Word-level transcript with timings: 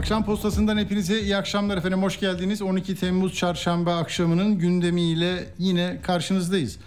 Akşam 0.00 0.24
postasından 0.24 0.78
hepinize 0.78 1.20
iyi 1.20 1.36
akşamlar 1.36 1.76
efendim. 1.76 2.02
Hoş 2.02 2.20
geldiniz. 2.20 2.62
12 2.62 2.94
Temmuz 2.94 3.34
çarşamba 3.34 3.96
akşamının 3.96 4.58
gündemiyle 4.58 5.44
yine 5.58 5.98
karşınızdayız. 6.02 6.78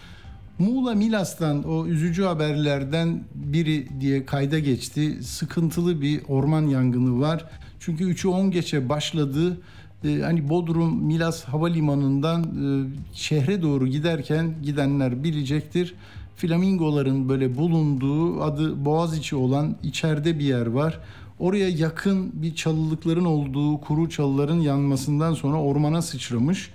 Muğla 0.60 0.96
Milas'tan 0.96 1.64
o 1.64 1.86
üzücü 1.86 2.24
haberlerden 2.24 3.24
biri 3.36 3.88
diye 4.02 4.26
kayda 4.26 4.60
geçti. 4.60 5.24
Sıkıntılı 5.24 6.02
bir 6.02 6.22
orman 6.28 6.68
yangını 6.68 7.22
var. 7.22 7.46
Çünkü 7.80 8.04
3'ü 8.04 8.28
10 8.28 8.52
geçe 8.52 8.90
başladı. 8.90 9.62
Ee, 10.04 10.20
hani 10.22 10.50
Bodrum 10.50 11.04
Milas 11.04 11.44
Havalimanı'ndan 11.44 12.44
e, 12.44 12.66
şehre 13.14 13.62
doğru 13.62 13.88
giderken 13.88 14.56
gidenler 14.64 15.24
bilecektir. 15.24 15.96
Flamingoların 16.36 17.30
böyle 17.30 17.58
bulunduğu 17.58 18.42
adı 18.44 18.86
Boğaziçi 18.86 19.36
olan 19.36 19.76
içeride 19.84 20.40
bir 20.40 20.46
yer 20.46 20.66
var. 20.66 21.00
Oraya 21.44 21.70
yakın 21.70 22.32
bir 22.34 22.56
çalılıkların 22.56 23.26
olduğu 23.26 23.82
kuru 23.82 24.10
çalıların 24.10 24.60
yanmasından 24.60 25.34
sonra 25.34 25.58
ormana 25.58 26.02
sıçramış 26.02 26.70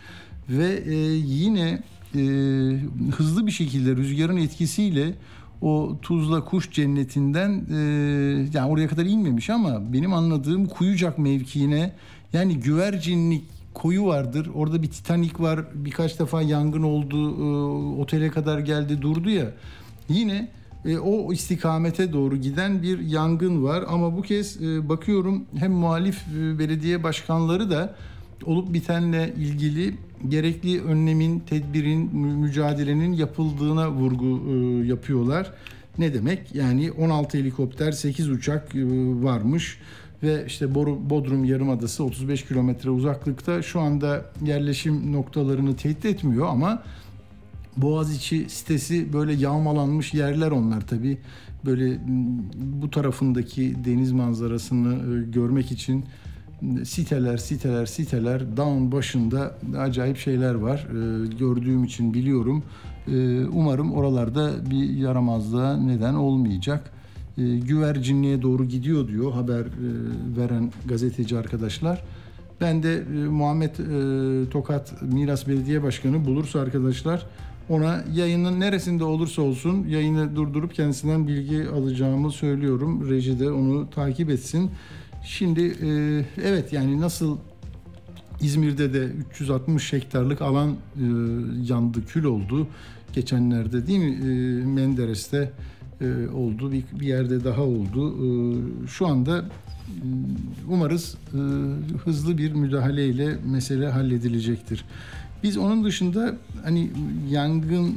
ve 0.48 0.82
e, 0.86 0.94
yine 1.14 1.82
e, 2.14 2.20
hızlı 3.16 3.46
bir 3.46 3.52
şekilde 3.52 3.96
rüzgarın 3.96 4.36
etkisiyle 4.36 5.14
o 5.62 5.96
Tuzla 6.02 6.44
Kuş 6.44 6.70
Cenneti'nden 6.70 7.64
e, 7.70 7.76
yani 8.54 8.70
oraya 8.70 8.88
kadar 8.88 9.04
inmemiş 9.04 9.50
ama 9.50 9.92
benim 9.92 10.12
anladığım 10.12 10.66
Kuyucak 10.66 11.18
mevkiine 11.18 11.92
yani 12.32 12.60
güvercinlik 12.60 13.44
koyu 13.74 14.04
vardır. 14.04 14.50
Orada 14.54 14.82
bir 14.82 14.90
Titanik 14.90 15.40
var. 15.40 15.60
Birkaç 15.74 16.20
defa 16.20 16.42
yangın 16.42 16.82
oldu. 16.82 17.30
E, 17.30 18.00
otele 18.00 18.30
kadar 18.30 18.58
geldi 18.58 19.02
durdu 19.02 19.30
ya. 19.30 19.50
Yine 20.08 20.48
e, 20.84 20.98
o 20.98 21.32
istikamete 21.32 22.12
doğru 22.12 22.36
giden 22.36 22.82
bir 22.82 22.98
yangın 22.98 23.64
var 23.64 23.84
ama 23.88 24.16
bu 24.16 24.22
kez 24.22 24.62
e, 24.62 24.88
bakıyorum 24.88 25.44
hem 25.56 25.72
muhalif 25.72 26.22
e, 26.38 26.58
belediye 26.58 27.02
başkanları 27.02 27.70
da 27.70 27.94
olup 28.44 28.72
bitenle 28.72 29.34
ilgili 29.36 29.94
gerekli 30.28 30.82
önlemin, 30.82 31.40
tedbirin, 31.40 32.16
mücadelenin 32.16 33.12
yapıldığına 33.12 33.90
vurgu 33.90 34.40
e, 34.50 34.86
yapıyorlar. 34.86 35.52
Ne 35.98 36.14
demek? 36.14 36.54
Yani 36.54 36.92
16 36.92 37.38
helikopter, 37.38 37.92
8 37.92 38.30
uçak 38.30 38.74
e, 38.74 38.80
varmış 39.22 39.78
ve 40.22 40.44
işte 40.46 40.74
Bodrum 40.74 41.44
Yarımadası 41.44 42.04
35 42.04 42.44
kilometre 42.44 42.90
uzaklıkta 42.90 43.62
şu 43.62 43.80
anda 43.80 44.24
yerleşim 44.44 45.12
noktalarını 45.12 45.76
tehdit 45.76 46.04
etmiyor 46.04 46.46
ama 46.46 46.82
Boğaziçi 47.82 48.46
sitesi 48.48 49.12
böyle 49.12 49.32
yağmalanmış 49.32 50.14
yerler 50.14 50.50
onlar 50.50 50.86
tabi. 50.86 51.18
Böyle 51.64 51.98
bu 52.80 52.90
tarafındaki 52.90 53.76
deniz 53.84 54.12
manzarasını 54.12 54.94
e, 54.94 55.30
görmek 55.30 55.72
için 55.72 56.04
siteler, 56.84 57.36
siteler, 57.36 57.86
siteler 57.86 58.56
dağın 58.56 58.92
başında 58.92 59.54
acayip 59.78 60.16
şeyler 60.18 60.54
var. 60.54 60.78
E, 60.78 61.26
gördüğüm 61.26 61.84
için 61.84 62.14
biliyorum. 62.14 62.62
E, 63.08 63.44
umarım 63.44 63.92
oralarda 63.92 64.70
bir 64.70 64.90
yaramazlığa 64.90 65.76
neden 65.76 66.14
olmayacak. 66.14 66.92
Güvercinliğe 67.36 68.42
doğru 68.42 68.64
gidiyor 68.64 69.08
diyor 69.08 69.32
haber 69.32 69.66
veren 70.36 70.72
gazeteci 70.86 71.38
arkadaşlar. 71.38 72.04
Ben 72.60 72.82
de 72.82 73.04
Muhammed 73.30 73.70
Tokat 74.50 75.02
Miras 75.02 75.48
Belediye 75.48 75.82
Başkanı 75.82 76.24
bulursa 76.24 76.60
arkadaşlar 76.60 77.26
ona 77.68 78.04
yayının 78.14 78.60
neresinde 78.60 79.04
olursa 79.04 79.42
olsun 79.42 79.86
yayını 79.88 80.36
durdurup 80.36 80.74
kendisinden 80.74 81.28
bilgi 81.28 81.68
alacağımı 81.68 82.32
söylüyorum. 82.32 83.10
Reji 83.10 83.40
de 83.40 83.50
onu 83.50 83.90
takip 83.90 84.30
etsin. 84.30 84.70
Şimdi 85.24 85.60
e, 85.82 85.90
evet 86.44 86.72
yani 86.72 87.00
nasıl 87.00 87.38
İzmir'de 88.40 88.94
de 88.94 89.04
360 89.04 89.92
hektarlık 89.92 90.42
alan 90.42 90.70
e, 90.70 90.76
yandı, 91.64 92.06
kül 92.06 92.24
oldu. 92.24 92.66
Geçenlerde 93.12 93.86
değil 93.86 93.98
mi 93.98 94.16
e, 94.16 94.64
Menderes'te 94.64 95.52
e, 96.00 96.28
oldu, 96.28 96.72
bir, 96.72 96.84
bir 97.00 97.06
yerde 97.06 97.44
daha 97.44 97.62
oldu. 97.62 98.14
E, 98.14 98.86
şu 98.86 99.06
anda 99.06 99.38
e, 99.38 99.44
umarız 100.68 101.16
e, 101.34 101.38
hızlı 102.04 102.38
bir 102.38 102.52
müdahaleyle 102.52 103.38
mesele 103.46 103.88
halledilecektir. 103.88 104.84
Biz 105.42 105.56
onun 105.56 105.84
dışında 105.84 106.34
hani 106.64 106.90
yangın 107.30 107.94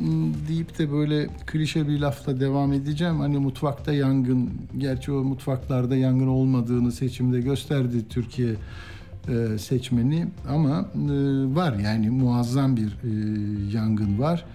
deyip 0.48 0.80
de 0.80 0.92
böyle 0.92 1.28
klişe 1.46 1.88
bir 1.88 2.00
lafla 2.00 2.40
devam 2.40 2.74
edeceğim. 2.74 3.20
Hani 3.20 3.38
mutfakta 3.38 3.94
yangın, 3.94 4.50
gerçi 4.78 5.12
o 5.12 5.24
mutfaklarda 5.24 5.96
yangın 5.96 6.28
olmadığını 6.28 6.92
seçimde 6.92 7.42
gösterdi 7.42 8.06
Türkiye 8.10 8.56
e, 9.28 9.58
seçmeni 9.58 10.28
ama 10.50 10.86
e, 10.96 11.10
var 11.56 11.74
yani 11.74 12.10
muazzam 12.10 12.78
bir 12.78 12.88
e, 12.88 13.12
yangın 13.74 14.20
var. 14.20 14.46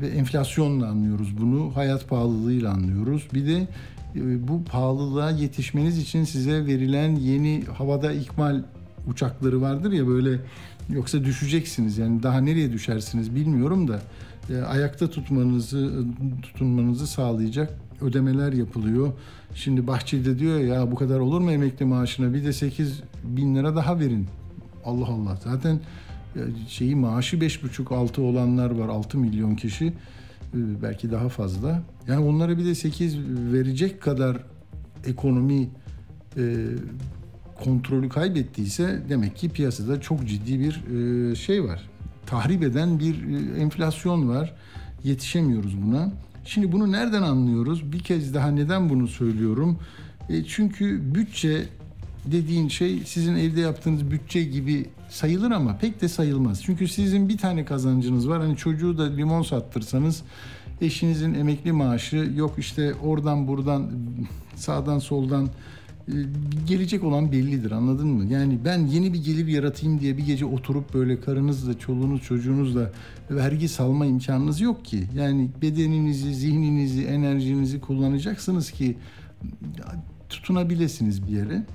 Ve 0.00 0.08
enflasyonla 0.08 0.88
anlıyoruz 0.88 1.40
bunu, 1.40 1.76
hayat 1.76 2.08
pahalılığıyla 2.08 2.70
anlıyoruz. 2.70 3.28
Bir 3.34 3.46
de 3.46 3.68
bu 4.48 4.64
pahalılığa 4.64 5.30
yetişmeniz 5.30 5.98
için 5.98 6.24
size 6.24 6.66
verilen 6.66 7.16
yeni 7.16 7.64
havada 7.64 8.12
ikmal 8.12 8.62
uçakları 9.06 9.60
vardır 9.60 9.92
ya 9.92 10.06
böyle 10.06 10.38
Yoksa 10.88 11.24
düşeceksiniz 11.24 11.98
yani 11.98 12.22
daha 12.22 12.40
nereye 12.40 12.72
düşersiniz 12.72 13.34
bilmiyorum 13.34 13.88
da 13.88 14.02
e, 14.50 14.56
ayakta 14.62 15.10
tutmanızı 15.10 16.04
tutunmanızı 16.42 17.06
sağlayacak 17.06 17.78
ödemeler 18.00 18.52
yapılıyor. 18.52 19.12
Şimdi 19.54 19.86
Bahçeli'de 19.86 20.38
diyor 20.38 20.60
ya 20.60 20.90
bu 20.90 20.94
kadar 20.94 21.18
olur 21.18 21.40
mu 21.40 21.52
emekli 21.52 21.84
maaşına 21.84 22.34
bir 22.34 22.44
de 22.44 22.52
8 22.52 23.02
bin 23.24 23.54
lira 23.54 23.76
daha 23.76 24.00
verin. 24.00 24.26
Allah 24.84 25.06
Allah 25.06 25.38
zaten 25.44 25.80
e, 26.36 26.40
şeyi 26.68 26.96
maaşı 26.96 27.36
5,5-6 27.36 28.20
olanlar 28.20 28.70
var 28.70 28.88
6 28.88 29.18
milyon 29.18 29.54
kişi 29.54 29.86
e, 29.86 29.92
belki 30.82 31.10
daha 31.10 31.28
fazla. 31.28 31.82
Yani 32.08 32.24
onlara 32.24 32.58
bir 32.58 32.64
de 32.64 32.74
8 32.74 33.18
verecek 33.52 34.02
kadar 34.02 34.36
ekonomi 35.06 35.68
e, 36.36 36.66
kontrolü 37.64 38.08
kaybettiyse 38.08 39.02
demek 39.08 39.36
ki 39.36 39.48
piyasada 39.48 40.00
çok 40.00 40.28
ciddi 40.28 40.60
bir 40.60 40.82
e, 41.30 41.34
şey 41.34 41.64
var. 41.64 41.88
Tahrip 42.26 42.62
eden 42.62 42.98
bir 42.98 43.14
e, 43.14 43.60
enflasyon 43.60 44.28
var. 44.28 44.54
Yetişemiyoruz 45.04 45.82
buna. 45.82 46.12
Şimdi 46.44 46.72
bunu 46.72 46.92
nereden 46.92 47.22
anlıyoruz? 47.22 47.92
Bir 47.92 47.98
kez 47.98 48.34
daha 48.34 48.50
neden 48.50 48.90
bunu 48.90 49.08
söylüyorum? 49.08 49.78
E, 50.28 50.44
çünkü 50.44 51.14
bütçe 51.14 51.64
dediğin 52.26 52.68
şey 52.68 53.02
sizin 53.06 53.36
evde 53.36 53.60
yaptığınız 53.60 54.10
bütçe 54.10 54.42
gibi 54.42 54.86
sayılır 55.08 55.50
ama 55.50 55.78
pek 55.78 56.02
de 56.02 56.08
sayılmaz. 56.08 56.62
Çünkü 56.62 56.88
sizin 56.88 57.28
bir 57.28 57.38
tane 57.38 57.64
kazancınız 57.64 58.28
var. 58.28 58.40
Hani 58.40 58.56
çocuğu 58.56 58.98
da 58.98 59.02
limon 59.02 59.42
sattırsanız 59.42 60.22
eşinizin 60.80 61.34
emekli 61.34 61.72
maaşı 61.72 62.32
yok 62.36 62.54
işte 62.58 62.94
oradan 62.94 63.48
buradan 63.48 63.90
sağdan 64.56 64.98
soldan 64.98 65.48
gelecek 66.66 67.04
olan 67.04 67.32
bellidir 67.32 67.70
anladın 67.70 68.08
mı? 68.08 68.32
Yani 68.32 68.58
ben 68.64 68.86
yeni 68.86 69.12
bir 69.12 69.24
gelir 69.24 69.46
yaratayım 69.46 70.00
diye 70.00 70.16
bir 70.16 70.26
gece 70.26 70.44
oturup 70.44 70.94
böyle 70.94 71.20
karınızla, 71.20 71.78
çoluğunuz, 71.78 72.22
çocuğunuzla 72.22 72.92
vergi 73.30 73.68
salma 73.68 74.06
imkanınız 74.06 74.60
yok 74.60 74.84
ki. 74.84 75.04
Yani 75.14 75.48
bedeninizi, 75.62 76.34
zihninizi, 76.34 77.04
enerjinizi 77.04 77.80
kullanacaksınız 77.80 78.70
ki 78.70 78.96
tutunabilirsiniz 80.28 81.26
bir 81.26 81.32
yere. 81.32 81.66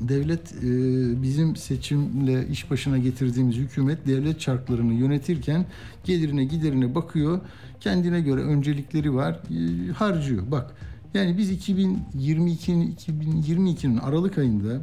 Devlet 0.00 0.52
e, 0.52 1.22
bizim 1.22 1.56
seçimle 1.56 2.48
iş 2.48 2.70
başına 2.70 2.98
getirdiğimiz 2.98 3.56
hükümet 3.56 4.06
devlet 4.06 4.40
çarklarını 4.40 4.94
yönetirken 4.94 5.66
gelirine 6.04 6.44
giderine 6.44 6.94
bakıyor. 6.94 7.40
Kendine 7.80 8.20
göre 8.20 8.40
öncelikleri 8.40 9.14
var, 9.14 9.40
e, 9.50 9.92
harcıyor. 9.92 10.50
Bak 10.50 10.74
yani 11.16 11.38
biz 11.38 11.68
2022'nin 11.68 12.94
2022'nin 12.94 13.96
Aralık 13.96 14.38
ayında 14.38 14.80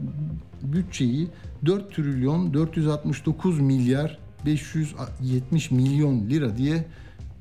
bütçeyi 0.64 1.28
4 1.66 1.96
trilyon 1.96 2.54
469 2.54 3.60
milyar 3.60 4.20
570 4.46 5.72
milyon 5.72 6.30
lira 6.30 6.58
diye 6.58 6.86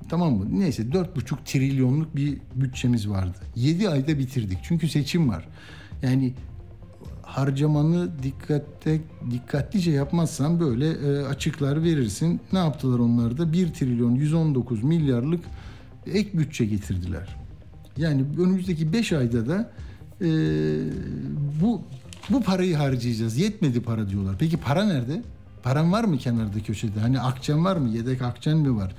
tamam 0.08 0.32
mı? 0.32 0.46
Neyse 0.50 0.82
4,5 0.82 1.36
trilyonluk 1.44 2.16
bir 2.16 2.38
bütçemiz 2.54 3.08
vardı. 3.08 3.38
7 3.56 3.88
ayda 3.88 4.18
bitirdik. 4.18 4.58
Çünkü 4.62 4.88
seçim 4.88 5.28
var. 5.28 5.48
Yani 6.02 6.34
harcamanı 7.22 8.22
dikkatte 8.22 9.00
dikkatlice 9.30 9.90
yapmazsan 9.90 10.60
böyle 10.60 10.90
e, 10.90 11.26
açıklar 11.26 11.82
verirsin. 11.82 12.40
Ne 12.52 12.58
yaptılar 12.58 12.98
onlar 12.98 13.38
da? 13.38 13.52
1 13.52 13.72
trilyon 13.72 14.14
119 14.14 14.82
milyarlık 14.82 15.44
ek 16.06 16.38
bütçe 16.38 16.64
getirdiler. 16.64 17.41
Yani 17.96 18.24
önümüzdeki 18.38 18.92
5 18.92 19.12
ayda 19.12 19.48
da 19.48 19.70
e, 20.20 20.28
bu 21.62 21.82
bu 22.30 22.42
parayı 22.42 22.76
harcayacağız. 22.76 23.38
Yetmedi 23.38 23.82
para 23.82 24.08
diyorlar. 24.08 24.36
Peki 24.38 24.56
para 24.56 24.84
nerede? 24.84 25.22
Paran 25.62 25.92
var 25.92 26.04
mı 26.04 26.18
kenarda 26.18 26.60
köşede? 26.60 27.00
Hani 27.00 27.20
akçen 27.20 27.64
var 27.64 27.76
mı? 27.76 27.88
Yedek 27.88 28.22
akçen 28.22 28.58
mi 28.58 28.76
var? 28.76 28.94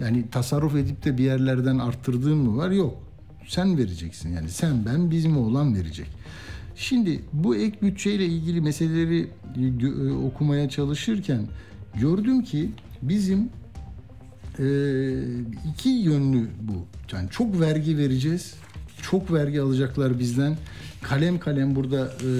Yani 0.00 0.30
tasarruf 0.30 0.74
edip 0.76 1.04
de 1.04 1.18
bir 1.18 1.24
yerlerden 1.24 1.78
arttırdığın 1.78 2.38
mı 2.38 2.56
var? 2.56 2.70
Yok. 2.70 2.94
Sen 3.48 3.78
vereceksin. 3.78 4.32
Yani 4.32 4.48
sen 4.48 4.86
ben 4.86 5.10
bizim 5.10 5.36
oğlan 5.36 5.74
verecek. 5.74 6.06
Şimdi 6.76 7.20
bu 7.32 7.56
ek 7.56 7.76
bütçeyle 7.82 8.26
ilgili 8.26 8.60
meseleleri 8.60 9.28
e, 9.56 10.12
okumaya 10.12 10.68
çalışırken 10.68 11.46
gördüm 11.94 12.42
ki 12.42 12.70
bizim 13.02 13.48
iki 15.70 15.88
yönlü 15.88 16.48
bu. 16.62 16.86
Yani 17.12 17.30
çok 17.30 17.60
vergi 17.60 17.98
vereceğiz. 17.98 18.54
Çok 19.02 19.32
vergi 19.32 19.60
alacaklar 19.60 20.18
bizden. 20.18 20.56
Kalem 21.02 21.38
kalem 21.38 21.74
burada 21.74 22.06
e, 22.06 22.30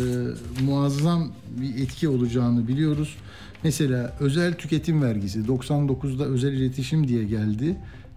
muazzam 0.64 1.32
bir 1.60 1.82
etki 1.82 2.08
olacağını 2.08 2.68
biliyoruz. 2.68 3.16
Mesela 3.62 4.16
özel 4.20 4.54
tüketim 4.54 5.02
vergisi 5.02 5.40
99'da 5.40 6.24
özel 6.24 6.52
iletişim 6.52 7.08
diye 7.08 7.24
geldi. 7.24 7.76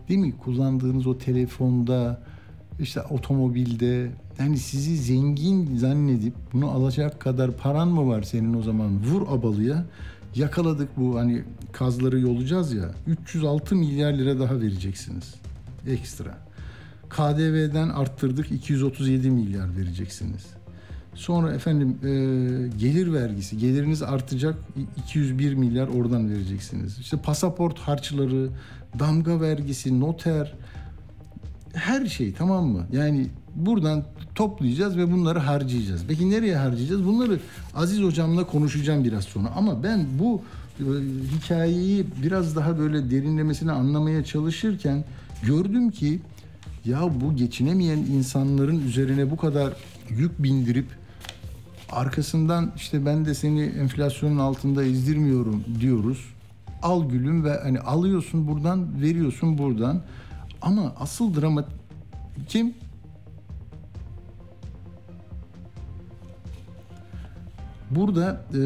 Değil 0.10 0.19
mi? 0.19 0.38
Kullandığınız 0.38 1.07
o 1.07 1.18
telefonda 1.18 2.22
işte 2.80 3.01
otomobilde 3.01 4.12
yani 4.40 4.57
sizi 4.57 4.98
zengin 4.98 5.78
zannedip 5.78 6.34
bunu 6.54 6.69
alacak 6.69 7.19
kadar 7.19 7.51
paran 7.51 7.88
mı 7.88 8.07
var 8.07 8.24
senin 8.24 8.54
o 8.54 8.62
zaman 8.62 9.04
vur 9.04 9.22
abalıya 9.22 9.86
yakaladık 10.36 10.98
bu 10.98 11.20
hani 11.20 11.44
kazları 11.72 12.20
yolacağız 12.20 12.74
ya 12.74 12.92
306 13.08 13.76
milyar 13.76 14.14
lira 14.14 14.40
daha 14.40 14.62
vereceksiniz 14.62 15.34
ekstra. 15.88 16.38
KDV'den 17.10 17.90
arttırdık 17.90 18.52
237 18.52 19.30
milyar 19.31 19.78
vereceksiniz. 19.78 20.46
Sonra 21.14 21.54
efendim 21.54 21.98
e, 22.04 22.08
gelir 22.78 23.14
vergisi 23.14 23.58
geliriniz 23.58 24.04
artacak 24.04 24.56
201 24.98 25.54
milyar 25.54 25.88
oradan 25.88 26.30
vereceksiniz. 26.30 27.00
İşte 27.00 27.18
pasaport 27.18 27.80
harçları, 27.80 28.50
damga 29.00 29.42
vergisi, 29.42 30.00
noter 30.00 30.56
her 31.74 32.06
şey 32.06 32.34
tamam 32.34 32.68
mı? 32.68 32.88
Yani 32.92 33.28
buradan 33.56 34.04
toplayacağız 34.36 34.98
ve 34.98 35.12
bunları 35.12 35.40
harcayacağız. 35.40 36.04
Peki 36.07 36.30
nereye 36.30 36.57
harcayacağız? 36.57 37.06
Bunları 37.06 37.40
Aziz 37.75 38.01
hocamla 38.01 38.48
konuşacağım 38.48 39.04
biraz 39.04 39.24
sonra. 39.24 39.50
Ama 39.56 39.84
ben 39.84 40.06
bu 40.19 40.42
e, 40.80 40.84
hikayeyi 41.38 42.06
biraz 42.24 42.56
daha 42.56 42.80
böyle 42.80 43.12
derinlemesine 43.12 43.72
anlamaya 43.72 44.24
çalışırken 44.24 45.04
gördüm 45.44 45.92
ki 45.92 46.19
ya 46.86 47.22
bu 47.22 47.36
geçinemeyen 47.36 47.98
insanların 47.98 48.88
üzerine 48.88 49.31
bu 49.31 49.38
kadar 49.38 49.74
yük 50.10 50.44
bindirip 50.44 50.86
arkasından 51.92 52.72
işte 52.75 53.06
ben 53.06 53.25
de 53.25 53.34
seni 53.34 53.62
enflasyonun 53.62 54.38
altında 54.38 54.84
ezdirmiyorum 54.84 55.63
diyoruz. 55.80 56.25
Al 56.81 57.10
gülüm 57.10 57.44
ve 57.44 57.60
hani 57.63 57.80
alıyorsun 57.80 58.48
buradan 58.48 59.01
veriyorsun 59.01 59.57
buradan. 59.57 60.01
Ama 60.62 60.94
asıl 61.00 61.42
drama 61.42 61.66
kim? 62.48 62.74
Burada 67.91 68.45
e, 68.53 68.62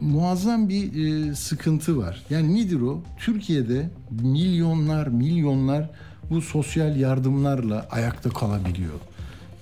muazzam 0.00 0.68
bir 0.68 1.06
e, 1.06 1.34
sıkıntı 1.34 1.98
var. 1.98 2.22
Yani 2.30 2.54
nedir 2.54 2.80
o? 2.80 3.02
Türkiye'de 3.18 3.90
milyonlar 4.22 5.06
milyonlar 5.06 5.90
bu 6.30 6.42
sosyal 6.42 6.96
yardımlarla 6.96 7.86
ayakta 7.90 8.30
kalabiliyor. 8.30 9.00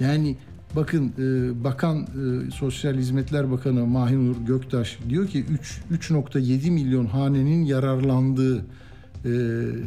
Yani 0.00 0.36
bakın 0.76 1.12
e, 1.19 1.64
bakan 1.64 2.02
e, 2.02 2.50
Sosyal 2.50 2.94
Hizmetler 2.94 3.50
Bakanı 3.50 3.86
Mahinur 3.86 4.36
Göktaş 4.46 4.98
diyor 5.08 5.26
ki 5.26 5.44
3 5.50 5.80
3.7 6.10 6.70
milyon 6.70 7.06
hanenin 7.06 7.64
yararlandığı 7.64 8.58
e, 8.58 9.30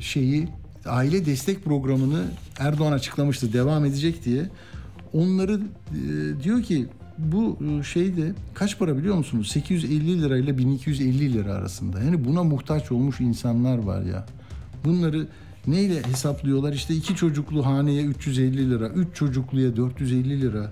şeyi 0.02 0.48
aile 0.86 1.26
destek 1.26 1.66
programını 1.66 2.24
Erdoğan 2.60 2.92
açıklamıştı 2.92 3.54
devam 3.54 3.86
edecek 3.86 4.26
diye. 4.26 4.50
Onları 5.14 5.62
e, 5.92 6.44
diyor 6.44 6.64
ki 6.64 6.88
bu 7.24 7.58
e, 7.66 7.84
şeyde 7.84 8.34
kaç 8.54 8.80
para 8.80 8.98
biliyor 8.98 9.16
musunuz? 9.16 9.48
850 9.52 10.22
lira 10.22 10.38
ile 10.38 10.58
1250 10.58 11.34
lira 11.34 11.54
arasında. 11.54 12.04
Yani 12.04 12.26
buna 12.26 12.44
muhtaç 12.44 12.92
olmuş 12.92 13.20
insanlar 13.20 13.78
var 13.78 14.02
ya. 14.02 14.26
Bunları 14.86 15.28
neyle 15.68 16.04
hesaplıyorlar? 16.04 16.74
İşte 16.74 16.96
iki 16.96 17.16
çocuklu 17.16 17.66
haneye 17.66 18.04
350 18.04 18.70
lira, 18.70 18.90
üç 18.90 19.16
çocukluya 19.16 19.76
450 19.78 20.42
lira. 20.42 20.72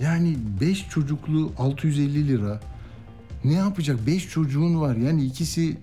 Yani 0.00 0.36
beş 0.60 0.88
çocuklu 0.88 1.52
650 1.58 2.28
lira. 2.28 2.60
Ne 3.44 3.52
yapacak? 3.52 4.06
Beş 4.06 4.28
çocuğun 4.28 4.80
var. 4.80 4.96
Yani 4.96 5.24
ikisi 5.24 5.76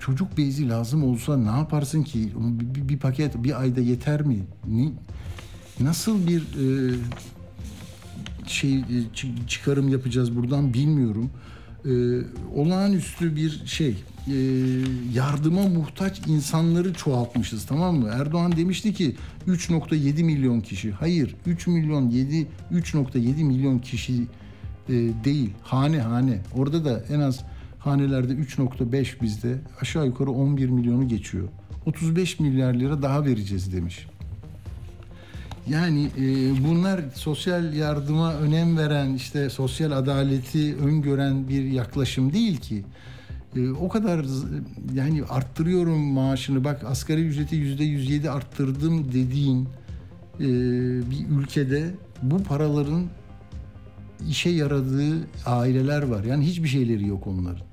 çocuk 0.00 0.38
bezi 0.38 0.68
lazım 0.68 1.04
olsa 1.04 1.36
ne 1.36 1.58
yaparsın 1.58 2.02
ki? 2.02 2.32
Bir, 2.36 2.74
bir, 2.74 2.88
bir 2.88 2.98
paket 2.98 3.44
bir 3.44 3.60
ayda 3.60 3.80
yeter 3.80 4.22
mi? 4.22 4.38
Ni, 4.68 4.92
nasıl 5.80 6.26
bir 6.26 6.40
e, 6.40 6.94
şey 8.46 8.78
e, 8.78 8.84
çıkarım 9.46 9.88
yapacağız 9.88 10.36
buradan 10.36 10.74
bilmiyorum. 10.74 11.30
E, 11.84 11.92
olağanüstü 12.54 13.36
bir 13.36 13.62
şey. 13.66 13.94
E, 14.28 14.34
yardıma 15.14 15.62
muhtaç 15.62 16.26
insanları 16.26 16.94
çoğaltmışız 16.94 17.66
tamam 17.66 17.96
mı? 17.96 18.08
Erdoğan 18.12 18.56
demişti 18.56 18.94
ki 18.94 19.16
3.7 19.48 20.22
milyon 20.22 20.60
kişi. 20.60 20.90
Hayır 20.92 21.36
3 21.46 21.66
milyon 21.66 22.10
7 22.10 22.46
3.7 22.72 23.44
milyon 23.44 23.78
kişi 23.78 24.22
e, 24.88 24.92
değil. 25.24 25.50
Hane 25.62 26.00
hane. 26.00 26.42
Orada 26.54 26.84
da 26.84 27.04
en 27.10 27.20
az 27.20 27.44
hanelerde 27.78 28.32
3.5 28.32 29.22
bizde 29.22 29.58
aşağı 29.80 30.06
yukarı 30.06 30.30
11 30.30 30.68
milyonu 30.68 31.08
geçiyor. 31.08 31.48
35 31.86 32.40
milyar 32.40 32.74
lira 32.74 33.02
daha 33.02 33.24
vereceğiz 33.24 33.72
demiş. 33.72 34.06
Yani 35.68 36.10
e, 36.18 36.24
bunlar 36.64 37.00
sosyal 37.14 37.74
yardıma 37.74 38.34
önem 38.34 38.76
veren, 38.78 39.14
işte 39.14 39.50
sosyal 39.50 39.90
adaleti 39.90 40.76
öngören 40.76 41.48
bir 41.48 41.64
yaklaşım 41.64 42.32
değil 42.32 42.56
ki. 42.56 42.84
E, 43.56 43.70
o 43.70 43.88
kadar 43.88 44.24
yani 44.94 45.24
arttırıyorum 45.28 46.00
maaşını 46.00 46.64
bak 46.64 46.84
asgari 46.84 47.20
ücreti 47.20 47.56
yüzde 47.56 47.84
107 47.84 48.30
arttırdım 48.30 49.12
dediğin 49.12 49.68
e, 50.40 50.46
bir 51.10 51.40
ülkede 51.40 51.94
bu 52.22 52.42
paraların 52.42 53.04
işe 54.28 54.50
yaradığı 54.50 55.14
aileler 55.46 56.02
var. 56.02 56.24
Yani 56.24 56.46
hiçbir 56.46 56.68
şeyleri 56.68 57.06
yok 57.06 57.26
onların. 57.26 57.65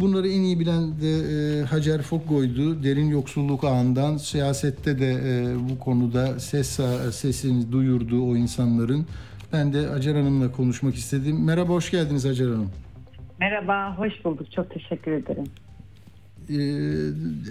Bunları 0.00 0.28
en 0.28 0.40
iyi 0.40 0.60
bilen 0.60 1.00
de 1.00 1.10
e, 1.10 1.64
Hacer 1.64 2.02
Fokgoy'du. 2.02 2.82
Derin 2.82 3.08
yoksulluk 3.08 3.64
ağından 3.64 4.16
siyasette 4.16 4.98
de 4.98 5.10
e, 5.10 5.54
bu 5.70 5.78
konuda 5.78 6.40
ses 6.40 6.80
sesini 7.10 7.72
duyurdu 7.72 8.30
o 8.30 8.36
insanların. 8.36 9.06
Ben 9.52 9.72
de 9.72 9.86
Hacer 9.86 10.14
Hanım'la 10.14 10.52
konuşmak 10.52 10.94
istedim. 10.94 11.44
Merhaba, 11.44 11.72
hoş 11.72 11.90
geldiniz 11.90 12.24
Hacer 12.24 12.46
Hanım. 12.46 12.70
Merhaba, 13.40 13.98
hoş 13.98 14.24
bulduk. 14.24 14.52
Çok 14.52 14.70
teşekkür 14.70 15.12
ederim. 15.12 15.44
E, 16.48 16.56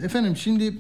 efendim 0.06 0.36
şimdi 0.36 0.74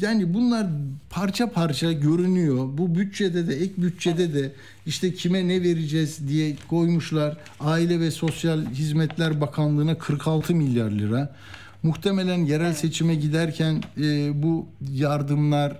yani 0.00 0.34
bunlar 0.34 0.66
parça 1.12 1.50
parça 1.50 1.92
görünüyor. 1.92 2.68
Bu 2.78 2.94
bütçede 2.94 3.48
de 3.48 3.54
ek 3.54 3.72
bütçede 3.76 4.34
de 4.34 4.52
işte 4.86 5.14
kime 5.14 5.48
ne 5.48 5.62
vereceğiz 5.62 6.28
diye 6.28 6.56
koymuşlar. 6.68 7.36
Aile 7.60 8.00
ve 8.00 8.10
Sosyal 8.10 8.66
Hizmetler 8.66 9.40
Bakanlığı'na 9.40 9.98
46 9.98 10.54
milyar 10.54 10.90
lira. 10.90 11.36
Muhtemelen 11.82 12.44
yerel 12.44 12.72
seçime 12.74 13.14
giderken 13.14 13.82
e, 14.00 14.30
bu 14.42 14.66
yardımlar 14.92 15.70
e, 15.70 15.78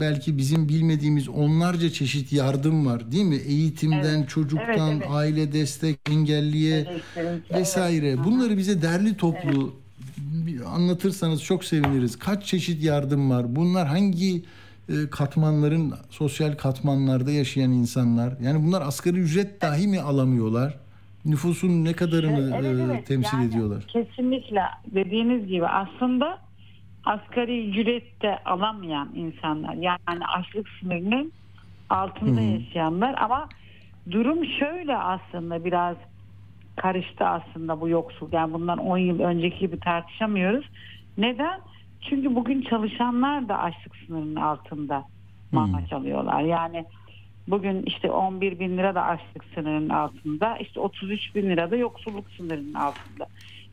belki 0.00 0.38
bizim 0.38 0.68
bilmediğimiz 0.68 1.28
onlarca 1.28 1.90
çeşit 1.90 2.32
yardım 2.32 2.86
var 2.86 3.12
değil 3.12 3.24
mi? 3.24 3.36
Eğitimden, 3.36 4.18
Evet. 4.18 4.28
çocuktan, 4.28 4.90
Evet, 4.92 5.02
evet. 5.02 5.06
aile 5.10 5.52
destek, 5.52 5.98
engelliye 6.10 6.86
vesaire. 7.54 8.08
Evet. 8.08 8.18
Bunları 8.24 8.58
bize 8.58 8.82
derli 8.82 9.16
toplu 9.16 9.74
bir 9.78 9.83
anlatırsanız 10.66 11.44
çok 11.44 11.64
seviniriz. 11.64 12.18
Kaç 12.18 12.44
çeşit 12.44 12.82
yardım 12.82 13.30
var? 13.30 13.56
Bunlar 13.56 13.86
hangi 13.86 14.42
e, 14.88 14.94
katmanların 15.10 15.94
sosyal 16.10 16.52
katmanlarda 16.56 17.30
yaşayan 17.30 17.70
insanlar? 17.70 18.34
Yani 18.42 18.66
bunlar 18.66 18.82
asgari 18.82 19.18
ücret 19.18 19.62
dahi 19.62 19.88
mi 19.88 20.00
alamıyorlar? 20.00 20.78
Nüfusun 21.24 21.84
ne 21.84 21.92
kadarını 21.92 22.56
Evet, 22.56 22.78
e, 22.78 22.82
evet. 22.82 23.06
temsil 23.06 23.36
Yani 23.36 23.48
ediyorlar? 23.48 23.84
Kesinlikle 23.88 24.62
dediğiniz 24.86 25.46
gibi 25.46 25.66
aslında 25.66 26.38
asgari 27.04 27.68
ücrette 27.68 28.38
alamayan 28.44 29.08
insanlar 29.14 29.74
yani 29.74 30.26
açlık 30.26 30.68
sınırının 30.80 31.32
altında 31.90 32.40
yaşayanlar 32.40 33.14
ama 33.18 33.48
durum 34.10 34.44
şöyle 34.58 34.96
aslında 34.96 35.64
biraz 35.64 35.96
karıştı 36.76 37.24
aslında 37.24 37.80
bu 37.80 37.88
yoksul. 37.88 38.28
Yani 38.32 38.52
bundan 38.52 38.78
10 38.78 38.98
yıl 38.98 39.20
önceki 39.20 39.58
gibi 39.58 39.80
tartışamıyoruz. 39.80 40.66
Neden? 41.18 41.60
Çünkü 42.00 42.34
bugün 42.34 42.62
çalışanlar 42.62 43.48
da 43.48 43.58
açlık 43.58 43.96
sınırının 43.96 44.36
altında 44.36 45.04
maaş 45.52 45.92
alıyorlar. 45.92 46.40
Yani 46.40 46.84
bugün 47.48 47.82
işte 47.82 48.10
11 48.10 48.58
bin 48.58 48.78
lira 48.78 48.94
da 48.94 49.02
açlık 49.02 49.44
sınırının 49.54 49.88
altında. 49.88 50.56
işte 50.56 50.80
33 50.80 51.34
bin 51.34 51.50
lira 51.50 51.70
da 51.70 51.76
yoksulluk 51.76 52.30
sınırının 52.30 52.74
altında. 52.74 53.26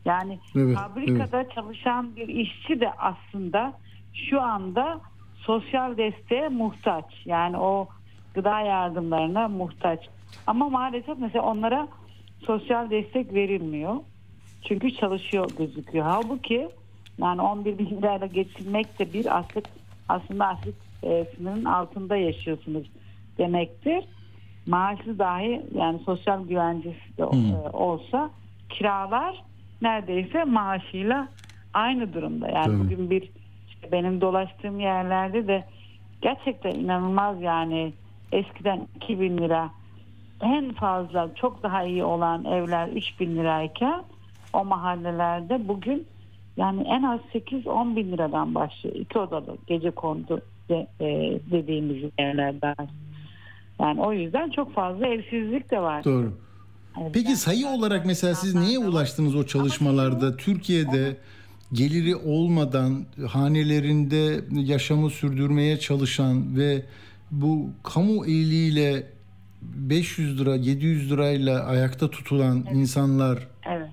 Yani 0.05 0.39
Evet, 0.55 0.77
fabrikada 0.77 1.49
çalışan 1.49 2.15
bir 2.15 2.27
işçi 2.27 2.79
de 2.79 2.91
aslında 2.91 3.73
şu 4.13 4.41
anda 4.41 5.01
sosyal 5.35 5.97
desteğe 5.97 6.49
muhtaç. 6.49 7.05
Yani 7.25 7.57
o 7.57 7.87
gıda 8.33 8.59
yardımlarına 8.59 9.47
muhtaç. 9.47 9.99
Ama 10.47 10.69
maalesef 10.69 11.17
mesela 11.19 11.45
onlara 11.45 11.87
sosyal 12.45 12.89
destek 12.89 13.33
verilmiyor. 13.33 13.95
Çünkü 14.67 14.95
çalışıyor 14.95 15.49
gözüküyor. 15.57 16.05
Halbuki 16.05 16.69
yani 17.17 17.41
11 17.41 17.77
bin 17.77 17.85
lirayla 17.85 18.27
geçinmek 18.27 18.99
de 18.99 19.13
bir 19.13 19.37
açlık 19.37 19.65
aslında 20.09 20.47
açlık 20.47 20.75
e, 21.03 21.25
sınırının 21.35 21.65
altında 21.65 22.15
yaşıyorsunuz 22.15 22.87
demektir. 23.37 24.05
Maaşı 24.65 25.19
dahi 25.19 25.61
yani 25.75 25.99
sosyal 25.99 26.47
güvencesi 26.47 27.17
de 27.17 27.23
e, 27.23 27.69
olsa 27.73 28.29
kiralar 28.69 29.43
neredeyse 29.81 30.43
maaşıyla 30.43 31.27
aynı 31.73 32.13
durumda. 32.13 32.49
Yani 32.49 32.65
Tabii. 32.65 32.79
bugün 32.79 33.09
bir 33.09 33.29
işte 33.67 33.91
benim 33.91 34.21
dolaştığım 34.21 34.79
yerlerde 34.79 35.47
de 35.47 35.65
gerçekten 36.21 36.71
inanılmaz 36.71 37.41
yani 37.41 37.93
eskiden 38.31 38.87
2000 38.95 39.37
lira 39.37 39.71
en 40.41 40.73
fazla 40.73 41.29
çok 41.35 41.63
daha 41.63 41.83
iyi 41.83 42.03
olan 42.03 42.45
evler 42.45 42.87
3000 42.87 43.35
lirayken 43.35 44.03
o 44.53 44.65
mahallelerde 44.65 45.67
bugün 45.67 46.07
yani 46.57 46.81
en 46.81 47.03
az 47.03 47.19
8-10 47.33 47.95
bin 47.95 48.11
liradan 48.11 48.55
başlıyor. 48.55 48.95
İki 48.95 49.19
odalı 49.19 49.57
gece 49.67 49.91
kondu 49.91 50.41
de, 50.69 50.87
e, 50.99 51.39
dediğimiz 51.51 52.11
yerlerden. 52.19 52.75
Yani 53.79 54.01
o 54.01 54.13
yüzden 54.13 54.49
çok 54.49 54.73
fazla 54.73 55.07
evsizlik 55.07 55.71
de 55.71 55.79
var. 55.79 56.03
Doğru. 56.03 56.33
Peki 57.13 57.35
sayı 57.35 57.67
olarak 57.67 58.05
mesela 58.05 58.35
siz 58.35 58.55
neye 58.55 58.79
ulaştınız 58.79 59.35
o 59.35 59.45
çalışmalarda? 59.45 60.37
Türkiye'de 60.37 61.17
geliri 61.73 62.15
olmadan 62.15 63.05
hanelerinde 63.27 64.41
yaşamı 64.51 65.09
sürdürmeye 65.09 65.79
çalışan 65.79 66.57
ve 66.57 66.85
bu 67.31 67.69
kamu 67.83 68.25
eliyle 68.25 69.03
500 69.61 70.39
lira 70.41 70.55
700 70.55 71.11
lirayla 71.11 71.65
ayakta 71.65 72.09
tutulan 72.09 72.65
insanlar 72.73 73.47
Evet. 73.65 73.89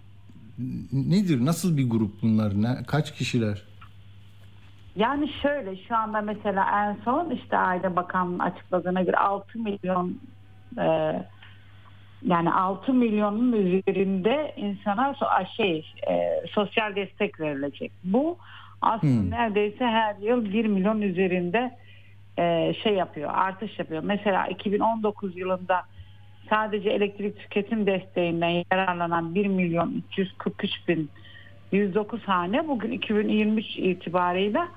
nedir? 0.93 1.45
Nasıl 1.45 1.77
bir 1.77 1.91
grup 1.91 2.23
bunlar? 2.23 2.63
Ne, 2.63 2.77
kaç 2.87 3.15
kişiler? 3.15 3.63
Yani 4.97 5.31
şöyle 5.43 5.77
şu 5.89 5.97
anda 5.97 6.21
mesela 6.21 6.67
en 6.87 6.97
son 7.05 7.31
işte 7.31 7.57
Aile 7.57 7.97
Bakanlığı'nın 7.97 8.39
açıkladığına 8.39 9.03
göre 9.03 9.17
6 9.17 9.59
milyon 9.59 10.21
e, 10.79 10.87
yani 12.23 12.53
6 12.53 12.93
milyonun 12.95 13.53
üzerinde 13.53 14.55
insana 14.57 15.11
so- 15.11 15.47
şey 15.57 15.79
e, 16.11 16.43
sosyal 16.53 16.97
destek 16.97 17.41
verilecek. 17.41 17.93
Bu 18.05 18.39
aslında 18.83 19.21
Hmm. 19.23 19.31
neredeyse 19.31 19.85
her 19.85 20.17
yıl 20.17 20.45
1 20.45 20.65
milyon 20.67 21.01
üzerinde 21.01 21.79
e, 22.39 22.75
şey 22.83 22.95
yapıyor, 22.95 23.31
artış 23.35 23.79
yapıyor. 23.79 24.03
Mesela 24.05 24.47
2019 24.47 25.37
yılında 25.37 25.83
sadece 26.51 26.91
elektrik 26.91 27.39
tüketim 27.39 27.87
desteğinden 27.87 28.65
yararlanan 28.73 29.35
1 29.35 29.47
milyon 29.47 30.03
343 30.13 30.71
bin 30.89 31.11
109 31.73 32.23
hane 32.23 32.69
bugün 32.69 32.91
2023 32.93 33.67
itibarıyla 33.79 34.69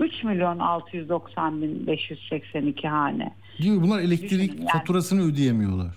3 0.00 0.24
milyon 0.24 0.58
690 0.58 1.62
bin 1.62 1.86
582 1.86 2.88
hane. 2.88 3.34
Diyor 3.62 3.82
bunlar 3.82 4.00
elektrik 4.00 4.30
Düşünün 4.30 4.56
yani. 4.58 4.68
faturasını 4.68 5.22
ödeyemiyorlar. 5.32 5.94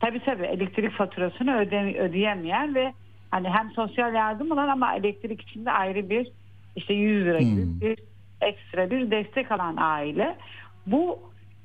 Tabii 0.00 0.20
tabii 0.24 0.46
elektrik 0.46 0.92
faturasını 0.92 1.56
öde, 1.58 1.98
ödeyemeyen 2.00 2.74
ve 2.74 2.92
hani 3.30 3.48
hem 3.48 3.70
sosyal 3.70 4.14
yardım 4.14 4.52
alan 4.52 4.68
ama 4.68 4.94
elektrik 4.96 5.40
için 5.42 5.64
de 5.64 5.70
ayrı 5.70 6.10
bir 6.10 6.26
işte 6.76 6.94
100 6.94 7.24
lira 7.26 7.38
gibi 7.38 7.62
Hmm. 7.62 7.80
bir 7.80 7.98
ekstra 8.40 8.90
bir 8.90 9.10
destek 9.10 9.52
alan 9.52 9.76
aile. 9.76 10.36
Bu 10.86 11.18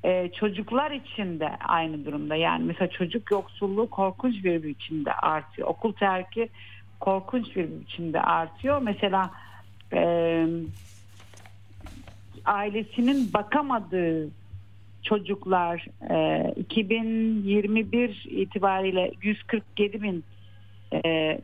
e, 0.03 0.31
çocuklar 0.39 0.91
için 0.91 1.39
de 1.39 1.49
aynı 1.67 2.05
durumda. 2.05 2.35
Yani 2.35 2.63
mesela 2.63 2.89
çocuk 2.89 3.31
yoksulluğu 3.31 3.89
korkunç 3.89 4.43
bir 4.43 4.63
biçimde 4.63 5.13
artıyor. 5.13 5.67
Okul 5.67 5.93
terki 5.93 6.49
korkunç 6.99 7.55
bir 7.55 7.81
biçimde 7.81 8.21
artıyor. 8.21 8.81
Mesela 8.81 9.31
e, 9.93 10.45
ailesinin 12.45 13.33
bakamadığı 13.33 14.29
çocuklar 15.03 15.85
e, 16.11 16.53
2021 16.53 18.25
itibariyle 18.29 19.11
147 19.21 20.01
bin 20.01 20.23
e, 20.93 20.99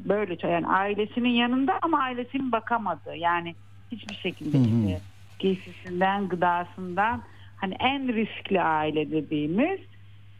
böyle 0.05 0.47
yani 0.47 0.67
ailesinin 0.67 1.29
yanında 1.29 1.79
ama 1.81 1.99
ailesinin 1.99 2.51
bakamadığı 2.51 3.15
yani 3.15 3.55
hiçbir 3.91 4.15
şekilde 4.15 4.57
Hı 4.57 4.61
hı. 4.61 4.65
işte 4.65 5.01
giysisinden 5.39 6.27
gıdasından 6.27 7.23
hani 7.55 7.75
en 7.79 8.15
riskli 8.15 8.61
aile 8.61 9.11
dediğimiz 9.11 9.79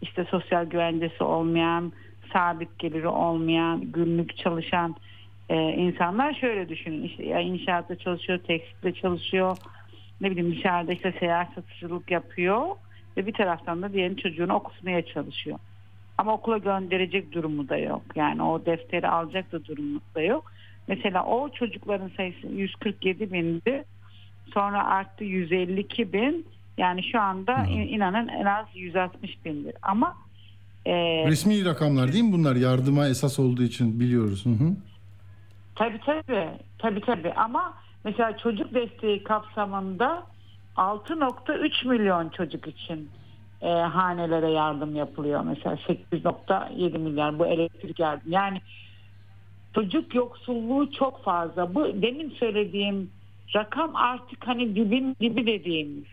işte 0.02 0.26
sosyal 0.32 0.66
güvencesi 0.66 1.24
olmayan 1.24 1.94
sabit 2.34 2.80
geliri 2.80 3.08
olmayan 3.08 3.92
günlük 3.92 4.38
çalışan 4.38 4.96
e, 5.50 5.56
insanlar 5.56 6.34
şöyle 6.34 6.70
düşünün 6.70 7.04
işte 7.04 7.26
ya 7.26 7.40
inşaatta 7.40 7.96
çalışıyor 7.96 8.40
tekstilde 8.40 8.94
çalışıyor 8.94 9.58
ne 10.22 10.32
bileyim 10.32 10.56
dışarıda 10.56 10.94
işte 10.94 11.14
seyahat 11.20 11.54
satıcılık 11.54 12.12
yapıyor 12.12 12.68
ve 13.18 13.28
bir 13.28 13.34
taraftan 13.34 13.82
da 13.82 13.94
diğerin 13.94 14.16
çocuğunu 14.16 14.54
okutmaya 14.54 15.06
çalışıyor. 15.06 15.60
Ama 16.18 16.34
okula 16.34 16.58
gönderecek 16.58 17.32
durumu 17.32 17.70
da 17.70 17.78
yok. 17.78 18.02
Yani 18.16 18.44
o 18.44 18.66
defteri 18.66 19.08
alacak 19.08 19.52
da 19.52 19.66
durumu 19.66 20.02
da 20.16 20.22
yok. 20.22 20.52
Mesela 20.88 21.26
o 21.26 21.50
çocukların 21.50 22.12
sayısı 22.18 22.48
147 22.48 23.34
bindi. 23.34 23.84
Sonra 24.54 24.86
arttı 24.86 25.24
152 25.24 26.14
bin. 26.14 26.46
Yani 26.78 27.04
şu 27.04 27.22
anda 27.22 27.66
in- 27.66 27.88
inanın 27.88 28.28
en 28.28 28.46
az 28.46 28.66
160 28.76 29.46
bindir. 29.46 29.74
Ama 29.82 30.16
e, 30.86 30.94
Resmi 31.28 31.66
rakamlar 31.66 32.14
değil 32.14 32.24
mi 32.24 32.32
bunlar? 32.32 32.56
Yardıma 32.56 33.08
esas 33.08 33.40
olduğu 33.40 33.64
için 33.64 34.00
biliyoruz. 34.00 34.46
Hı 34.46 34.50
hı. 34.50 34.76
Tabii 35.76 36.00
tabii. 36.06 36.50
Tabii 36.78 37.02
tabii. 37.02 37.34
Ama 37.34 37.74
mesela 38.04 38.38
çocuk 38.38 38.74
desteği 38.74 39.24
kapsamında 39.24 40.24
6.3 40.78 41.88
milyon 41.88 42.30
çocuk 42.30 42.68
için 42.68 43.10
e, 43.62 43.70
hanelere 43.70 44.52
yardım 44.52 44.96
yapılıyor. 44.96 45.42
Mesela 45.44 45.76
8.7 45.76 46.98
milyar 46.98 47.40
bu 47.40 47.46
elektrik 47.46 48.00
yardım. 48.00 48.32
Yani 48.32 48.62
çocuk 49.76 50.16
yoksulluğu 50.16 50.92
çok 50.92 51.24
fazla. 51.24 51.76
Bu 51.76 52.02
demin 52.02 52.30
söylediğim 52.40 53.10
rakam 53.56 53.96
artık 53.96 54.48
hani 54.48 54.76
dibin 54.76 55.16
dibi 55.22 55.48
dediğimiz 55.48 56.06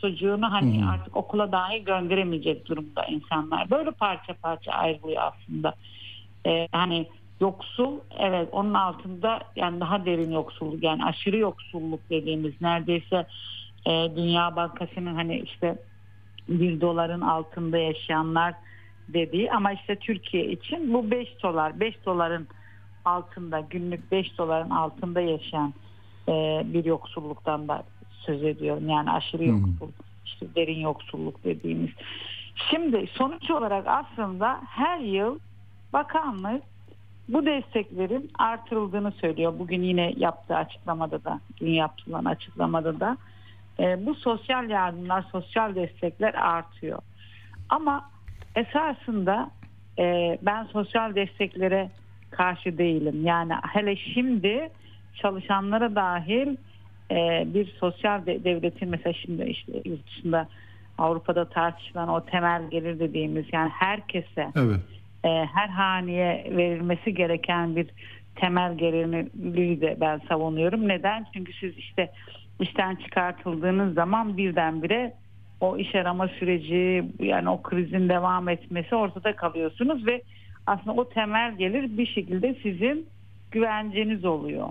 çocuğunu 0.00 0.52
hani 0.52 0.82
hı. 0.82 0.90
artık 0.90 1.16
okula 1.16 1.52
dahi 1.52 1.84
gönderemeyecek 1.84 2.68
durumda 2.68 3.04
insanlar. 3.04 3.70
Böyle 3.70 3.90
parça 3.90 4.34
parça 4.34 4.72
ayrılıyor 4.72 5.22
aslında. 5.22 5.74
Ee, 6.46 6.68
hani 6.72 7.06
yoksul 7.40 7.98
evet 8.18 8.48
onun 8.52 8.74
altında 8.74 9.40
yani 9.56 9.80
daha 9.80 10.06
derin 10.06 10.32
yoksulluk 10.32 10.82
yani 10.82 11.04
aşırı 11.04 11.36
yoksulluk 11.36 12.10
dediğimiz 12.10 12.60
neredeyse 12.60 13.26
e, 13.86 13.90
Dünya 14.16 14.56
Bankası'nın 14.56 15.14
hani 15.14 15.40
işte 15.40 15.78
bir 16.48 16.80
doların 16.80 17.20
altında 17.20 17.78
yaşayanlar 17.78 18.54
dediği 19.08 19.52
ama 19.52 19.72
işte 19.72 19.96
Türkiye 19.96 20.46
için 20.46 20.94
bu 20.94 21.10
5 21.10 21.42
dolar 21.42 21.80
5 21.80 21.94
doların 22.06 22.48
altında 23.04 23.60
günlük 23.60 24.12
5 24.12 24.38
doların 24.38 24.70
altında 24.70 25.20
yaşayan 25.20 25.74
e, 26.28 26.62
bir 26.64 26.84
yoksulluktan 26.84 27.68
da 27.68 27.82
söz 28.10 28.44
ediyorum 28.44 28.88
yani 28.88 29.10
aşırı 29.10 29.44
yoksulluk 29.44 29.94
işte 30.24 30.46
derin 30.54 30.80
yoksulluk 30.80 31.44
dediğimiz. 31.44 31.90
Şimdi 32.70 33.06
sonuç 33.12 33.50
olarak 33.50 33.86
aslında 33.86 34.60
her 34.66 34.98
yıl 34.98 35.38
bakanlık 35.92 36.62
bu 37.28 37.46
desteklerin 37.46 38.30
artırıldığını 38.38 39.12
söylüyor. 39.12 39.54
Bugün 39.58 39.82
yine 39.82 40.14
yaptığı 40.16 40.56
açıklamada 40.56 41.24
da, 41.24 41.40
dün 41.60 41.70
yapılan 41.70 42.24
açıklamada 42.24 43.00
da 43.00 43.16
e, 43.80 44.06
bu 44.06 44.14
sosyal 44.14 44.70
yardımlar, 44.70 45.24
sosyal 45.32 45.74
destekler 45.74 46.34
artıyor. 46.34 46.98
Ama 47.68 48.10
esasında 48.54 49.50
e, 49.98 50.38
ben 50.42 50.64
sosyal 50.64 51.14
desteklere 51.14 51.90
karşı 52.30 52.78
değilim. 52.78 53.26
Yani 53.26 53.52
hele 53.72 53.96
şimdi 53.96 54.70
çalışanlara 55.22 55.94
dahil 55.94 56.56
e, 57.10 57.44
bir 57.54 57.66
sosyal 57.80 58.26
de- 58.26 58.44
devletin 58.44 58.88
mesela 58.88 59.12
şimdi 59.12 59.44
işte 59.44 59.72
yurt 59.84 60.06
dışında 60.06 60.48
Avrupa'da 60.98 61.48
tartışılan 61.48 62.08
o 62.08 62.24
temel 62.24 62.70
gelir 62.70 62.98
dediğimiz 62.98 63.44
yani 63.52 63.68
herkese 63.68 64.48
Evet. 64.56 64.80
e, 65.24 65.28
her 65.28 65.68
haneye 65.68 66.46
verilmesi 66.56 67.14
gereken 67.14 67.76
bir 67.76 67.86
temel 68.36 68.78
gelirliği 68.78 69.80
de 69.80 69.96
ben 70.00 70.20
savunuyorum. 70.28 70.88
Neden? 70.88 71.26
Çünkü 71.34 71.52
siz 71.52 71.78
işte 71.78 72.10
işten 72.60 72.94
çıkartıldığınız 72.94 73.94
zaman 73.94 74.36
birdenbire 74.36 75.14
o 75.60 75.76
iş 75.76 75.94
arama 75.94 76.28
süreci 76.28 77.04
yani 77.20 77.48
o 77.50 77.62
krizin 77.62 78.08
devam 78.08 78.48
etmesi 78.48 78.94
ortada 78.94 79.36
kalıyorsunuz 79.36 80.06
ve 80.06 80.22
aslında 80.66 81.00
o 81.00 81.08
temel 81.08 81.56
gelir 81.56 81.98
bir 81.98 82.06
şekilde 82.06 82.54
sizin 82.62 83.06
güvenceniz 83.50 84.24
oluyor. 84.24 84.68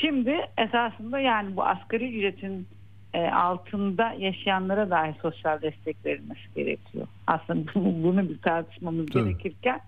Şimdi 0.00 0.34
esasında 0.58 1.18
yani 1.18 1.56
bu 1.56 1.64
asgari 1.64 2.18
ücretin 2.18 2.66
e, 3.14 3.18
altında 3.28 4.12
yaşayanlara 4.18 4.90
dahi 4.90 5.14
sosyal 5.22 5.62
destek 5.62 5.96
verilmesi 6.06 6.40
gerekiyor. 6.56 7.06
Aslında 7.26 7.70
bunu 7.74 8.28
bir 8.28 8.38
tartışmamız 8.38 9.06
Tabii. 9.12 9.24
gerekirken 9.24 9.80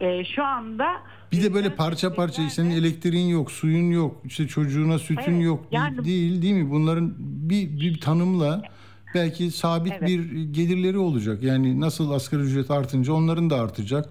e, 0.00 0.24
şu 0.24 0.44
anda 0.44 0.86
Bir 1.32 1.42
de 1.42 1.54
böyle 1.54 1.74
parça 1.74 2.14
parça 2.14 2.50
senin 2.50 2.70
elektriğin 2.70 3.28
yok, 3.28 3.50
suyun 3.50 3.90
yok, 3.90 4.22
işte 4.24 4.46
çocuğuna 4.46 4.98
sütün 4.98 5.32
Evet, 5.32 5.44
yok 5.44 5.64
yani- 5.70 6.04
değil 6.04 6.42
değil 6.42 6.54
mi? 6.54 6.70
Bunların 6.70 7.14
bir, 7.18 7.80
bir 7.80 8.00
tanımla 8.00 8.62
belki 9.14 9.50
sabit 9.50 9.92
Evet. 9.92 10.08
bir 10.08 10.42
gelirleri 10.42 10.98
olacak. 10.98 11.42
Yani 11.42 11.80
nasıl 11.80 12.10
asgari 12.10 12.42
ücret 12.42 12.70
artınca 12.70 13.12
onların 13.12 13.50
da 13.50 13.60
artacak 13.60 14.08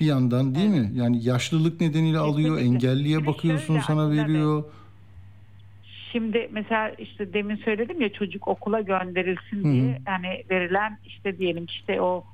bir 0.00 0.06
yandan 0.06 0.54
değil 0.54 0.70
mi? 0.70 0.90
Yani 0.94 1.24
yaşlılık 1.24 1.80
nedeniyle 1.80 2.18
alıyor, 2.18 2.56
Kesinlikle. 2.58 2.88
engelliye 2.88 3.18
Bir 3.18 3.22
de 3.22 3.26
bakıyorsun 3.26 3.66
şöyle 3.66 3.80
sana 3.80 4.10
veriyor. 4.10 4.64
Şimdi 6.12 6.48
mesela 6.52 6.88
işte 6.88 7.32
demin 7.32 7.56
söyledim 7.56 8.00
ya 8.00 8.12
çocuk 8.12 8.48
okula 8.48 8.80
gönderilsin 8.80 9.64
diye 9.64 9.98
yani 10.06 10.44
verilen 10.50 10.98
işte 11.06 11.38
diyelim 11.38 11.64
işte 11.64 12.00
o 12.00 12.24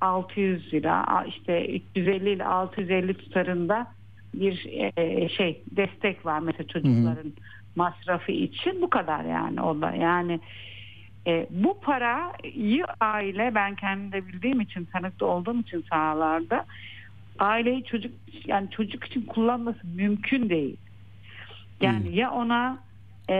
600 0.00 0.74
lira 0.74 1.24
işte 1.28 1.66
350 1.66 2.30
ile 2.30 2.44
650 2.44 3.14
tutarında 3.14 3.86
bir 4.34 4.66
e, 4.96 5.28
şey 5.28 5.62
destek 5.76 6.26
var 6.26 6.38
mesela 6.38 6.66
çocukların 6.66 7.32
masrafı 7.76 8.32
için 8.32 8.82
bu 8.82 8.90
kadar 8.90 9.24
yani 9.24 9.62
o 9.62 9.80
da 9.80 9.90
yani 9.90 10.40
e, 11.26 11.46
bu 11.50 11.80
parayı 11.80 12.84
aile 13.00 13.54
ben 13.54 13.74
kendim 13.74 14.12
de 14.12 14.28
bildiğim 14.28 14.60
için 14.60 14.84
tanıkta 14.84 15.26
olduğum 15.26 15.60
için 15.60 15.84
sahalarda 15.90 16.66
aileyi 17.40 17.84
çocuk 17.84 18.12
yani 18.46 18.70
çocuk 18.70 19.04
için 19.04 19.22
kullanması 19.22 19.86
mümkün 19.94 20.48
değil. 20.48 20.76
Yani 21.80 22.16
ya 22.16 22.30
ona 22.30 22.78
e, 23.28 23.34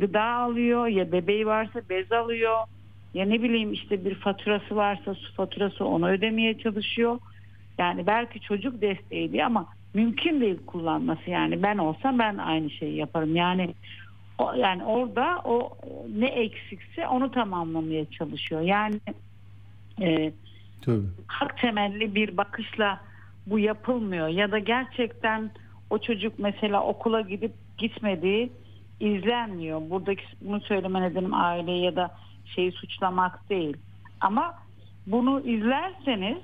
gıda 0.00 0.24
alıyor 0.24 0.86
ya 0.86 1.12
bebeği 1.12 1.46
varsa 1.46 1.80
bez 1.90 2.12
alıyor 2.12 2.58
ya 3.14 3.24
ne 3.24 3.42
bileyim 3.42 3.72
işte 3.72 4.04
bir 4.04 4.14
faturası 4.14 4.76
varsa 4.76 5.14
su 5.14 5.34
faturası 5.34 5.84
onu 5.84 6.08
ödemeye 6.08 6.58
çalışıyor. 6.58 7.18
Yani 7.78 8.06
belki 8.06 8.40
çocuk 8.40 8.80
desteği 8.80 9.32
diye 9.32 9.44
ama 9.44 9.66
mümkün 9.94 10.40
değil 10.40 10.58
kullanması 10.66 11.30
yani 11.30 11.62
ben 11.62 11.78
olsam 11.78 12.18
ben 12.18 12.36
aynı 12.36 12.70
şeyi 12.70 12.96
yaparım. 12.96 13.36
Yani 13.36 13.74
o, 14.38 14.52
yani 14.52 14.84
orada 14.84 15.40
o 15.44 15.78
ne 16.18 16.26
eksikse 16.26 17.08
onu 17.08 17.30
tamamlamaya 17.30 18.10
çalışıyor. 18.10 18.60
Yani 18.60 19.00
e, 20.02 20.32
Tabii. 20.82 21.06
hak 21.26 21.58
temelli 21.58 22.14
bir 22.14 22.36
bakışla 22.36 23.00
bu 23.46 23.58
yapılmıyor 23.58 24.28
ya 24.28 24.52
da 24.52 24.58
gerçekten 24.58 25.50
o 25.90 25.98
çocuk 25.98 26.38
mesela 26.38 26.82
okula 26.82 27.20
gidip 27.20 27.52
gitmediği 27.78 28.52
izlenmiyor. 29.00 29.90
Buradaki 29.90 30.22
bunu 30.40 30.60
söyleme 30.60 31.02
nedenim 31.02 31.34
aile 31.34 31.72
ya 31.72 31.96
da 31.96 32.14
şeyi 32.54 32.72
suçlamak 32.72 33.50
değil. 33.50 33.76
Ama 34.20 34.54
bunu 35.06 35.40
izlerseniz 35.40 36.38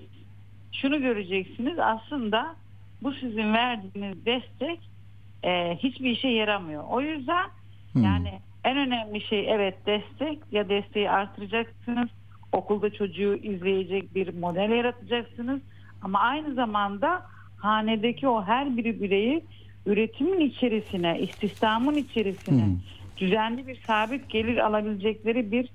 şunu 0.73 1.01
göreceksiniz 1.01 1.79
aslında 1.79 2.57
bu 3.03 3.13
sizin 3.13 3.55
verdiğiniz 3.55 4.27
destek 4.27 4.81
e, 5.43 5.77
hiçbir 5.77 6.11
işe 6.11 6.29
yaramıyor. 6.29 6.85
O 6.91 7.01
yüzden 7.01 7.51
Hmm. 7.93 8.03
yani 8.05 8.41
en 8.65 8.77
önemli 8.77 9.21
şey 9.21 9.53
evet 9.53 9.87
destek 9.87 10.39
ya 10.53 10.69
desteği 10.69 11.11
artıracaksınız. 11.11 12.09
Okulda 12.53 12.93
çocuğu 12.93 13.35
izleyecek 13.35 14.15
bir 14.15 14.35
model 14.35 14.71
yaratacaksınız. 14.71 15.61
Ama 16.03 16.19
aynı 16.19 16.55
zamanda 16.55 17.23
hanedeki 17.57 18.29
o 18.29 18.43
her 18.43 18.77
bir 18.77 19.01
bireyi 19.01 19.45
üretimin 19.87 20.41
içerisine, 20.41 21.21
istihdamın 21.21 21.95
içerisine 21.97 22.65
Hmm. 22.67 22.77
düzenli 23.17 23.67
bir 23.67 23.81
sabit 23.87 24.31
gelir 24.31 24.57
alabilecekleri 24.67 25.53
bir 25.53 25.69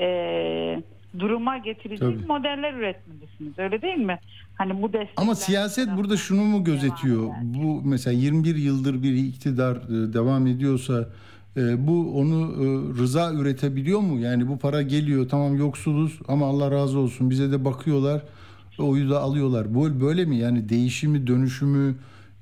e, 0.00 0.82
duruma 1.18 1.58
getirecek 1.58 2.08
Tabii. 2.18 2.26
modeller 2.26 2.74
üretmelisiniz. 2.74 3.58
Öyle 3.58 3.82
değil 3.82 3.96
mi? 3.96 4.18
Hani 4.54 4.82
bu 4.82 4.92
destekler 4.92 5.22
Ama 5.22 5.34
siyaset 5.34 5.88
burada 5.96 6.16
şunu 6.16 6.42
mu 6.44 6.64
gözetiyor? 6.64 7.24
Eder. 7.24 7.36
Bu 7.42 7.82
mesela 7.84 8.14
21 8.20 8.56
yıldır 8.56 9.02
bir 9.02 9.14
iktidar 9.14 9.76
e, 9.76 10.12
devam 10.12 10.46
ediyorsa 10.46 11.08
e, 11.56 11.86
bu 11.86 12.18
onu 12.20 12.52
e, 12.52 12.64
rıza 12.98 13.32
üretebiliyor 13.32 14.00
mu? 14.00 14.18
Yani 14.20 14.48
bu 14.48 14.58
para 14.58 14.82
geliyor 14.82 15.28
tamam 15.28 15.56
yoksuluz 15.56 16.18
ama 16.28 16.46
Allah 16.46 16.70
razı 16.70 16.98
olsun 16.98 17.30
bize 17.30 17.52
de 17.52 17.64
bakıyorlar 17.64 18.22
oyu 18.78 19.10
da 19.10 19.20
alıyorlar. 19.20 19.74
Bu 19.74 20.00
böyle 20.00 20.24
mi? 20.24 20.36
Yani 20.36 20.68
değişimi, 20.68 21.26
dönüşümü, 21.26 21.94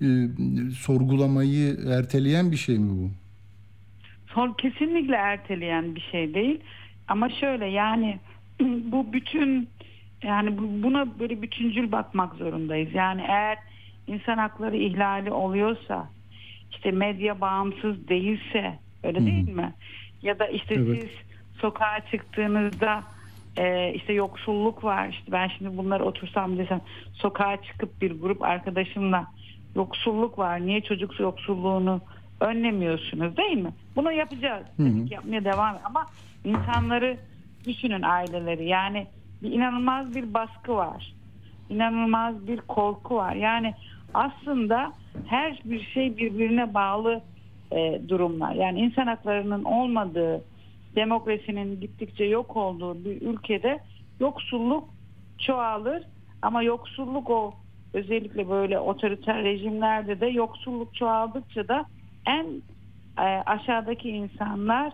e, 0.03 0.07
sorgulamayı 0.77 1.77
erteleyen 1.89 2.51
bir 2.53 2.57
şey 2.57 2.79
mi 2.79 2.91
bu? 2.91 3.11
Son 4.35 4.53
kesinlikle 4.53 5.15
erteleyen 5.15 5.95
bir 5.95 6.01
şey 6.13 6.35
değil. 6.35 6.61
Ama 7.09 7.31
şöyle 7.31 7.67
yani 7.67 8.19
bu 8.61 9.13
bütün 9.13 9.69
yani 10.23 10.59
bu- 10.59 10.83
buna 10.83 11.19
böyle 11.19 11.43
bütüncül 11.43 11.93
bakmak 11.93 12.35
zorundayız. 12.35 12.95
Yani 12.95 13.23
eğer 13.29 13.59
insan 14.07 14.39
hakları 14.39 14.77
ihlali 14.77 15.31
oluyorsa 15.31 16.09
işte 16.71 16.91
medya 16.91 17.41
bağımsız 17.41 18.09
değilse 18.09 18.79
öyle 19.03 19.27
değil 19.27 19.49
mi? 19.49 19.73
Ya 20.23 20.39
da 20.39 20.47
işte 20.47 20.75
Evet. 20.75 21.03
siz 21.03 21.11
sokağa 21.61 21.99
çıktığınızda 22.11 23.05
e, 23.57 23.93
işte 23.95 24.13
yoksulluk 24.13 24.85
var. 24.85 25.09
İşte 25.09 25.33
ben 25.33 25.49
şimdi 25.49 25.77
bunları 25.77 26.05
otursam 26.05 26.59
desem 26.59 26.81
sokağa 27.13 27.63
çıkıp 27.63 28.01
bir 28.03 28.21
grup 28.21 28.43
arkadaşımla 28.43 29.27
yoksulluk 29.75 30.39
var. 30.39 30.67
Niye 30.67 30.81
çocuk 30.81 31.21
yoksulluğunu 31.21 32.01
önlemiyorsunuz 32.41 33.37
değil 33.37 33.57
mi? 33.57 33.71
Bunu 33.97 34.13
yapacağız. 34.13 34.67
Hı 34.77 34.83
hı. 34.83 35.07
Yapmaya 35.11 35.45
devam 35.45 35.79
ama 35.85 36.07
insanları 36.45 37.17
düşünün 37.67 38.03
aileleri. 38.03 38.69
Yani 38.69 39.07
bir 39.43 39.53
inanılmaz 39.53 40.15
bir 40.15 40.35
baskı 40.35 40.77
var. 40.77 41.15
İnanılmaz 41.71 42.47
bir 42.47 42.61
korku 42.61 43.17
var. 43.17 43.35
Yani 43.35 43.75
aslında 44.15 44.93
her 45.27 45.61
bir 45.65 45.83
şey 45.83 46.17
birbirine 46.17 46.75
bağlı 46.75 47.23
e, 47.73 48.01
durumlar. 48.09 48.55
Yani 48.55 48.81
insan 48.81 49.07
haklarının 49.07 49.65
olmadığı, 49.65 50.45
demokrasinin 50.97 51.81
gittikçe 51.81 52.25
yok 52.25 52.57
olduğu 52.57 53.05
bir 53.05 53.23
ülkede 53.23 53.79
yoksulluk 54.21 54.89
çoğalır 55.39 56.03
ama 56.43 56.63
yoksulluk 56.63 57.31
o 57.31 57.55
özellikle 57.95 58.49
böyle 58.51 58.79
otoriter 58.79 59.43
rejimlerde 59.43 60.21
de 60.21 60.27
yoksulluk 60.27 60.95
çoğaldıkça 60.95 61.69
da 61.69 61.85
en 62.27 62.47
e, 63.19 63.43
aşağıdaki 63.47 64.09
insanlar 64.11 64.93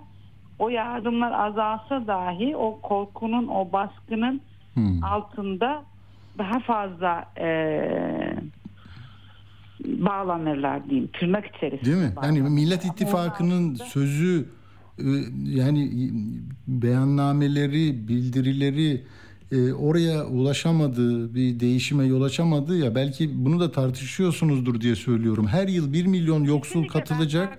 o 0.59 0.69
yardımlar 0.69 1.33
azalsa 1.33 2.07
dahi 2.07 2.57
o 2.57 2.81
korkunun 2.81 3.49
o 3.49 3.73
baskının 3.73 4.41
Hmm. 4.75 5.05
altında 5.05 5.83
daha 6.39 6.61
fazla 6.61 7.25
e, 7.39 7.47
bağlanırlar 9.85 10.91
diyeyim 10.91 11.11
tırnak 11.13 11.57
içerisinde. 11.57 11.85
Değil 11.85 11.97
mi? 11.97 12.03
Yani 12.03 12.17
bağlanırlar. 12.17 12.49
Millet 12.49 12.85
Ama 12.85 12.93
İttifakı'nın 12.93 13.75
sözü 13.75 14.49
yani 15.45 16.11
beyannameleri, 16.69 18.09
bildirileri 18.09 19.03
e, 19.53 19.73
oraya 19.73 20.27
ulaşamadığı, 20.27 21.35
bir 21.35 21.61
değişime 21.61 22.05
yol 22.05 22.23
açamadı 22.23 22.79
ya 22.79 22.95
belki 22.95 23.45
bunu 23.45 23.61
da 23.61 23.73
tartışıyorsunuzdur 23.73 24.81
diye 24.81 24.97
söylüyorum. 24.97 25.47
Her 25.47 25.69
yıl 25.69 25.93
1 25.93 26.07
milyon 26.07 26.45
yoksul 26.45 26.71
Kesinlikle 26.83 27.01
katılacak 27.01 27.59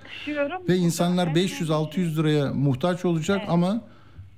ve 0.70 0.78
insanlar 0.78 1.28
en 1.28 1.36
500-600 1.36 2.16
liraya 2.16 2.54
muhtaç 2.54 3.06
olacak 3.06 3.38
Evet. 3.40 3.50
ama 3.50 3.82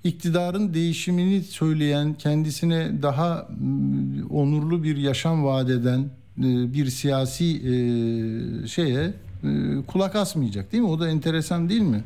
iktidarın 0.03 0.73
değişimini 0.73 1.41
söyleyen, 1.41 2.13
kendisine 2.13 3.01
daha 3.01 3.47
mm, 3.59 4.29
onurlu 4.29 4.83
bir 4.83 4.97
yaşam 4.97 5.43
vaat 5.43 5.69
eden 5.69 5.99
e, 6.39 6.73
bir 6.73 6.85
siyasi 6.85 7.45
e, 7.45 8.67
şeye 8.67 9.13
e, 9.43 9.49
kulak 9.87 10.15
asmayacak 10.15 10.71
değil 10.71 10.83
mi? 10.83 10.89
O 10.89 10.99
da 10.99 11.09
enteresan 11.09 11.69
değil 11.69 11.81
mi? 11.81 12.03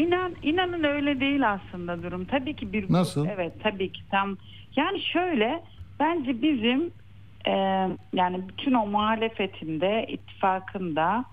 İnan 0.00 0.32
inanın 0.42 0.84
öyle 0.84 1.20
değil 1.20 1.50
aslında 1.52 2.02
durum. 2.02 2.24
Tabii 2.24 2.54
ki 2.56 2.72
bir 2.72 2.92
Nasıl? 2.92 3.26
evet 3.26 3.52
tabii 3.62 3.92
ki 3.92 4.00
tam 4.10 4.36
yani 4.76 5.00
şöyle 5.00 5.62
bence 6.00 6.42
bizim 6.42 6.90
e, 7.46 7.52
yani 8.12 8.48
bütün 8.48 8.72
o 8.74 8.86
muhalefetinde 8.86 10.06
ittifakında 10.08 11.24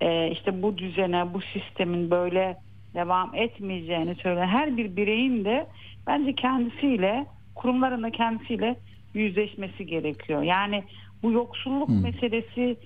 e, 0.00 0.30
işte 0.30 0.62
bu 0.62 0.78
düzene 0.78 1.34
bu 1.34 1.40
sistemin 1.40 2.10
böyle 2.10 2.56
devam 2.94 3.34
etmeyeceğini 3.34 4.14
söyleyen 4.14 4.46
her 4.46 4.76
bir 4.76 4.96
bireyin 4.96 5.44
de 5.44 5.66
bence 6.06 6.32
kendisiyle 6.34 7.26
kurumların 7.54 8.02
da 8.02 8.10
kendisiyle 8.10 8.76
yüzleşmesi 9.14 9.86
gerekiyor. 9.86 10.42
Yani 10.42 10.82
bu 11.22 11.32
yoksulluk 11.32 11.88
Hmm. 11.88 12.02
meselesi 12.02 12.76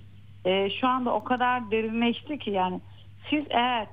e, 0.44 0.70
şu 0.70 0.88
anda 0.88 1.14
o 1.14 1.24
kadar 1.24 1.70
derinleşti 1.70 2.38
ki 2.38 2.50
yani 2.50 2.80
siz 3.30 3.44
eğer 3.50 3.86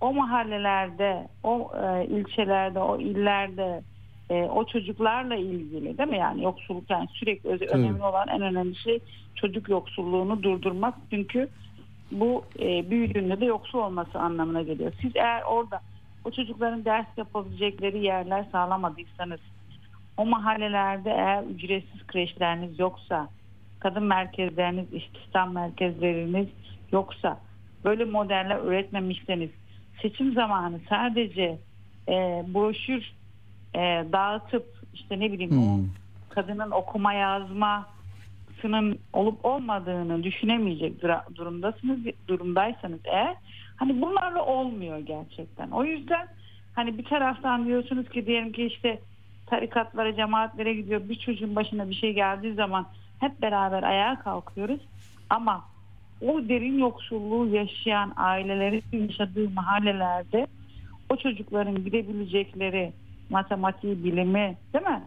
o 0.00 0.12
mahallelerde, 0.12 1.28
o 1.42 1.70
e, 1.82 2.06
ilçelerde, 2.06 2.78
o 2.78 2.98
illerde 3.00 3.82
e, 4.30 4.42
o 4.42 4.64
çocuklarla 4.64 5.34
ilgili 5.36 5.98
değil 5.98 6.08
mi? 6.08 6.18
Yani 6.18 6.42
yoksulluk 6.42 6.90
yani 6.90 7.08
sürekli 7.12 7.50
öz- 7.50 7.62
önemli 7.62 8.02
olan 8.02 8.28
en 8.28 8.42
önemli 8.42 8.76
şey 8.76 8.98
çocuk 9.34 9.68
yoksulluğunu 9.68 10.42
durdurmak. 10.42 10.94
Çünkü 11.10 11.48
bu 12.10 12.44
e, 12.60 12.90
büyüdüğünde 12.90 13.40
de 13.40 13.44
yoksul 13.44 13.78
olması 13.78 14.18
anlamına 14.18 14.62
geliyor. 14.62 14.92
Siz 15.00 15.12
eğer 15.16 15.42
orada 15.42 15.80
o 16.24 16.30
çocukların 16.30 16.84
ders 16.84 17.06
yapabilecekleri 17.16 18.04
yerler 18.04 18.44
sağlamadıysanız 18.52 19.40
o 20.16 20.26
mahallelerde 20.26 21.10
eğer 21.10 21.42
ücretsiz 21.42 22.06
kreşleriniz 22.06 22.78
yoksa 22.78 23.28
kadın 23.80 24.02
merkezleriniz, 24.02 24.92
istihdam 24.92 25.52
merkezleriniz 25.52 26.48
yoksa 26.92 27.40
böyle 27.84 28.04
modeller 28.04 28.58
üretmemişseniz 28.64 29.50
seçim 30.02 30.32
zamanı 30.32 30.80
sadece 30.88 31.58
e, 32.08 32.44
broşür 32.54 33.12
e, 33.74 33.80
dağıtıp 34.12 34.66
işte 34.94 35.20
ne 35.20 35.32
bileyim 35.32 35.58
o 35.58 35.76
Hmm. 35.76 35.84
kadının 36.28 36.70
okuma 36.70 37.12
yazmasının 37.12 38.98
olup 39.12 39.44
olmadığını 39.44 40.22
düşünemeyecek 40.22 41.02
durumdasınız 41.34 41.98
durumdaysanız 42.28 43.00
eğer 43.04 43.34
hani 43.76 44.02
bunlarla 44.02 44.44
olmuyor 44.44 44.98
gerçekten. 44.98 45.70
O 45.70 45.84
yüzden 45.84 46.28
hani 46.74 46.98
bir 46.98 47.04
taraftan 47.04 47.66
diyorsunuz 47.66 48.08
ki 48.08 48.26
diyelim 48.26 48.52
ki 48.52 48.64
işte 48.66 49.00
tarikatlara, 49.46 50.16
cemaatlere 50.16 50.74
gidiyor. 50.74 51.08
Bir 51.08 51.18
çocuğun 51.18 51.56
başına 51.56 51.90
bir 51.90 51.94
şey 51.94 52.14
geldiği 52.14 52.54
zaman 52.54 52.86
hep 53.20 53.42
beraber 53.42 53.82
ayağa 53.82 54.18
kalkıyoruz. 54.18 54.80
Ama 55.30 55.64
o 56.20 56.48
derin 56.48 56.78
yoksulluğu 56.78 57.46
yaşayan 57.46 58.12
ailelerin 58.16 58.82
yaşadığı 58.92 59.50
mahallelerde 59.50 60.46
o 61.10 61.16
çocukların 61.16 61.84
gidebilecekleri 61.84 62.92
matematiği, 63.30 64.04
bilimi 64.04 64.56
değil 64.74 64.84
mi? 64.84 65.02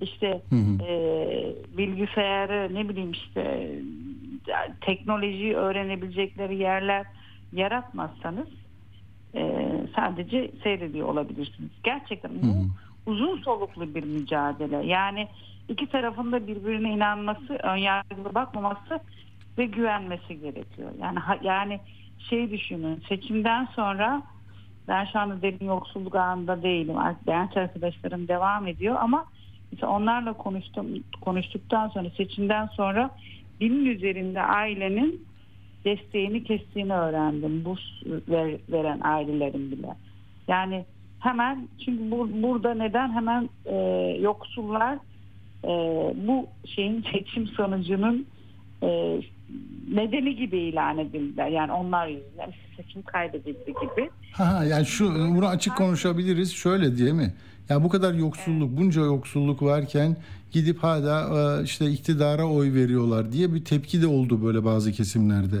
İşte 0.00 0.42
Hı 0.52 0.56
hı. 0.56 0.84
e, 0.84 1.54
bilgisayarı 1.78 2.74
ne 2.74 2.88
bileyim 2.88 3.12
işte 3.12 3.72
teknolojiyi 4.80 5.54
öğrenebilecekleri 5.56 6.56
yerler 6.56 7.06
yaratmazsanız 7.52 8.48
e, 9.34 9.64
sadece 9.96 10.50
seyrediyor 10.62 11.08
olabilirsiniz. 11.08 11.70
Gerçekten 11.82 12.42
bu 12.42 12.46
Hı 12.46 12.50
hı. 12.50 12.66
uzun 13.06 13.38
soluklu 13.38 13.94
bir 13.94 14.04
mücadele. 14.04 14.86
Yani 14.86 15.28
iki 15.68 15.86
tarafın 15.86 16.32
da 16.32 16.46
birbirine 16.46 16.92
inanması, 16.92 17.54
önyargılı 17.54 18.34
bakmaması 18.34 19.00
ve 19.58 19.66
güvenmesi 19.66 20.40
gerekiyor. 20.40 20.90
Yani 21.00 21.18
yani 21.42 21.80
şey 22.18 22.50
düşünün 22.50 23.02
seçimden 23.08 23.64
sonra 23.64 24.22
ben 24.88 25.04
şu 25.04 25.18
anda 25.18 25.42
derin 25.42 25.66
yoksulluk 25.66 26.14
ağında 26.14 26.62
değilim. 26.62 26.96
Genç 27.26 27.56
arkadaşlarım 27.56 28.28
devam 28.28 28.66
ediyor 28.66 28.96
ama 29.00 29.24
mesela 29.72 29.92
onlarla 29.92 30.32
konuştum 30.32 30.86
konuştuktan 31.20 31.88
sonra 31.88 32.10
seçimden 32.10 32.66
sonra 32.66 33.10
binin 33.60 33.86
üzerinde 33.86 34.42
ailenin 34.42 35.26
desteğini 35.84 36.44
kestiğini 36.44 36.92
öğrendim. 36.92 37.64
Burs 37.64 37.80
ver- 38.28 38.60
veren 38.68 39.00
ailelerin 39.02 39.72
bile. 39.72 39.94
Yani 40.48 40.84
hemen 41.20 41.68
çünkü 41.84 42.10
bu, 42.10 42.42
burada 42.42 42.74
neden 42.74 43.12
hemen 43.12 43.48
e, 43.66 43.76
yoksullar 44.20 44.98
e, 45.64 45.68
bu 46.26 46.46
şeyin 46.66 47.04
seçim 47.12 47.46
sonucunun 47.46 48.26
e, 48.82 49.20
nedeni 49.94 50.36
gibi 50.36 50.58
ilan 50.58 50.98
edildiler. 50.98 51.48
Yani 51.48 51.72
onlar 51.72 52.06
yüzünden 52.06 52.52
seçim 52.76 53.02
kaybedildi 53.02 53.66
gibi. 53.66 54.10
Ha, 54.32 54.64
yani 54.64 54.86
şu 54.86 55.14
bunu 55.14 55.46
açık 55.46 55.76
konuşabiliriz. 55.76 56.52
Şöyle 56.54 56.96
diye 56.96 57.12
mi? 57.12 57.34
Ya 57.68 57.84
bu 57.84 57.88
kadar 57.88 58.14
yoksulluk, 58.14 58.76
bunca 58.76 59.00
yoksulluk 59.00 59.62
varken 59.62 60.16
gidip 60.52 60.82
hala 60.82 61.28
e, 61.60 61.64
işte 61.64 61.86
iktidara 61.90 62.46
oy 62.46 62.74
veriyorlar 62.74 63.32
diye 63.32 63.54
bir 63.54 63.64
tepki 63.64 64.02
de 64.02 64.06
oldu 64.06 64.44
böyle 64.44 64.64
bazı 64.64 64.92
kesimlerde. 64.92 65.56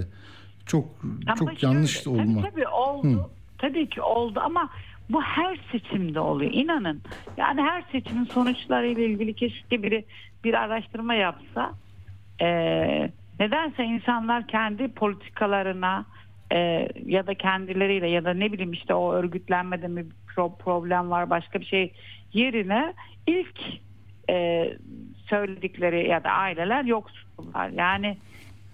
Çok 0.66 0.84
Ama 1.26 1.36
çok 1.36 1.48
şöyle, 1.48 1.66
yanlış 1.66 2.00
tabii, 2.00 2.14
olma. 2.14 2.42
Tabii 2.42 2.68
oldu. 2.68 3.30
Tabii 3.58 3.88
ki 3.88 4.02
oldu 4.02 4.40
ama 4.44 4.70
bu 5.10 5.22
her 5.22 5.60
seçimde 5.72 6.20
oluyor. 6.20 6.50
İnanın. 6.54 7.00
Yani 7.36 7.60
her 7.60 7.84
seçimin 7.92 8.24
sonuçlarıyla 8.24 9.02
ilgili 9.02 9.34
keşke 9.34 9.82
biri 9.82 10.04
bir 10.44 10.54
araştırma 10.54 11.14
yapsa. 11.14 11.72
Ee, 12.40 13.10
nedense 13.40 13.84
insanlar 13.84 14.46
kendi 14.46 14.88
politikalarına 14.88 16.06
e, 16.52 16.88
ya 17.04 17.26
da 17.26 17.34
kendileriyle 17.34 18.08
ya 18.08 18.24
da 18.24 18.34
ne 18.34 18.52
bileyim 18.52 18.72
işte 18.72 18.94
o 18.94 19.12
örgütlenmede 19.12 19.88
mi 19.88 20.06
pro- 20.36 20.58
problem 20.58 21.10
var 21.10 21.30
başka 21.30 21.60
bir 21.60 21.66
şey 21.66 21.92
yerine 22.32 22.94
ilk 23.26 23.60
e, 24.30 24.68
söyledikleri 25.26 26.08
ya 26.08 26.24
da 26.24 26.30
aileler 26.30 26.84
yoksullar. 26.84 27.68
Yani 27.68 28.16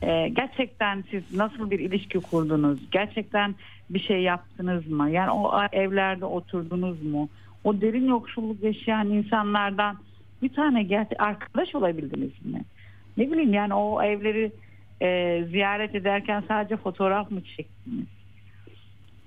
e, 0.03 0.29
gerçekten 0.29 1.05
siz 1.11 1.23
nasıl 1.33 1.71
bir 1.71 1.79
ilişki 1.79 2.21
kurdunuz? 2.21 2.91
Gerçekten 2.91 3.55
bir 3.91 4.01
şey 4.01 4.23
yaptınız 4.23 4.87
mı? 4.87 5.11
Yani 5.11 5.31
o 5.31 5.63
evlerde 5.73 6.25
oturdunuz 6.25 7.03
mu? 7.03 7.29
O 7.65 7.81
derin 7.81 8.09
yoksulluk 8.09 8.63
yaşayan 8.63 9.09
insanlardan 9.09 9.97
bir 10.43 10.53
tane 10.53 11.07
arkadaş 11.19 11.75
olabildiniz 11.75 12.45
mi? 12.45 12.65
Ne 13.17 13.31
bileyim 13.33 13.55
yani 13.55 13.75
o 13.75 14.03
evleri 14.03 14.53
e, 15.03 15.41
ziyaret 15.51 15.95
ederken 15.95 16.45
sadece 16.49 16.77
fotoğraf 16.77 17.31
mı 17.31 17.41
çektiniz? 17.57 18.07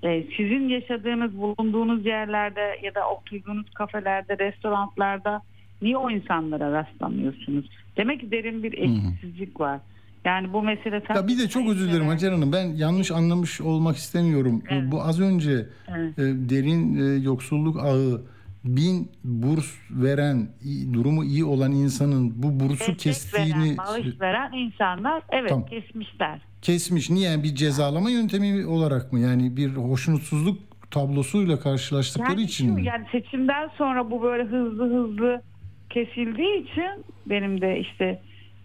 E, 0.02 0.24
sizin 0.36 0.68
yaşadığınız, 0.68 1.38
bulunduğunuz 1.38 2.06
yerlerde 2.06 2.78
ya 2.82 2.94
da 2.94 3.10
oturduğunuz 3.10 3.70
kafelerde, 3.70 4.38
restoranlarda 4.38 5.42
niye 5.82 5.96
o 5.96 6.10
insanlara 6.10 6.72
rastlamıyorsunuz? 6.72 7.70
Demek 7.96 8.20
ki 8.20 8.30
derin 8.30 8.62
bir 8.62 8.72
eşitsizlik 8.72 9.60
var. 9.60 9.80
Yani 10.24 10.52
bu 10.52 10.62
mesele... 10.62 11.02
Ya 11.14 11.28
bir 11.28 11.38
de 11.38 11.48
çok 11.48 11.68
özür 11.68 11.88
dilerim 11.88 12.08
Hacer 12.08 12.32
Hanım. 12.32 12.52
Ben 12.52 12.66
yanlış 12.76 13.10
anlamış 13.10 13.60
olmak 13.60 13.96
istemiyorum. 13.96 14.62
Evet. 14.70 14.82
Bu 14.92 15.02
az 15.02 15.20
önce 15.20 15.66
Evet. 15.88 16.18
e, 16.18 16.22
derin 16.22 16.98
e, 16.98 17.24
yoksulluk 17.24 17.78
ağı 17.82 18.22
bin 18.64 19.10
burs 19.24 19.74
veren, 19.90 20.48
durumu 20.92 21.24
iyi 21.24 21.44
olan 21.44 21.72
insanın 21.72 22.42
bu 22.42 22.60
bursu 22.60 22.78
Destek 22.78 22.98
kestiğini 22.98 23.64
veren, 23.64 23.76
bağış 23.78 24.20
veren 24.20 24.52
insanlar 24.52 25.22
evet 25.30 25.48
Tamam. 25.48 25.66
kesmişler. 25.66 26.40
kesmiş. 26.62 27.10
Niye? 27.10 27.42
Bir 27.42 27.54
cezalama 27.54 28.10
yöntemi 28.10 28.66
olarak 28.66 29.12
mı? 29.12 29.20
Yani 29.20 29.56
bir 29.56 29.68
hoşnutsuzluk 29.68 30.58
tablosuyla 30.90 31.60
karşılaştıkları 31.60 32.30
Yani, 32.30 32.42
için 32.42 32.68
şu, 32.68 32.74
mi? 32.74 32.84
yani 32.84 33.06
seçimden 33.12 33.68
sonra 33.78 34.10
bu 34.10 34.22
böyle 34.22 34.44
hızlı 34.44 34.84
hızlı 34.84 35.42
kesildiği 35.90 36.62
için 36.64 37.04
benim 37.26 37.60
de 37.60 37.80
işte 37.80 38.20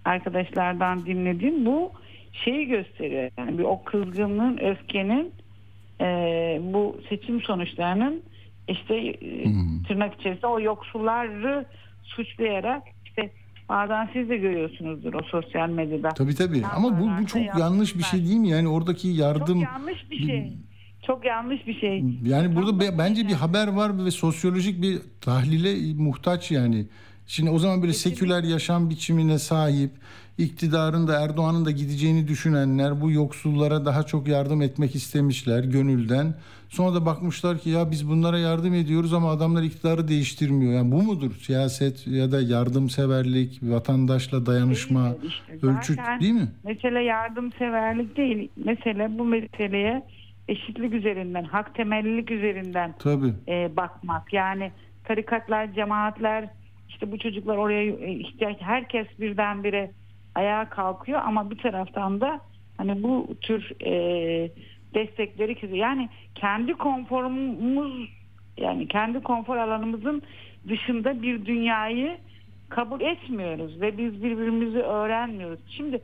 arkadaşlardan 0.06 1.06
dinlediğim 1.06 1.66
bu 1.66 1.92
şeyi 2.34 2.68
gösteriyor. 2.68 3.32
Yani 3.38 3.58
bir 3.58 3.64
o 3.64 3.84
kızgınlığın, 3.84 4.58
öfkenin 4.58 5.32
e, 6.02 6.06
bu 6.74 6.98
seçim 7.10 7.42
sonuçlarının 7.42 8.24
işte 8.68 8.96
e, 8.96 9.46
Hmm. 9.46 9.84
tırnak 9.88 10.20
içerisinde 10.20 10.48
o 10.48 10.60
yoksulları 10.60 11.66
suçlayarak 12.04 12.84
işte 13.06 13.32
bazen 13.70 14.10
siz 14.14 14.30
de 14.30 14.38
görüyorsunuzdur 14.38 15.14
o 15.14 15.22
sosyal 15.24 15.70
medyada. 15.70 16.10
Tabii 16.10 16.36
tabii. 16.36 16.62
Ama 16.76 17.00
bu, 17.00 17.22
bu 17.22 17.28
çok 17.28 17.42
yanlış 17.60 17.98
bir 17.98 18.04
şey 18.04 18.20
değil 18.26 18.38
mi? 18.38 18.50
Yani 18.50 18.68
oradaki 18.68 19.08
yardım 19.08 19.62
Çok 19.62 19.74
yanlış 19.74 20.12
bir 20.12 20.28
şey. 20.28 20.54
Çok 21.08 21.26
yanlış 21.26 21.68
bir 21.68 21.80
şey. 21.80 22.04
Yani 22.26 22.56
burada 22.56 22.80
be- 22.80 22.98
bence 22.98 23.28
bir 23.28 23.34
haber 23.34 23.68
var 23.68 24.06
ve 24.06 24.12
sosyolojik 24.12 24.82
bir 24.82 25.00
tahlile 25.22 25.94
muhtaç 26.04 26.52
yani. 26.52 26.86
Şimdi 27.28 27.50
o 27.50 27.60
zaman 27.60 27.82
böyle 27.82 27.94
seküler 27.94 28.44
yaşam 28.44 28.90
biçimine 28.90 29.40
sahip, 29.40 29.92
iktidarın 30.38 31.08
da 31.08 31.22
Erdoğan'ın 31.22 31.66
da 31.66 31.72
gideceğini 31.72 32.28
düşünenler 32.28 33.02
bu 33.02 33.12
yoksullara 33.12 33.86
daha 33.86 34.04
çok 34.04 34.28
yardım 34.28 34.62
etmek 34.62 34.96
istemişler 34.96 35.64
gönülden. 35.64 36.34
Sonra 36.70 36.96
da 36.96 37.06
bakmışlar 37.06 37.58
ki 37.58 37.70
ya 37.70 37.92
biz 37.92 38.10
bunlara 38.10 38.40
yardım 38.40 38.74
ediyoruz 38.74 39.14
ama 39.14 39.32
adamlar 39.32 39.64
iktidarı 39.64 40.08
değiştirmiyor. 40.08 40.74
Yani 40.74 40.92
bu 40.92 41.04
mudur 41.04 41.32
siyaset 41.32 42.08
ya 42.08 42.32
da 42.32 42.42
yardımseverlik, 42.42 43.60
vatandaşla 43.64 44.46
dayanışma? 44.46 45.16
İşte 45.28 45.68
ölçüt 45.68 46.00
değil 46.22 46.34
mi? 46.34 46.48
Mesele 46.64 47.04
yardımseverlik 47.04 48.18
değil. 48.18 48.50
Mesele 48.66 49.18
bu 49.20 49.26
meseleye 49.26 50.04
eşitlik 50.48 50.94
üzerinden, 50.94 51.44
hak 51.44 51.76
temellilik 51.76 52.32
üzerinden 52.32 52.96
Tabii. 53.00 53.34
e, 53.48 53.76
bakmak. 53.76 54.34
Yani 54.34 54.72
tarikatlar, 55.04 55.74
cemaatler, 55.74 56.50
işte 56.90 57.12
bu 57.12 57.18
çocuklar 57.18 57.58
oraya 57.58 57.84
e, 57.84 58.14
ihtiyaç, 58.14 58.58
herkes 58.62 59.08
birdenbire 59.20 59.92
ayağa 60.36 60.70
kalkıyor 60.70 61.22
ama 61.26 61.52
bir 61.52 61.58
taraftan 61.58 62.22
da 62.22 62.40
hani 62.78 63.04
bu 63.04 63.28
tür 63.42 63.72
e, 63.86 63.94
destekleri 64.94 65.56
kesiyor. 65.56 65.78
Yani 65.78 66.10
kendi 66.36 66.74
konforumuz 66.74 68.10
yani 68.58 68.88
kendi 68.88 69.24
konfor 69.24 69.58
alanımızın 69.58 70.22
dışında 70.68 71.22
bir 71.22 71.46
dünyayı 71.46 72.18
kabul 72.70 73.02
etmiyoruz 73.02 73.82
ve 73.82 73.98
biz 73.98 74.24
birbirimizi 74.24 74.80
öğrenmiyoruz. 74.80 75.60
Şimdi 75.70 76.02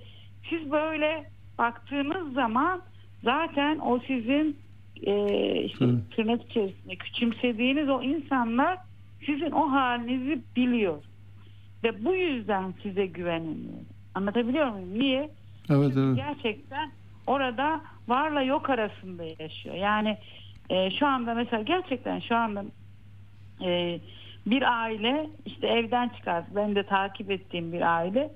siz 0.50 0.72
böyle 0.72 1.24
baktığınız 1.58 2.34
zaman 2.34 2.82
zaten 3.24 3.80
o 3.80 4.00
sizin 4.00 4.58
e, 5.04 5.64
işte 5.64 5.86
Hı. 5.86 6.02
tırnak 6.16 6.50
içerisinde 6.50 6.96
küçümsediğiniz 6.96 7.90
o 7.90 8.02
insanlar 8.02 8.78
sizin 9.26 9.52
o 9.52 9.72
halinizi 9.72 10.42
biliyor. 10.56 11.04
Ve 11.84 12.06
bu 12.06 12.16
yüzden 12.16 12.74
size 12.84 13.06
güvenemiyor. 13.06 13.80
Anlatabiliyor 14.16 14.70
muyum? 14.70 15.00
Niye? 15.00 15.30
Evet 15.70 15.94
evet. 15.98 16.16
gerçekten 16.16 16.92
orada 17.28 17.82
varla 18.08 18.42
yok 18.42 18.70
arasında 18.70 19.24
yaşıyor. 19.40 19.76
Yani 19.76 20.18
e, 20.70 20.92
şu 20.92 21.08
anda 21.08 21.34
mesela 21.34 21.64
gerçekten 21.64 22.20
şu 22.20 22.36
anda 22.36 22.64
e, 23.62 24.00
bir 24.46 24.82
aile 24.82 25.30
işte 25.46 25.68
evden 25.68 26.10
çıkar. 26.10 26.44
Ben 26.56 26.76
de 26.76 26.84
takip 26.84 27.32
ettiğim 27.32 27.74
bir 27.74 27.96
aile. 27.96 28.32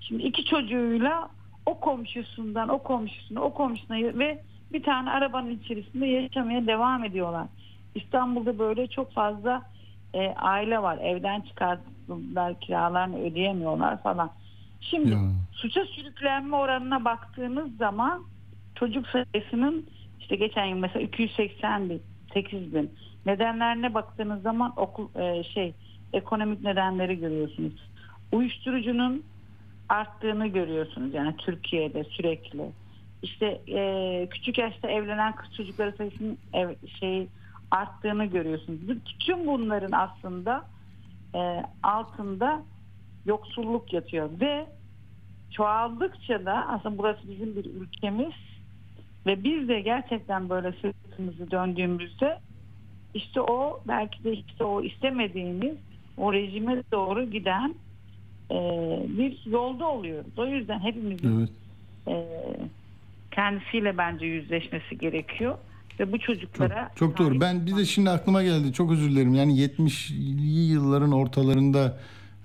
Şimdi 0.00 0.22
iki 0.22 0.44
çocuğuyla 0.44 1.28
o 1.66 1.80
komşusundan 1.80 2.68
o 2.68 2.78
komşusuna 2.78 3.40
o 3.40 3.54
komşusuna 3.54 3.96
ve 3.96 4.42
bir 4.72 4.82
tane 4.82 5.10
arabanın 5.10 5.50
içerisinde 5.50 6.06
yaşamaya 6.06 6.66
devam 6.66 7.04
ediyorlar. 7.04 7.46
İstanbul'da 7.94 8.58
böyle 8.58 8.86
çok 8.86 9.12
fazla 9.12 9.62
e, 10.14 10.28
aile 10.28 10.82
var. 10.82 10.98
Evden 10.98 11.40
çıkarttılar 11.40 12.60
kiralarını 12.60 13.18
ödeyemiyorlar 13.18 14.02
falan. 14.02 14.30
Şimdi 14.80 15.10
Ya. 15.10 15.18
suça 15.52 15.84
sürüklenme 15.84 16.56
oranına 16.56 17.04
baktığınız 17.04 17.76
zaman 17.76 18.24
çocuk 18.74 19.06
sayısının 19.06 19.86
işte 20.20 20.36
geçen 20.36 20.64
yıl 20.64 20.78
mesela 20.78 21.00
280 21.00 21.90
bin, 21.90 22.02
8 22.34 22.74
bin. 22.74 22.90
Nedenlerine 23.26 23.94
baktığınız 23.94 24.42
zaman 24.42 24.72
okul 24.76 25.08
e, 25.20 25.44
şey 25.44 25.74
ekonomik 26.12 26.62
nedenleri 26.62 27.18
görüyorsunuz. 27.18 27.72
Uyuşturucunun 28.32 29.24
arttığını 29.88 30.46
görüyorsunuz 30.46 31.14
yani 31.14 31.36
Türkiye'de 31.36 32.04
sürekli. 32.04 32.70
İşte 33.22 33.60
e, 33.68 34.28
küçük 34.30 34.58
yaşta 34.58 34.88
evlenen 34.90 35.36
kız 35.36 35.56
çocukları 35.56 35.94
sayısının 35.96 36.38
ev, 36.52 36.74
şey 37.00 37.28
arttığını 37.70 38.24
görüyorsunuz. 38.24 38.88
Bütün 38.88 39.46
bunların 39.46 39.92
aslında 39.92 40.64
e, 41.34 41.64
altında 41.82 42.62
yoksulluk 43.28 43.92
yatıyor 43.92 44.30
ve 44.40 44.66
çoğaldıkça 45.50 46.44
da 46.44 46.68
aslında 46.68 46.98
burası 46.98 47.20
bizim 47.30 47.56
bir 47.56 47.64
ülkemiz 47.64 48.32
ve 49.26 49.44
biz 49.44 49.68
de 49.68 49.80
gerçekten 49.80 50.48
böyle 50.48 50.72
sırtımızı 50.72 51.50
döndüğümüzde 51.50 52.38
işte 53.14 53.40
o 53.40 53.80
belki 53.88 54.24
de 54.24 54.32
işte 54.32 54.64
o 54.64 54.82
istemediğimiz 54.82 55.76
o 56.16 56.32
rejime 56.32 56.82
doğru 56.92 57.30
giden 57.30 57.74
e, 58.50 58.56
bir 59.08 59.38
yolda 59.46 59.86
oluyoruz. 59.86 60.32
O 60.36 60.46
yüzden 60.46 60.80
hepimizin 60.80 61.38
Evet. 61.38 61.50
e, 62.08 62.26
kendisiyle 63.30 63.98
bence 63.98 64.26
yüzleşmesi 64.26 64.98
gerekiyor 64.98 65.58
ve 66.00 66.12
bu 66.12 66.18
Çok, 66.18 66.26
çocuklara 66.26 66.90
çok 66.94 67.18
doğru. 67.18 67.40
Ben 67.40 67.66
bir 67.66 67.76
de 67.76 67.84
şimdi 67.84 68.10
aklıma 68.10 68.42
geldi. 68.42 68.72
Çok 68.72 68.92
özür 68.92 69.10
dilerim. 69.10 69.34
Yani 69.34 69.52
70'li 69.60 70.72
yılların 70.72 71.12
ortalarında 71.12 71.98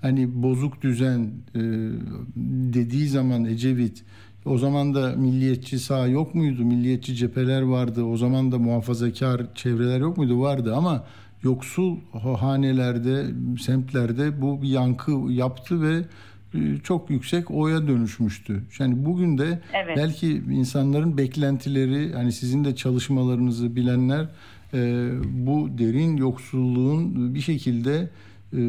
hani 0.04 0.42
bozuk 0.42 0.82
düzen 0.82 1.30
e, 1.54 1.60
dediği 2.74 3.08
zaman 3.08 3.44
Ecevit 3.44 4.04
o 4.44 4.58
zaman 4.58 4.94
da 4.94 5.16
milliyetçi 5.16 5.78
sağ 5.78 6.06
yok 6.06 6.34
muydu? 6.34 6.64
Milliyetçi 6.64 7.14
cepheler 7.14 7.62
vardı. 7.62 8.04
O 8.04 8.16
zaman 8.16 8.52
da 8.52 8.58
muhafazakar 8.58 9.54
çevreler 9.54 10.00
yok 10.00 10.16
muydu? 10.16 10.40
Vardı 10.40 10.74
ama 10.76 11.04
yoksul 11.42 11.96
hanelerde, 12.38 13.24
semtlerde 13.60 14.42
bu 14.42 14.62
bir 14.62 14.68
yankı 14.68 15.12
yaptı 15.28 15.82
ve 15.82 16.02
e, 16.54 16.78
çok 16.82 17.10
yüksek 17.10 17.50
oya 17.50 17.88
dönüşmüştü. 17.88 18.62
Yani 18.78 19.04
bugün 19.04 19.38
de 19.38 19.60
Evet. 19.84 19.96
belki 19.96 20.42
insanların 20.52 21.18
beklentileri 21.18 22.12
hani 22.12 22.32
sizin 22.32 22.64
de 22.64 22.76
çalışmalarınızı 22.76 23.76
bilenler 23.76 24.28
e, 24.74 25.10
bu 25.46 25.68
derin 25.78 26.16
yoksulluğun 26.16 27.34
bir 27.34 27.40
şekilde 27.40 28.10
e, 28.54 28.60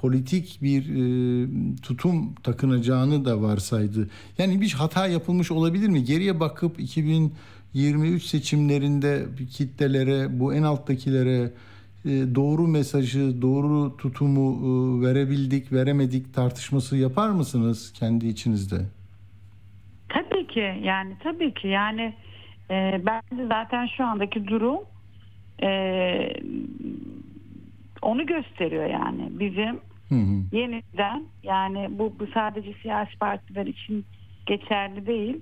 politik 0.00 0.58
bir 0.62 0.82
e, 0.82 1.80
tutum 1.82 2.34
takınacağını 2.34 3.24
da 3.24 3.42
varsaydı. 3.42 4.08
Yani 4.38 4.60
bir 4.60 4.72
hata 4.72 5.06
yapılmış 5.06 5.50
olabilir 5.50 5.88
mi? 5.88 6.04
Geriye 6.04 6.40
bakıp 6.40 6.80
2023 6.80 8.22
seçimlerinde 8.22 9.26
kitlelere, 9.50 10.40
bu 10.40 10.54
en 10.54 10.62
alttakilere 10.62 11.52
e, 12.04 12.10
doğru 12.34 12.68
mesajı, 12.68 13.42
doğru 13.42 13.96
tutumu 13.96 14.48
e, 14.50 15.06
verebildik, 15.06 15.72
veremedik 15.72 16.34
tartışması 16.34 16.96
yapar 16.96 17.30
mısınız 17.30 17.92
kendi 17.92 18.26
içinizde? 18.26 18.76
Tabii 20.08 20.46
ki 20.46 20.80
yani 20.82 21.16
tabii 21.22 21.54
ki 21.54 21.68
yani 21.68 22.14
e, 22.70 23.00
bence 23.06 23.46
zaten 23.48 23.86
şu 23.96 24.04
andaki 24.04 24.46
durum 24.46 24.78
e, 25.62 25.68
onu 28.04 28.26
gösteriyor 28.26 28.86
yani 28.86 29.28
bizim 29.30 29.80
Hı 30.08 30.14
hı. 30.14 30.56
yeniden 30.56 31.26
yani 31.42 31.86
bu, 31.90 32.18
bu 32.18 32.26
sadece 32.26 32.74
siyasi 32.82 33.16
partiler 33.16 33.66
için 33.66 34.04
geçerli 34.46 35.06
değil 35.06 35.40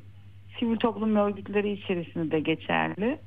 sivil 0.58 0.76
toplum 0.76 1.16
örgütleri 1.16 1.72
içerisinde 1.72 2.30
de 2.30 2.40
geçerli 2.40 3.18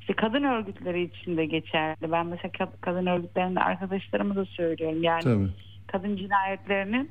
işte 0.00 0.12
kadın 0.12 0.42
örgütleri 0.42 1.02
için 1.02 1.36
de 1.36 1.46
geçerli 1.46 2.12
ben 2.12 2.26
mesela 2.26 2.50
kad- 2.52 2.80
kadın 2.80 3.06
örgütlerinde 3.06 3.60
arkadaşlarıma 3.60 4.36
da 4.36 4.44
söylüyorum 4.44 5.02
yani 5.02 5.22
Tabii. 5.22 5.48
kadın 5.86 6.16
cinayetlerinin 6.16 7.10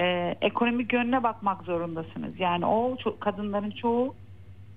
e, 0.00 0.36
ekonomik 0.40 0.92
yönüne 0.92 1.22
bakmak 1.22 1.62
zorundasınız. 1.64 2.40
Yani 2.40 2.66
o 2.66 2.94
ço- 2.94 3.18
kadınların 3.18 3.70
çoğu 3.70 4.14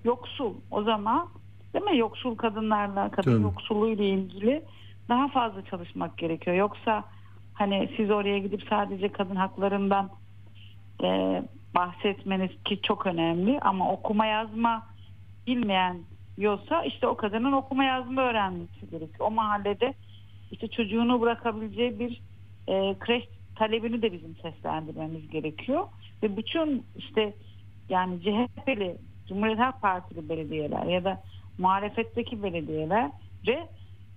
yoksul. 0.04 0.54
O 0.70 0.82
zaman 0.82 1.28
değil 1.74 1.84
mi? 1.84 1.98
Yoksul 1.98 2.36
kadınlarla, 2.36 3.10
kadın 3.10 3.32
Tabii. 3.32 3.42
yoksulluğuyla 3.42 4.04
ilgili 4.04 4.62
daha 5.08 5.28
fazla 5.28 5.64
çalışmak 5.64 6.18
gerekiyor. 6.18 6.56
Yoksa 6.56 7.04
hani 7.54 7.90
siz 7.96 8.10
oraya 8.10 8.38
gidip 8.38 8.62
sadece 8.70 9.08
kadın 9.08 9.36
haklarından 9.36 10.10
e, 11.02 11.42
bahsetmeniz 11.74 12.50
ki 12.64 12.80
çok 12.82 13.06
önemli 13.06 13.60
ama 13.60 13.92
okuma 13.92 14.26
yazma 14.26 14.86
bilmeyen 15.46 15.98
yoksa 16.38 16.84
işte 16.84 17.06
o 17.06 17.16
kadının 17.16 17.52
okuma 17.52 17.84
yazma 17.84 18.22
öğrenmesi 18.22 18.90
gerekiyor. 18.90 19.28
O 19.28 19.30
mahallede 19.30 19.94
işte 20.50 20.68
çocuğunu 20.68 21.20
bırakabileceği 21.20 21.98
bir 21.98 22.20
e, 22.68 22.98
kreş 22.98 23.24
talebini 23.56 24.02
de 24.02 24.12
bizim 24.12 24.36
seslendirmemiz 24.36 25.30
gerekiyor. 25.30 25.84
Ve 26.22 26.36
bütün 26.36 26.86
işte 26.96 27.34
yani 27.88 28.20
CHP'li, 28.20 28.96
Cumhuriyet 29.28 29.58
Halk 29.58 29.82
Partili 29.82 30.28
belediyeler 30.28 30.86
ya 30.86 31.04
da 31.04 31.22
muhalefetteki 31.58 32.42
belediyeler 32.42 33.10
ve 33.46 33.68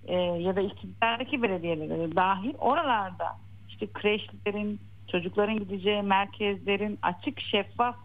e, 0.07 0.15
ya 0.15 0.55
da 0.55 0.61
iktidardaki 0.61 1.43
belediyeler 1.43 2.15
dahil 2.15 2.53
oralarda 2.59 3.37
işte 3.69 3.87
kreşlerin, 3.93 4.79
çocukların 5.11 5.59
gideceği 5.59 6.01
merkezlerin 6.01 6.99
açık 7.01 7.39
şeffaf 7.41 7.95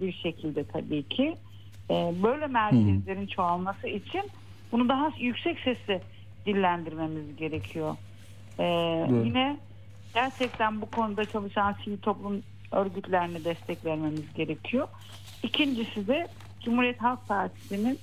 bir 0.00 0.12
şekilde 0.12 0.64
tabii 0.64 1.02
ki 1.02 1.36
e, 1.90 1.94
böyle 2.22 2.46
merkezlerin 2.46 3.26
çoğalması 3.26 3.88
için 3.88 4.22
bunu 4.72 4.88
daha 4.88 5.10
yüksek 5.18 5.58
sesle 5.58 6.02
dillendirmemiz 6.46 7.36
gerekiyor. 7.36 7.96
E, 8.58 8.64
Evet. 8.64 9.26
yine 9.26 9.56
gerçekten 10.14 10.80
bu 10.80 10.90
konuda 10.90 11.24
çalışan 11.24 11.76
sivil 11.84 11.98
toplum 11.98 12.42
örgütlerine 12.72 13.44
destek 13.44 13.84
vermemiz 13.84 14.34
gerekiyor. 14.34 14.88
İkincisi 15.42 16.08
de 16.08 16.28
Cumhuriyet 16.64 17.02
Halk 17.02 17.28
Partisi'nin 17.28 17.98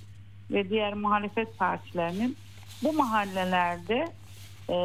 ve 0.51 0.69
diğer 0.69 0.93
muhalefet 0.93 1.57
partilerinin 1.57 2.37
bu 2.83 2.93
mahallelerde 2.93 4.07
e, 4.69 4.75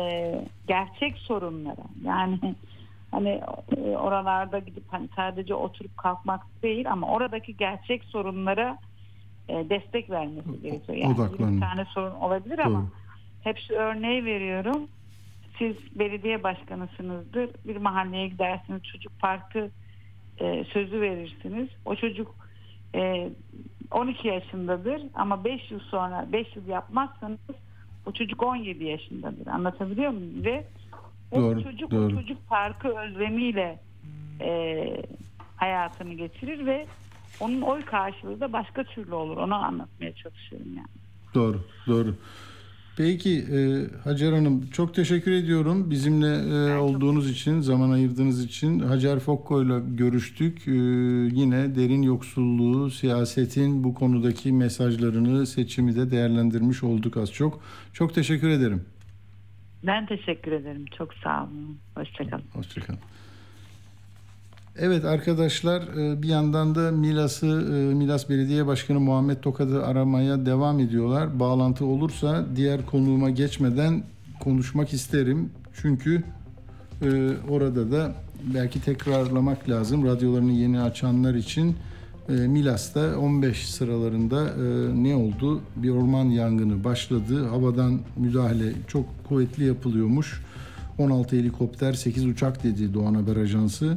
gerçek 0.69 1.19
sorunlara 1.19 1.85
yani 2.05 2.39
hani 3.11 3.41
e, 3.77 3.81
oralarda 3.81 4.59
gidip 4.59 4.85
hani 4.89 5.09
sadece 5.17 5.55
oturup 5.55 5.97
kalkmak 5.97 6.43
değil 6.63 6.93
ama 6.93 7.09
oradaki 7.09 7.57
gerçek 7.57 8.05
sorunlara 8.05 8.79
e, 9.49 9.55
destek 9.71 10.11
vermesi 10.11 10.63
gerekiyor. 10.63 10.99
Yani 10.99 11.15
Odaklanın. 11.15 11.57
bir 11.57 11.61
tane 11.61 11.85
sorun 11.85 12.15
olabilir 12.15 12.59
ama 12.59 12.79
Doğru. 12.79 12.89
hepsi 13.43 13.75
örneği 13.75 14.25
veriyorum. 14.25 14.89
Siz 15.59 15.77
belediye 15.99 16.43
başkanısınızdır. 16.43 17.51
Bir 17.65 17.77
mahalleye 17.77 18.29
gidersiniz. 18.29 18.83
Çocuk 18.83 19.21
parkı 19.21 19.71
e, 20.41 20.65
sözü 20.65 21.01
verirsiniz. 21.01 21.69
O 21.85 21.97
çocuk 21.97 22.35
e, 22.95 23.31
12 23.91 24.29
yaşındadır 24.29 25.03
ama 25.15 25.45
5 25.45 25.71
yıl 25.71 25.81
sonra 25.81 26.27
5 26.33 26.57
yıl 26.57 26.67
yapmazsanız 26.67 27.39
o 28.07 28.13
çocuk 28.13 28.43
17 28.43 28.85
yaşındadır. 28.85 29.47
Anlatabiliyor 29.47 30.11
muyum? 30.11 30.45
Ve 30.45 30.65
o 31.31 31.37
Doğru, 31.41 31.63
çocuk 31.63 31.91
doğru. 31.91 32.07
o 32.07 32.11
çocuk 32.21 32.47
parkı 32.49 32.89
özlemiyle 32.99 33.79
e, 34.41 34.87
hayatını 35.57 36.15
geçirir 36.15 36.67
ve 36.67 36.87
onun 37.41 37.61
oy 37.61 37.85
karşılığı 37.85 38.41
da 38.41 38.53
başka 38.53 38.85
türlü 38.85 39.15
olur. 39.15 39.37
Onu 39.37 39.55
anlatmaya 39.55 40.13
çalışıyorum 40.13 40.69
yani. 40.77 40.89
Doğru, 41.35 41.61
doğru. 41.87 42.15
Peki 42.97 43.39
e, 43.39 43.59
Hacer 44.05 44.33
Hanım 44.33 44.71
çok 44.71 44.95
teşekkür 44.95 45.33
ediyorum 45.33 45.91
bizimle 45.91 46.27
e, 46.27 46.77
olduğunuz 46.77 47.31
için, 47.31 47.61
zaman 47.61 47.91
ayırdığınız 47.91 48.45
için. 48.45 48.79
Hacer 48.79 49.19
Fokko 49.19 49.63
ile 49.63 49.81
görüştük. 49.97 50.69
E, 50.69 50.73
yine 51.33 51.75
derin 51.75 52.03
yoksulluğu, 52.03 52.91
siyasetin 52.91 53.85
bu 53.85 53.95
konudaki 53.95 54.53
mesajlarını, 54.53 55.47
seçimi 55.47 55.97
de 55.97 56.11
değerlendirmiş 56.11 56.83
olduk 56.83 57.17
az 57.17 57.33
çok. 57.33 57.61
Çok 57.93 58.15
teşekkür 58.15 58.49
ederim. 58.49 58.85
Ben 59.87 60.07
teşekkür 60.07 60.53
ederim. 60.53 60.85
Çok 60.99 61.15
sağ 61.15 61.45
olun. 61.45 61.79
Hoşçakalın. 61.95 62.45
Hoşçakalın. 62.53 63.01
Evet 64.77 65.05
arkadaşlar 65.05 65.83
e, 65.83 66.23
bir 66.23 66.29
yandan 66.29 66.75
da 66.75 66.93
Milas'ı 66.93 67.47
e, 67.47 67.95
Milas 67.95 68.29
Belediye 68.29 68.67
Başkanı 68.67 69.01
Muhammed 69.01 69.37
Tokad'ı 69.37 69.87
aramaya 69.87 70.47
devam 70.47 70.81
ediyorlar. 70.81 71.41
Bağlantı 71.41 71.85
olursa 71.87 72.47
diğer 72.57 72.87
konuğuma 72.87 73.31
geçmeden 73.31 74.03
konuşmak 74.41 74.93
isterim. 74.93 75.51
Çünkü 75.75 76.23
e, 77.03 77.31
orada 77.51 77.93
da 77.93 78.15
belki 78.55 78.85
tekrarlamak 78.85 79.69
lazım. 79.69 80.07
Radyolarını 80.07 80.53
yeni 80.53 80.81
açanlar 80.81 81.35
için 81.35 81.77
Milas'ta 82.29 83.19
15 83.19 83.71
sıralarında 83.71 84.57
ne 84.95 85.17
oldu? 85.17 85.61
Bir 85.77 85.91
orman 85.91 86.25
yangını 86.25 86.85
başladı. 86.85 87.47
Havadan 87.47 88.01
müdahale 88.17 88.73
çok 88.89 89.05
kuvvetli 89.29 89.65
yapılıyormuş. 89.65 90.43
16 90.99 91.37
helikopter, 91.37 91.93
8 91.93 92.27
uçak 92.27 92.65
dedi 92.65 92.95
Doğan 92.95 93.15
Haber 93.15 93.37
Ajansı. 93.37 93.97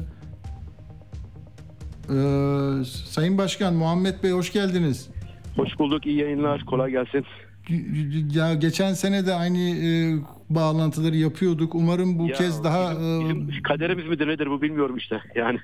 Ee, 2.09 2.83
Sayın 2.85 3.37
Başkan 3.37 3.73
Muhammed 3.73 4.23
Bey 4.23 4.31
hoş 4.31 4.51
geldiniz. 4.53 5.09
Hoş 5.55 5.79
bulduk. 5.79 6.05
iyi 6.05 6.17
yayınlar. 6.17 6.65
Kolay 6.65 6.91
gelsin. 6.91 7.25
Ya 8.33 8.53
geçen 8.53 8.93
sene 8.93 9.25
de 9.25 9.33
aynı 9.33 9.57
e, 9.59 10.15
bağlantıları 10.49 11.15
yapıyorduk. 11.15 11.75
Umarım 11.75 12.19
bu 12.19 12.27
Ya, 12.27 12.33
kez 12.33 12.63
daha 12.63 12.91
bizim, 12.91 13.43
e, 13.43 13.47
bizim 13.47 13.63
kaderimiz 13.63 14.05
midir 14.07 14.27
nedir 14.27 14.47
bu 14.49 14.61
bilmiyorum 14.61 14.97
işte. 14.97 15.21
Yani 15.35 15.59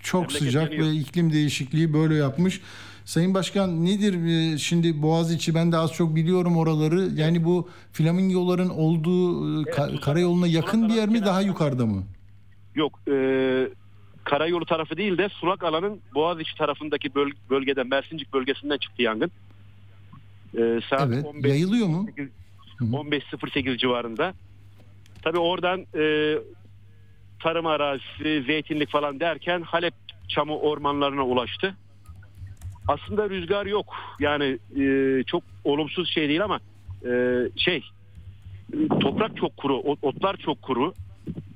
çok 0.00 0.32
sıcak 0.32 0.70
ve 0.72 0.90
iklim 0.92 1.32
değişikliği 1.32 1.92
böyle 1.94 2.14
yapmış. 2.14 2.60
Sayın 3.04 3.34
Başkan 3.34 3.84
nedir 3.84 4.14
e, 4.54 4.58
şimdi 4.58 5.02
Boğaziçi 5.02 5.54
ben 5.54 5.72
de 5.72 5.76
az 5.76 5.92
çok 5.92 6.14
biliyorum 6.16 6.56
oraları. 6.56 7.08
Yani 7.14 7.44
bu 7.44 7.68
flamingoların 7.92 8.68
olduğu 8.68 9.60
e, 9.62 9.64
ka- 9.64 9.88
Sulak- 9.90 10.00
karayoluna 10.00 10.46
yakın 10.46 10.88
bir 10.88 10.94
yer 10.94 11.08
mi 11.08 11.24
daha 11.24 11.40
yukarıda 11.40 11.86
mı? 11.86 12.02
yok 12.74 13.00
e, 13.08 13.12
karayolu 14.24 14.64
tarafı 14.64 14.96
değil 14.96 15.18
de 15.18 15.28
sulak 15.28 15.64
alanın 15.64 16.00
Boğaziçi 16.14 16.54
tarafındaki 16.56 17.14
böl- 17.14 17.36
bölgeden 17.50 17.86
Mersincik 17.86 18.32
bölgesinden 18.32 18.78
çıktı 18.78 19.02
yangın. 19.02 19.30
E, 20.58 20.80
saat 20.90 21.08
Evet. 21.08 21.24
15 21.24 21.50
Yayılıyor 21.50 21.86
mu? 21.86 22.06
Hı 22.16 22.84
hı. 22.84 22.84
15.08 22.84 23.78
civarında. 23.78 24.34
Tabii 25.22 25.38
oradan 25.38 25.86
e, 25.98 26.34
tarım 27.40 27.66
arazisi, 27.66 28.42
zeytinlik 28.46 28.90
falan 28.90 29.20
derken 29.20 29.62
Halep 29.62 29.94
çamı 30.28 30.58
ormanlarına 30.58 31.22
ulaştı. 31.26 31.76
Aslında 32.88 33.30
rüzgar 33.30 33.66
yok. 33.66 33.94
Yani 34.20 34.58
e, 34.80 35.22
çok 35.26 35.42
olumsuz 35.64 36.10
şey 36.10 36.28
değil 36.28 36.44
ama 36.44 36.60
e, 37.04 37.10
şey 37.56 37.84
toprak 39.00 39.36
çok 39.36 39.56
kuru, 39.56 39.76
ot- 39.76 39.98
otlar 40.02 40.36
çok 40.36 40.62
kuru, 40.62 40.94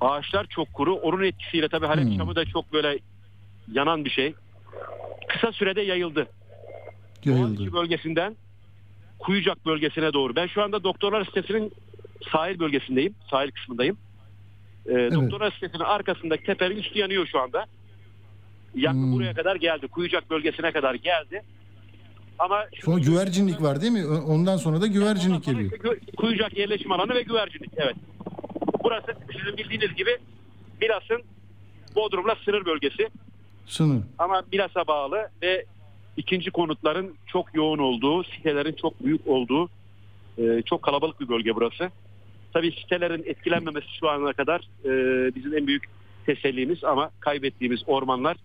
ağaçlar 0.00 0.46
çok 0.46 0.72
kuru. 0.72 0.94
Onun 0.94 1.24
etkisiyle 1.24 1.68
tabii 1.68 1.86
Halep 1.86 2.04
Hmm. 2.04 2.16
çamı 2.16 2.36
da 2.36 2.44
çok 2.44 2.72
böyle 2.72 2.98
yanan 3.72 4.04
bir 4.04 4.10
şey. 4.10 4.34
Kısa 5.28 5.52
sürede 5.52 5.80
yayıldı. 5.82 6.26
Yayıldı. 7.24 7.72
Bölgesinden 7.72 8.36
Kuyucak 9.18 9.66
bölgesine 9.66 10.12
doğru. 10.12 10.36
Ben 10.36 10.46
şu 10.46 10.62
anda 10.62 10.84
doktorlar 10.84 11.24
sitesinin 11.24 11.72
sahil 12.32 12.58
bölgesindeyim. 12.58 13.14
Sahil 13.30 13.50
kısmındayım. 13.50 13.98
Ee, 14.86 14.92
Doktorlar 15.12 15.50
sitesinin 15.50 15.82
arkasındaki 15.84 16.44
tepenin 16.44 16.76
üstü 16.76 16.98
yanıyor 16.98 17.26
şu 17.26 17.40
anda. 17.40 17.66
Yangın 18.74 19.02
Hmm. 19.02 19.12
buraya 19.12 19.34
kadar 19.34 19.56
geldi. 19.56 19.88
Kuyucak 19.88 20.30
bölgesine 20.30 20.72
kadar 20.72 20.94
geldi. 20.94 21.42
Ama 22.38 22.64
şu- 22.74 22.82
Sonra 22.82 22.98
güvercinlik 22.98 23.62
var 23.62 23.80
değil 23.80 23.92
mi? 23.92 24.06
Ondan 24.06 24.56
sonra 24.56 24.80
da 24.80 24.86
güvercinlik 24.86 25.44
sonra 25.44 25.58
geliyor. 25.62 25.98
Kuyucak 26.16 26.56
yerleşim 26.58 26.92
alanı 26.92 27.14
ve 27.14 27.22
güvercinlik. 27.22 27.70
Evet. 27.76 27.96
Burası 28.86 29.16
sizin 29.32 29.56
bildiğiniz 29.56 29.94
gibi 29.94 30.16
Milas'ın 30.80 31.22
Bodrum'la 31.94 32.36
sınır 32.44 32.64
bölgesi. 32.64 33.08
Sınır. 33.66 34.02
ama 34.18 34.42
Milas'a 34.52 34.86
bağlı 34.86 35.28
ve 35.42 35.64
ikinci 36.16 36.50
konutların 36.50 37.14
çok 37.26 37.54
yoğun 37.54 37.78
olduğu, 37.78 38.24
sitelerin 38.24 38.72
çok 38.72 39.04
büyük 39.04 39.26
olduğu 39.26 39.68
e, 40.38 40.62
çok 40.62 40.82
kalabalık 40.82 41.20
bir 41.20 41.28
bölge 41.28 41.54
burası. 41.54 41.90
Tabii 42.52 42.72
sitelerin 42.72 43.22
etkilenmemesi 43.26 43.86
şu 44.00 44.08
ana 44.08 44.32
kadar 44.32 44.60
e, 44.84 44.90
bizim 45.34 45.56
en 45.56 45.66
büyük 45.66 45.84
tesellimiz 46.26 46.84
ama 46.84 47.10
kaybettiğimiz 47.20 47.82
ormanlar 47.86 48.36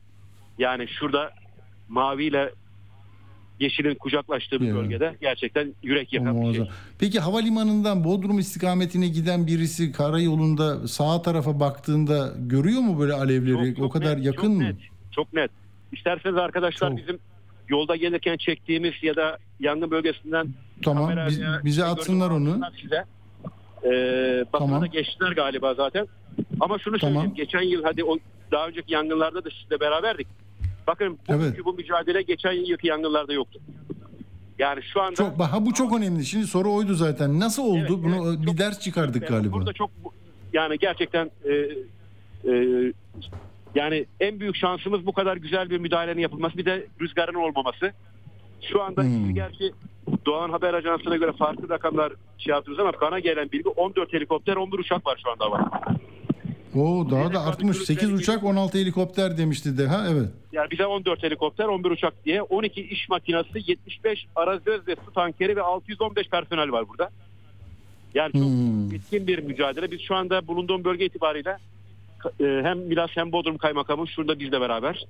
yani 0.58 0.88
şurada 0.88 1.32
maviyle 1.90 2.52
yeşilin 3.62 3.96
kucaklaştığı 3.96 4.62
bir 4.62 4.68
Ya. 4.68 4.76
bölgede 4.76 5.16
gerçekten 5.22 5.74
yürek 5.84 6.14
yakan 6.14 6.36
bir 6.36 6.42
muazzam. 6.42 6.66
şey. 6.66 6.76
Peki 7.00 7.20
havalimanından 7.20 8.04
Bodrum 8.04 8.40
istikametine 8.40 9.08
giden 9.08 9.48
birisi 9.48 9.92
karayolunda 9.92 10.88
sağa 10.88 11.22
tarafa 11.22 11.60
baktığında 11.60 12.34
görüyor 12.38 12.82
mu 12.82 13.00
böyle 13.00 13.14
alevleri? 13.14 13.68
Çok- 13.68 13.76
çok 13.78 13.86
o 13.86 13.90
kadar 13.90 14.18
net, 14.18 14.26
yakın 14.26 14.42
çok 14.48 14.58
mı? 14.58 14.64
Net, 14.64 14.76
çok 15.12 15.34
net. 15.34 15.52
İsterseniz 15.92 16.36
arkadaşlar 16.38 16.90
Çok. 16.90 16.98
bizim 16.98 17.20
yolda 17.70 17.96
gelirken 17.96 18.38
çektiğimiz 18.38 18.94
ya 19.02 19.16
da 19.16 19.38
yangın 19.60 19.92
bölgesinden 19.92 20.48
Tamam. 20.84 21.12
Biz- 21.30 21.42
bize 21.66 21.84
atsınlar 21.86 22.30
onu. 22.32 22.60
Size. 22.82 23.04
Ee, 23.94 24.46
Tamam. 24.52 24.82
da 24.82 24.86
geçtiler 24.88 25.32
galiba 25.32 25.74
zaten. 25.74 26.08
Ama 26.60 26.80
şunu 26.80 26.98
Tamam. 27.00 27.14
söyleyeyim. 27.16 27.34
Geçen 27.36 27.62
yıl 27.62 27.84
hadi 27.84 28.04
o 28.04 28.18
daha 28.52 28.68
önceki 28.68 28.94
yangınlarda 28.94 29.44
da 29.46 29.50
sizle 29.64 29.80
beraberdik. 29.80 30.28
Bakın 30.88 31.18
bugünkü 31.28 31.46
Evet. 31.48 31.66
bu 31.66 31.74
mücadele 31.74 32.22
geçen 32.22 32.52
yılki 32.52 32.88
yangınlarda 32.88 33.34
yoktu. 33.34 33.60
Yani 34.60 34.84
şu 34.84 35.02
anda 35.02 35.16
Çok 35.16 35.40
ha 35.40 35.66
bu 35.66 35.74
çok 35.74 35.98
önemli. 35.98 36.26
Şimdi 36.26 36.48
soru 36.48 36.74
oydu 36.74 36.94
zaten. 36.94 37.40
Nasıl 37.40 37.64
oldu? 37.64 37.78
Evet, 37.80 37.90
Bunu 37.90 38.28
evet, 38.30 38.42
bir 38.42 38.46
çok- 38.48 38.58
ders 38.58 38.80
çıkardık 38.80 39.22
Ben 39.22 39.30
galiba. 39.30 39.54
Burada 39.54 39.74
çok 39.74 39.90
yani 40.54 40.78
gerçekten 40.80 41.32
e, 41.46 41.54
e, 42.52 42.54
yani 43.76 44.06
en 44.20 44.40
büyük 44.40 44.56
şansımız 44.56 45.06
bu 45.06 45.14
kadar 45.14 45.38
güzel 45.38 45.70
bir 45.70 45.78
müdahalenin 45.78 46.22
yapılması 46.22 46.58
bir 46.58 46.66
de 46.66 46.86
rüzgarın 47.02 47.34
olmaması. 47.34 47.92
Şu 48.62 48.82
anda 48.82 49.02
Hmm. 49.04 49.34
gerçi 49.36 49.72
Doğan 50.26 50.50
Haber 50.50 50.74
Ajansı'na 50.74 51.16
göre 51.18 51.32
farklı 51.32 51.70
rakamlar 51.70 52.14
şey 52.38 52.52
yapıyoruz 52.56 52.80
ama 52.80 52.92
bana 53.02 53.20
gelen 53.20 53.52
bilgi 53.52 53.70
14 53.70 54.14
helikopter 54.14 54.56
11 54.56 54.80
uçak 54.80 55.08
var 55.08 55.22
şu 55.24 55.32
anda 55.32 55.52
var. 55.52 55.62
Oo 56.76 57.10
daha 57.12 57.34
da 57.34 57.42
artmış. 57.44 57.78
tabii 57.78 57.86
8 57.86 58.04
görüntüleri- 58.10 58.16
uçak 58.22 58.44
16 58.44 58.78
helikopter 58.78 59.38
demişti 59.38 59.78
Deha. 59.78 60.08
Evet. 60.12 60.30
Yani 60.52 60.72
bize 60.72 60.86
14 60.86 61.24
helikopter 61.24 61.66
11 61.66 61.92
uçak 61.92 62.26
diye 62.26 62.42
12 62.42 62.82
iş 62.82 63.10
makinası 63.10 63.58
75 63.68 64.26
arazöz 64.36 64.88
ve 64.88 64.96
su 65.06 65.14
tankeri 65.14 65.56
ve 65.56 65.62
615 65.62 66.28
personel 66.30 66.72
var 66.72 66.88
burada. 66.90 67.10
Yani 68.14 68.32
çok 68.34 68.42
Hmm. 68.42 68.94
etkin 68.96 69.28
bir 69.28 69.40
mücadele. 69.40 69.92
Biz 69.92 70.02
şu 70.02 70.16
anda 70.16 70.48
bulunduğum 70.48 70.84
bölge 70.84 71.06
itibariyle 71.06 71.58
e, 72.40 72.44
hem 72.64 72.80
Milas 72.80 73.10
hem 73.14 73.32
Bodrum 73.32 73.58
Kaymakamı 73.58 74.08
şurada 74.08 74.40
bizle 74.40 74.62
beraber. 74.62 75.06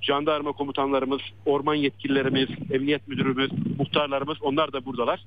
Jandarma 0.00 0.52
komutanlarımız, 0.52 1.20
orman 1.46 1.74
yetkililerimiz, 1.74 2.48
emniyet 2.72 3.08
müdürümüz, 3.08 3.50
muhtarlarımız 3.78 4.36
onlar 4.42 4.72
da 4.72 4.84
buradalar. 4.84 5.24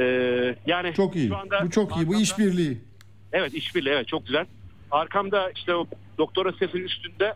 E, 0.00 0.04
yani 0.66 0.92
Çok 0.94 1.16
iyi. 1.16 1.28
şu 1.28 1.36
anda 1.36 1.64
Bu 1.64 1.70
çok 1.70 1.96
iyi. 1.96 2.06
Bu 2.08 2.20
işbirliği. 2.20 2.78
Evet 3.32 3.54
işbirliği 3.54 3.90
evet 3.90 4.08
çok 4.08 4.26
güzel. 4.26 4.46
Arkamda 4.90 5.50
işte 5.50 5.74
o 5.74 5.86
doktora 6.18 6.52
sesinin 6.52 6.84
üstünde 6.84 7.34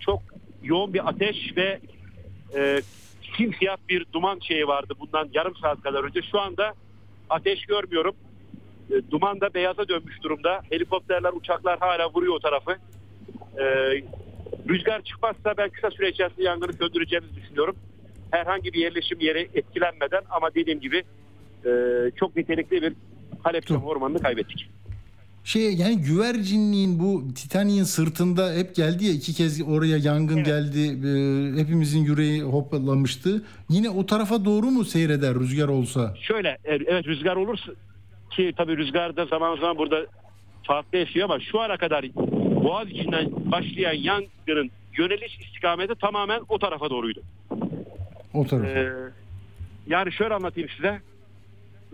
çok 0.00 0.22
yoğun 0.62 0.94
bir 0.94 1.08
ateş 1.08 1.56
ve 1.56 1.80
e, 2.56 2.82
simsiyah 3.36 3.76
bir 3.88 4.06
duman 4.12 4.38
şeyi 4.38 4.66
vardı 4.66 4.94
bundan 5.00 5.28
yarım 5.32 5.56
saat 5.56 5.82
kadar 5.82 6.04
önce. 6.04 6.22
Şu 6.22 6.40
anda 6.40 6.74
ateş 7.30 7.66
görmüyorum. 7.66 8.14
E, 8.90 9.10
duman 9.10 9.40
da 9.40 9.54
beyaza 9.54 9.88
dönmüş 9.88 10.22
durumda. 10.22 10.60
Helikopterler, 10.70 11.32
uçaklar 11.32 11.78
hala 11.78 12.12
vuruyor 12.12 12.34
o 12.34 12.38
tarafı. 12.38 12.76
E, 13.58 13.64
rüzgar 14.68 15.02
çıkmazsa 15.02 15.54
ben 15.58 15.70
kısa 15.70 15.90
süre 15.90 16.08
içerisinde 16.08 16.42
yangını 16.42 16.72
söndüreceğimizi 16.72 17.36
düşünüyorum. 17.36 17.76
Herhangi 18.30 18.72
bir 18.72 18.78
yerleşim 18.78 19.20
yeri 19.20 19.48
etkilenmeden 19.54 20.22
ama 20.30 20.54
dediğim 20.54 20.80
gibi 20.80 21.04
e, 21.66 21.70
çok 22.16 22.36
nitelikli 22.36 22.82
bir 22.82 22.92
Halep 23.42 23.70
Ormanı'nı 23.84 24.18
kaybettik. 24.18 24.70
Şey 25.44 25.74
yani 25.74 25.98
güvercinliğin 25.98 26.98
bu 26.98 27.34
Titanic'in 27.34 27.84
sırtında 27.84 28.52
hep 28.52 28.74
geldi 28.74 29.04
ya 29.04 29.12
iki 29.12 29.34
kez 29.34 29.62
oraya 29.68 29.96
yangın 29.96 30.36
Evet. 30.36 30.46
geldi. 30.46 30.80
Ee, 30.80 31.60
hepimizin 31.60 32.04
yüreği 32.04 32.42
hoplamıştı. 32.42 33.42
Yine 33.70 33.90
o 33.90 34.06
tarafa 34.06 34.44
doğru 34.44 34.66
mu 34.66 34.84
seyreder 34.84 35.34
rüzgar 35.34 35.68
olsa? 35.68 36.14
Şöyle 36.20 36.48
e, 36.48 36.74
evet 36.74 37.06
rüzgar 37.06 37.36
olursa 37.36 37.72
ki 38.30 38.52
tabii 38.56 38.76
rüzgar 38.76 39.16
da 39.16 39.26
zaman 39.26 39.56
zaman 39.56 39.78
burada 39.78 40.06
farklı 40.62 40.98
esiyor 40.98 41.24
ama 41.30 41.40
şu 41.40 41.60
ana 41.60 41.76
kadar 41.76 42.04
Boğaz 42.64 42.88
içinden 42.90 43.30
başlayan 43.52 43.92
yangının 43.94 44.70
yöneliş 44.98 45.38
istikameti 45.38 45.94
tamamen 45.94 46.40
o 46.48 46.58
tarafa 46.58 46.90
doğruydu. 46.90 47.20
O 48.34 48.46
taraf. 48.46 48.66
Ee, 48.66 48.92
yani 49.86 50.12
şöyle 50.12 50.34
anlatayım 50.34 50.68
size. 50.76 51.00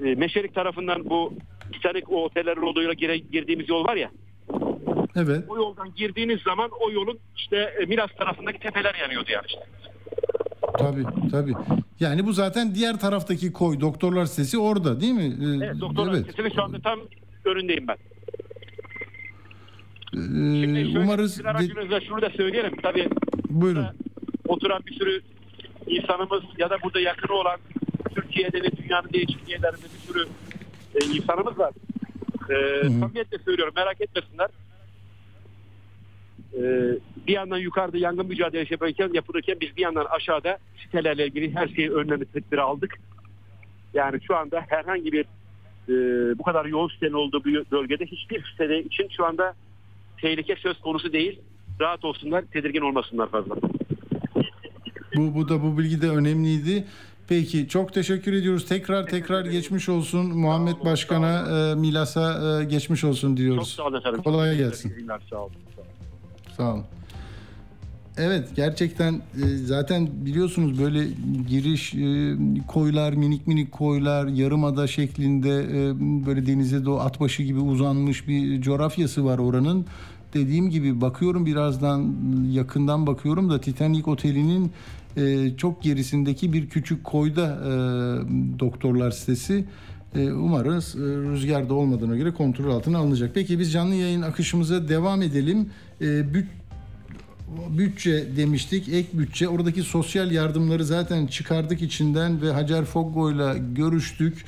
Ee, 0.04 0.14
Meşerik 0.14 0.54
tarafından 0.54 1.10
bu 1.10 1.32
Titanic 1.72 2.04
o 2.08 2.24
otellerin 2.24 2.62
olduğuyla 2.62 2.92
gire, 2.92 3.18
girdiğimiz 3.18 3.68
yol 3.68 3.84
var 3.84 3.96
ya. 3.96 4.10
Evet. 5.16 5.44
O 5.48 5.56
yoldan 5.56 5.94
girdiğiniz 5.94 6.40
zaman 6.42 6.70
o 6.80 6.90
yolun 6.90 7.18
işte 7.36 7.56
e, 7.56 7.84
Milas 7.84 8.10
tarafındaki 8.18 8.58
tepeler 8.60 8.94
yanıyordu 8.94 9.26
yani 9.32 9.44
işte. 9.48 9.60
Tabii 10.78 11.02
tabii. 11.30 11.52
Yani 12.00 12.26
bu 12.26 12.32
zaten 12.32 12.74
diğer 12.74 12.98
taraftaki 13.00 13.52
koy 13.52 13.80
doktorlar 13.80 14.26
sitesi 14.26 14.58
orada 14.58 15.00
değil 15.00 15.12
mi? 15.12 15.22
Ee, 15.62 15.64
Evet, 15.66 15.80
doktor 15.80 16.08
evet. 16.14 16.26
evet. 16.38 16.52
şu 16.54 16.62
anda 16.62 16.78
tam 16.80 17.00
önündeyim 17.44 17.86
ben. 17.88 17.96
Ee, 20.14 20.18
Şimdi 20.62 20.80
şöyle 20.84 20.98
umarız 20.98 21.40
aracınızda 21.46 22.00
şunu 22.00 22.22
da 22.22 22.30
söyleyelim. 22.30 22.76
Tabii 22.82 23.08
buyurun. 23.50 23.86
oturan 24.48 24.82
bir 24.86 24.94
sürü 24.94 25.20
insanımız 25.86 26.42
ya 26.58 26.70
da 26.70 26.76
burada 26.82 27.00
yakını 27.00 27.36
olan 27.36 27.60
Türkiye'de 28.14 28.62
ve 28.62 28.72
dünyanın 28.76 29.08
değişik 29.12 29.48
yerlerinde 29.48 29.82
bir 29.94 30.06
sürü 30.12 30.26
e, 30.94 31.04
insanımız 31.04 31.58
var. 31.58 31.72
E, 32.50 32.82
samimiyetle 32.82 33.38
söylüyorum 33.38 33.74
merak 33.76 34.00
etmesinler. 34.00 34.48
E, 36.54 36.62
bir 37.26 37.32
yandan 37.32 37.58
yukarıda 37.58 37.98
yangın 37.98 38.26
mücadelesi 38.26 38.72
yaparken, 38.72 39.10
yapılırken 39.12 39.56
biz 39.60 39.76
bir 39.76 39.82
yandan 39.82 40.04
aşağıda 40.04 40.58
sitelerle 40.82 41.26
ilgili 41.26 41.54
her 41.54 41.68
şeyi 41.68 41.90
önlemi 41.90 42.24
tedbiri 42.24 42.60
aldık. 42.60 42.98
Yani 43.94 44.20
şu 44.22 44.36
anda 44.36 44.64
herhangi 44.68 45.12
bir 45.12 45.24
e, 45.88 45.94
bu 46.38 46.42
kadar 46.42 46.64
yoğun 46.64 46.88
sitenin 46.88 47.12
olduğu 47.12 47.44
bir 47.44 47.64
bölgede 47.70 48.06
hiçbir 48.06 48.44
site 48.50 48.82
için 48.82 49.08
şu 49.16 49.24
anda 49.24 49.54
tehlike 50.20 50.56
söz 50.56 50.80
konusu 50.80 51.12
değil. 51.12 51.40
Rahat 51.80 52.04
olsunlar, 52.04 52.44
tedirgin 52.52 52.80
olmasınlar 52.80 53.30
fazla. 53.30 53.54
Bu, 55.16 55.34
bu 55.34 55.48
da 55.48 55.62
bu 55.62 55.78
bilgi 55.78 56.02
de 56.02 56.08
önemliydi. 56.08 56.84
Peki 57.28 57.68
çok 57.68 57.94
teşekkür 57.94 58.32
ediyoruz. 58.32 58.66
Tekrar 58.66 59.06
tekrar 59.06 59.44
geçmiş 59.46 59.88
olsun 59.88 60.26
Muhammed 60.26 60.74
olun, 60.74 60.84
Başkan'a, 60.84 61.70
e, 61.70 61.74
Milas'a 61.74 62.60
e, 62.60 62.64
geçmiş 62.64 63.04
olsun 63.04 63.28
Çok 63.28 63.36
diyoruz. 63.36 63.74
sağ 63.76 63.82
olun 63.82 63.98
efendim. 63.98 64.22
Kolay 64.22 64.50
Çok 64.50 64.58
gelsin. 64.58 64.92
Sağ 65.30 65.36
olun. 65.42 65.52
Sağ. 66.56 66.76
Evet 68.16 68.48
gerçekten 68.56 69.14
e, 69.14 69.46
zaten 69.64 70.08
biliyorsunuz 70.12 70.80
böyle 70.82 71.04
giriş 71.48 71.94
koylar 72.68 73.12
minik 73.12 73.46
minik 73.46 73.72
koylar 73.72 74.26
yarımada 74.26 74.86
şeklinde 74.86 75.66
böyle 76.26 76.46
denize 76.46 76.84
doğru 76.84 77.00
atbaşı 77.00 77.42
gibi 77.42 77.60
uzanmış 77.60 78.28
bir 78.28 78.62
coğrafyası 78.62 79.24
var 79.24 79.38
oranın. 79.38 79.86
Dediğim 80.34 80.70
gibi 80.70 81.00
bakıyorum 81.00 81.46
birazdan 81.46 82.14
yakından 82.50 83.06
bakıyorum 83.06 83.50
da 83.50 83.60
Titanic 83.60 84.10
Oteli'nin 84.10 84.72
e, 85.18 85.56
çok 85.56 85.82
gerisindeki 85.82 86.52
bir 86.52 86.68
küçük 86.68 87.04
koyda 87.04 87.46
e, 87.46 87.70
doktorlar 88.58 89.10
sitesi. 89.10 89.64
E, 90.14 90.32
Umarız 90.32 90.96
e, 90.96 90.98
rüzgarda 90.98 91.74
olmadığına 91.74 92.16
göre 92.16 92.30
kontrol 92.34 92.70
altına 92.70 92.98
alınacak. 92.98 93.30
Peki 93.34 93.58
biz 93.58 93.72
canlı 93.72 93.94
yayın 93.94 94.22
akışımıza 94.22 94.88
devam 94.88 95.22
edelim. 95.22 95.70
E, 96.00 96.04
büt- 96.04 96.46
bütçe 97.78 98.36
demiştik, 98.36 98.88
ek 98.88 99.08
bütçe. 99.12 99.48
Oradaki 99.48 99.82
sosyal 99.82 100.32
yardımları 100.32 100.84
zaten 100.84 101.26
çıkardık 101.26 101.82
içinden 101.82 102.42
ve 102.42 102.50
Hacer 102.52 102.84
Foggo'yla 102.84 103.56
görüştük. 103.56 104.44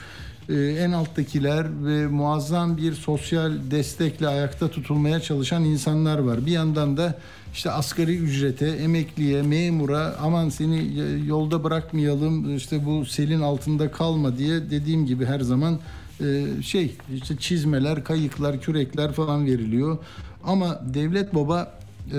Ee, 0.50 0.54
en 0.54 0.92
alttakiler 0.92 1.66
ve 1.86 2.06
muazzam 2.06 2.76
bir 2.76 2.92
sosyal 2.92 3.52
destekle 3.70 4.28
ayakta 4.28 4.68
tutulmaya 4.68 5.20
çalışan 5.20 5.64
insanlar 5.64 6.18
var. 6.18 6.46
Bir 6.46 6.52
yandan 6.52 6.96
da 6.96 7.18
işte 7.54 7.70
asgari 7.70 8.16
ücrete, 8.16 8.66
emekliye, 8.66 9.42
memura 9.42 10.16
aman 10.20 10.48
seni 10.48 10.90
yolda 11.26 11.64
bırakmayalım 11.64 12.56
işte 12.56 12.86
bu 12.86 13.06
selin 13.06 13.40
altında 13.40 13.90
kalma 13.90 14.38
diye 14.38 14.70
dediğim 14.70 15.06
gibi 15.06 15.26
her 15.26 15.40
zaman 15.40 15.78
e, 16.20 16.46
şey 16.62 16.96
işte 17.14 17.36
çizmeler, 17.36 18.04
kayıklar, 18.04 18.60
kürekler 18.60 19.12
falan 19.12 19.46
veriliyor. 19.46 19.98
Ama 20.44 20.80
devlet 20.94 21.34
baba 21.34 21.79
ee, 22.14 22.18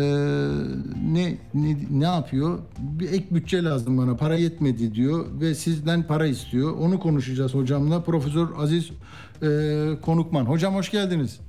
ne, 1.14 1.38
ne 1.54 1.78
ne 1.92 2.06
yapıyor? 2.06 2.60
Bir 2.80 3.12
ek 3.12 3.26
bütçe 3.32 3.64
lazım 3.64 3.98
bana. 3.98 4.16
Para 4.18 4.36
yetmedi 4.36 4.94
diyor 4.94 5.26
ve 5.42 5.56
sizden 5.56 6.04
para 6.04 6.26
istiyor. 6.26 6.78
Onu 6.78 7.00
konuşacağız 7.00 7.56
hocamla. 7.56 8.04
Profesör 8.04 8.48
Aziz 8.58 8.92
e, 9.44 9.48
Konukman. 10.02 10.46
Hocam 10.46 10.76
hoş 10.76 10.92
geldiniz. 10.92 11.39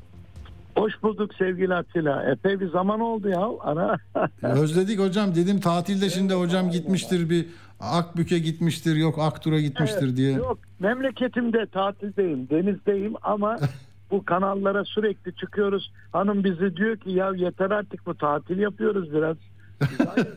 Hoş 0.77 1.03
bulduk 1.03 1.35
sevgili 1.35 1.75
Atilla. 1.75 2.33
Epey 2.33 2.61
bir 2.61 2.71
zaman 2.71 3.01
oldu 3.01 3.29
ya. 3.29 3.49
Ara. 3.61 3.99
Özledik 4.43 5.01
hocam. 5.01 5.35
Dedim 5.35 5.61
tatilde 5.61 6.11
şimdi 6.11 6.35
hocam 6.35 6.71
gitmiştir 6.71 7.31
bir 7.31 7.47
Akbük'e 7.81 8.39
gitmiştir 8.39 8.97
yok 8.97 9.19
Aktur'a 9.19 9.61
gitmiştir 9.61 10.17
diye. 10.17 10.33
Yok 10.33 10.59
memleketimde 10.81 11.67
tatildeyim, 11.67 12.49
denizdeyim 12.51 13.15
ama 13.23 13.59
bu 14.13 14.25
kanallara 14.25 14.85
sürekli 14.85 15.35
çıkıyoruz. 15.35 15.93
Hanım 16.13 16.45
bizi 16.45 16.77
diyor 16.77 16.97
ki 16.97 17.11
ya 17.11 17.33
yeter 17.37 17.71
artık 17.71 18.07
bu 18.07 18.15
tatil 18.15 18.59
yapıyoruz 18.59 19.13
biraz. 19.13 19.37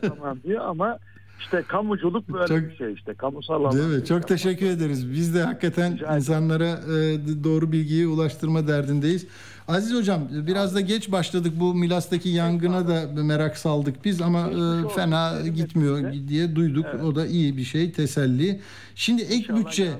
Tamam 0.00 0.38
diyor 0.44 0.64
ama 0.64 0.98
işte 1.40 1.64
kamuculuk 1.68 2.28
böyle 2.28 2.46
Çok- 2.46 2.70
bir 2.70 2.76
şey 2.76 2.92
işte. 2.92 3.14
Kamusal 3.14 3.54
alan. 3.64 3.72
Değil 3.72 3.98
mi? 4.00 4.04
Çok 4.04 4.28
teşekkür 4.28 4.66
ederiz. 4.66 5.12
Biz 5.12 5.34
de 5.34 5.42
hakikaten 5.42 5.94
Rica 5.94 6.16
insanlara 6.16 6.64
e, 6.68 7.18
doğru 7.44 7.72
bilgiyi 7.72 8.06
ulaştırma 8.06 8.68
derdindeyiz. 8.68 9.26
Aziz 9.68 9.94
hocam 9.94 10.28
biraz 10.30 10.74
da 10.74 10.80
geç 10.80 11.12
başladık. 11.12 11.52
Bu 11.56 11.74
Milas'taki 11.74 12.28
yangına 12.28 12.88
da 12.88 13.22
merak 13.22 13.58
saldık 13.58 14.04
biz 14.04 14.20
ama 14.20 14.50
e, 14.50 14.88
fena 14.88 15.34
gitmiyor 15.54 16.12
diye 16.28 16.56
duyduk. 16.56 16.86
O 17.04 17.14
da 17.14 17.26
iyi 17.26 17.56
bir 17.56 17.64
şey, 17.64 17.92
teselli. 17.92 18.60
Şimdi 18.94 19.22
ek 19.22 19.34
İnşallah 19.36 19.58
bütçe 19.58 19.84
e, 19.84 19.92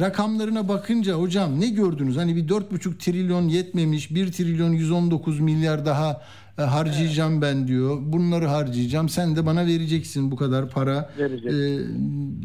rakamlarına 0.00 0.68
bakınca 0.68 1.14
hocam 1.14 1.60
ne 1.60 1.68
gördünüz? 1.68 2.16
Hani 2.16 2.36
bir 2.36 2.48
4,5 2.48 2.98
trilyon 2.98 3.48
yetmemiş, 3.48 4.14
1 4.14 4.32
trilyon 4.32 4.72
119 4.72 5.40
milyar 5.40 5.86
daha 5.86 6.22
e, 6.62 6.66
harcayacağım 6.66 7.42
ben 7.42 7.68
diyor. 7.68 7.96
Bunları 8.00 8.46
harcayacağım. 8.46 9.08
Sen 9.08 9.36
de 9.36 9.46
bana 9.46 9.66
vereceksin 9.66 10.30
bu 10.30 10.36
kadar 10.36 10.68
para. 10.70 11.10
Verecek. 11.18 11.52
E, 11.52 11.78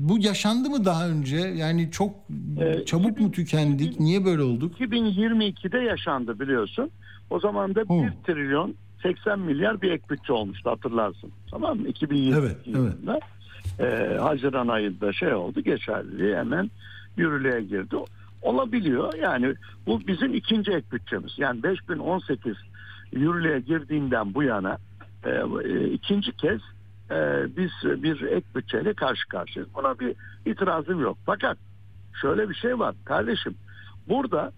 bu 0.10 0.18
yaşandı 0.20 0.70
mı 0.70 0.86
daha 0.86 1.08
önce? 1.10 1.38
Yani 1.38 1.92
çok 1.92 2.14
Ee, 2.60 2.86
çabuk 2.86 3.20
mu 3.20 3.28
2000 3.28 3.32
tükendik? 3.32 4.00
Niye 4.00 4.26
böyle 4.26 4.42
olduk? 4.42 4.80
2022'de 4.82 5.78
yaşandı 5.78 6.40
biliyorsun. 6.40 6.90
O 7.30 7.40
zaman 7.40 7.76
da 7.76 7.90
1 7.90 8.08
Hı. 8.08 8.14
trilyon 8.26 8.76
80 9.04 9.40
milyar 9.40 9.82
bir 9.82 9.92
ek 9.92 10.04
bütçe 10.10 10.34
olmuştu 10.34 10.70
hatırlarsın. 10.70 11.32
Tamam 11.52 11.78
mı? 11.80 11.88
2022 11.88 12.40
Evet, 12.40 12.58
evet. 12.66 12.68
yılında. 12.76 13.20
Ee, 13.80 14.18
Haziran 14.20 14.68
ayında 14.68 15.14
şey 15.14 15.34
oldu 15.34 15.62
geçerliliği 15.62 16.36
hemen 16.36 16.72
yürürlüğe 17.18 17.62
girdi. 17.62 17.96
Olabiliyor 18.42 19.14
yani 19.24 19.54
bu 19.88 20.02
bizim 20.08 20.34
ikinci 20.34 20.72
ek 20.72 20.86
bütçemiz. 20.92 21.32
Yani 21.38 21.64
5018 21.64 22.54
yürürlüğe 23.12 23.60
girdiğinden 23.60 24.34
bu 24.34 24.44
yana 24.44 24.78
e, 25.26 25.30
e, 25.66 25.90
ikinci 25.90 26.32
kez 26.32 26.62
e, 27.12 27.48
biz 27.58 28.04
bir 28.04 28.22
ek 28.22 28.46
bütçeyle 28.56 28.94
karşı 28.94 29.28
karşıyayız. 29.28 29.76
Buna 29.76 30.00
bir 30.00 30.16
itirazım 30.46 31.02
yok. 31.02 31.18
Fakat 31.26 31.58
şöyle 32.22 32.50
bir 32.50 32.56
şey 32.56 32.80
var 32.80 32.96
kardeşim. 33.06 33.56
Burada 34.10 34.52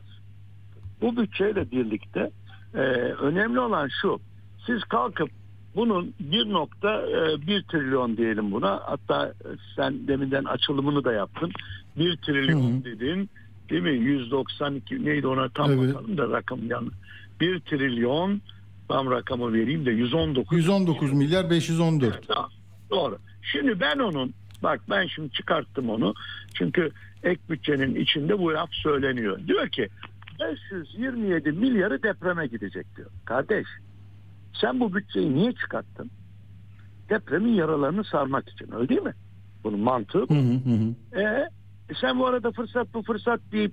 bu 1.01 1.17
bütçeyle 1.17 1.71
birlikte 1.71 2.31
e, 2.73 2.79
önemli 3.21 3.59
olan 3.59 3.89
şu. 4.01 4.19
Siz 4.65 4.83
kalkıp 4.83 5.29
bunun 5.75 6.13
1.1 6.31 7.67
trilyon 7.67 8.17
diyelim 8.17 8.51
buna. 8.51 8.81
Hatta 8.83 9.33
sen 9.75 10.07
deminden 10.07 10.43
açılımını 10.43 11.03
da 11.03 11.11
yaptın. 11.11 11.51
1 11.97 12.17
trilyon 12.17 12.73
Hı 12.73 12.79
hı. 12.79 12.83
dedin. 12.83 13.29
Değil 13.69 13.81
mi? 13.81 13.89
192 13.93 15.05
neydi 15.05 15.27
ona 15.27 15.49
tam 15.49 15.71
Evet. 15.71 15.95
bakalım 15.95 16.17
da 16.17 16.29
rakam 16.29 16.59
yanlış. 16.67 16.95
1 17.39 17.59
trilyon 17.59 18.41
tam 18.87 19.11
rakamı 19.11 19.53
vereyim 19.53 19.85
de 19.85 19.91
119 19.91 20.57
119 20.57 21.13
milyar 21.13 21.49
514. 21.49 22.27
Tamam, 22.27 22.49
Doğru. 22.89 23.17
Şimdi 23.41 23.79
ben 23.79 23.99
onun 23.99 24.33
bak 24.63 24.81
ben 24.89 25.07
şimdi 25.07 25.31
çıkarttım 25.31 25.89
onu. 25.89 26.13
Çünkü 26.53 26.91
ek 27.23 27.41
bütçenin 27.49 27.95
içinde 27.95 28.39
bu 28.39 28.53
laf 28.53 28.69
söyleniyor. 28.71 29.39
Diyor 29.47 29.69
ki 29.69 29.89
527 30.39 31.51
milyarı 31.51 32.03
depreme 32.03 32.47
gidecek 32.47 32.97
diyor. 32.97 33.09
Kardeş 33.25 33.67
sen 34.61 34.79
bu 34.79 34.93
bütçeyi 34.95 35.35
niye 35.35 35.51
çıkarttın? 35.51 36.11
Depremin 37.09 37.53
yaralarını 37.53 38.03
sarmak 38.03 38.49
için 38.49 38.75
öyle 38.75 38.89
değil 38.89 39.01
mi? 39.01 39.13
Bunun 39.63 39.79
mantığı 39.79 40.29
bu. 40.29 40.35
Hı 40.35 40.39
hı 40.39 40.53
hı 40.53 40.69
hı. 40.69 41.21
E, 41.21 41.49
sen 42.01 42.19
bu 42.19 42.27
arada 42.27 42.51
fırsat 42.51 42.93
bu 42.93 43.01
fırsat 43.03 43.39
deyip 43.51 43.71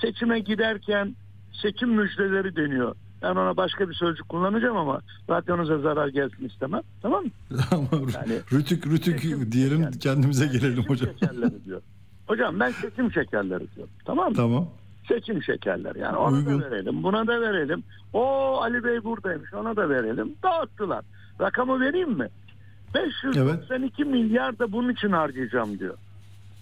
seçime 0.00 0.40
giderken 0.40 1.14
seçim 1.62 1.88
müjdeleri 1.90 2.56
deniyor. 2.56 2.94
Ben 3.26 3.36
ona 3.36 3.56
başka 3.56 3.88
bir 3.88 3.94
sözcük 3.94 4.28
kullanacağım 4.28 4.76
ama 4.76 5.00
radyonuza 5.30 5.78
zarar 5.78 6.08
gelsin 6.08 6.44
istemem. 6.48 6.80
Tamam 7.02 7.24
mı? 7.24 7.30
Yani- 8.14 8.40
rütük 8.52 8.86
rütük 8.86 9.20
Seçim 9.20 9.52
diyelim 9.52 9.76
şekerleri. 9.78 9.98
kendimize 9.98 10.46
gelelim 10.46 10.76
Seçim 10.76 10.88
hocam. 10.90 11.08
şekerleri 11.20 11.64
diyor. 11.64 11.80
Hocam 12.26 12.60
ben 12.60 12.70
seçim 12.70 13.12
şekerleri 13.12 13.64
diyorum. 13.76 13.92
Tamam 14.04 14.28
mı? 14.28 14.36
Tamam. 14.36 14.68
Seçim 15.08 15.42
şekerleri. 15.42 15.98
Yani 15.98 16.16
ona 16.16 16.36
Uygun. 16.36 16.60
da 16.60 16.70
verelim, 16.70 17.02
buna 17.02 17.26
da 17.26 17.40
verelim. 17.40 17.82
O 18.12 18.22
Ali 18.62 18.84
Bey 18.84 19.04
buradaymış, 19.04 19.54
ona 19.54 19.76
da 19.76 19.88
verelim. 19.88 20.34
Dağıttılar. 20.42 21.04
rakamı 21.40 21.80
vereyim 21.80 22.10
mi? 22.18 22.28
592 22.94 24.04
milyar 24.04 24.58
da 24.58 24.72
bunun 24.72 24.92
için 24.92 25.08
harcayacağım 25.10 25.78
diyor. 25.78 25.94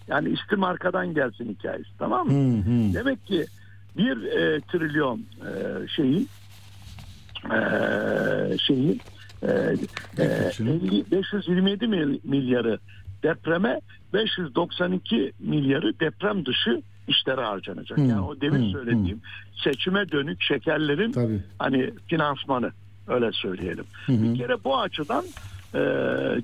Yani 0.08 0.28
istim 0.28 0.64
arkadan 0.64 1.14
gelsin 1.14 1.48
hikayesi 1.58 1.90
tamam 1.98 2.26
mı? 2.28 2.32
Hı 2.32 2.58
hı. 2.60 2.94
Demek 2.94 3.26
ki 3.26 3.46
bir 3.96 4.22
e, 4.24 4.60
trilyon 4.60 5.18
e, 5.18 5.52
şeyi 5.88 6.26
e, 7.52 8.58
şeyi 8.58 9.00
e, 9.42 9.48
e, 10.18 10.46
Bütçenin. 10.46 10.80
50 10.80 11.10
527 11.10 11.86
mil- 11.86 12.20
milyarı 12.24 12.78
depreme 13.24 13.80
592 14.12 15.32
milyarı 15.38 16.00
deprem 16.00 16.46
dışı 16.46 16.82
işlere 17.08 17.40
harcanacak. 17.40 17.98
Hmm, 17.98 18.08
Yani 18.08 18.20
o 18.20 18.40
demin 18.40 18.62
hmm, 18.62 18.72
söylediğim 18.72 19.20
seçime 19.64 20.10
dönük 20.10 20.42
şekerlerin 20.42 21.12
Tabii. 21.12 21.42
hani 21.58 21.90
finansmanı 22.06 22.72
öyle 23.08 23.32
söyleyelim. 23.32 23.84
Hı. 24.06 24.12
Bir 24.12 24.38
kere 24.38 24.64
bu 24.64 24.78
açıdan 24.78 25.24
e, 25.74 25.80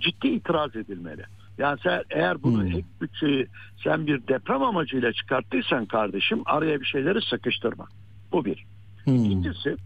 ciddi 0.01 0.29
itiraz 0.29 0.77
edilmeli. 0.77 1.23
Yani 1.59 1.79
sen 1.83 2.03
eğer 2.11 2.43
bunu 2.43 2.63
Hmm. 2.63 2.67
ek 2.73 2.85
bütçeyi 3.01 3.47
sen 3.85 4.07
bir 4.07 4.27
deprem 4.29 4.63
amacıyla 4.63 5.13
çıkarttıysan 5.13 5.87
kardeşim 5.87 6.43
araya 6.47 6.81
bir 6.81 6.87
şeyleri 6.87 7.23
sıkıştırma. 7.23 7.87
Bu 8.33 8.45
bir. 8.45 8.65
Hı. 9.05 9.11
İkincisi 9.11 9.77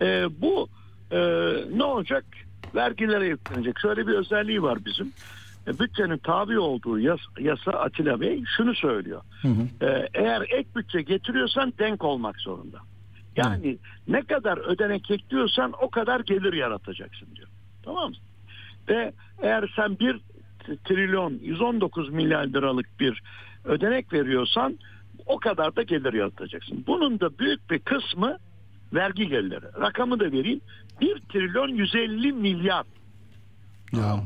e, 0.00 0.26
bu 0.40 0.68
e, 1.10 1.18
ne 1.76 1.84
olacak? 1.84 2.24
Vergilere 2.74 3.26
yüklenecek. 3.26 3.78
Şöyle 3.78 4.06
bir 4.06 4.12
özelliği 4.12 4.62
var 4.62 4.84
bizim. 4.84 5.12
E, 5.66 5.78
bütçenin 5.78 6.18
tabi 6.18 6.58
olduğu 6.58 6.98
yas, 6.98 7.20
yasa 7.40 7.72
Atilla 7.72 8.20
Bey 8.20 8.44
şunu 8.56 8.74
söylüyor. 8.74 9.22
Hı 9.42 9.48
hı. 9.48 9.86
E, 9.86 10.08
eğer 10.14 10.42
ek 10.42 10.68
bütçe 10.76 11.02
getiriyorsan 11.02 11.72
denk 11.78 12.04
olmak 12.04 12.40
zorunda. 12.40 12.78
Yani 13.36 13.78
ne 14.08 14.22
kadar 14.22 14.58
ödenek 14.58 15.10
ekliyorsan 15.10 15.72
o 15.82 15.90
kadar 15.90 16.20
gelir 16.20 16.52
yaratacaksın 16.52 17.28
diyor. 17.36 17.48
Tamam 17.82 18.10
mı? 18.10 18.16
Ve 18.88 19.12
eğer 19.42 19.72
sen 19.76 19.98
bir 19.98 20.20
trilyon 20.84 21.38
119 21.42 22.10
milyar 22.10 22.46
liralık 22.46 23.00
bir 23.00 23.22
ödenek 23.64 24.12
veriyorsan 24.12 24.78
o 25.26 25.38
kadar 25.38 25.76
da 25.76 25.82
gelir 25.82 26.12
yaratacaksın. 26.12 26.84
Bunun 26.86 27.20
da 27.20 27.38
büyük 27.38 27.70
bir 27.70 27.78
kısmı 27.78 28.36
vergi 28.94 29.28
gelirleri. 29.28 29.64
Rakamı 29.80 30.20
da 30.20 30.24
vereyim. 30.24 30.60
1 31.00 31.20
trilyon 31.32 31.68
150 31.68 32.32
milyar. 32.32 32.84
Ya. 33.92 34.20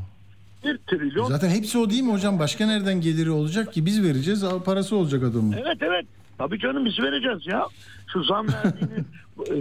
1 0.65 0.77
trilyon 0.77 1.25
Zaten 1.25 1.49
hepsi 1.49 1.77
o 1.77 1.89
değil 1.89 2.01
mi 2.03 2.11
hocam? 2.11 2.39
Başka 2.39 2.65
nereden 2.65 3.01
geliri 3.01 3.31
olacak 3.31 3.73
ki? 3.73 3.85
Biz 3.85 4.03
vereceğiz, 4.03 4.43
al- 4.43 4.63
parası 4.63 4.95
olacak 4.95 5.23
adamın. 5.23 5.51
Evet 5.51 5.77
evet. 5.81 6.05
Tabii 6.37 6.59
canım 6.59 6.85
biz 6.85 6.99
vereceğiz 6.99 7.47
ya. 7.47 7.65
Şu 8.13 8.23
zam 8.23 8.47
verdiğini 8.53 9.03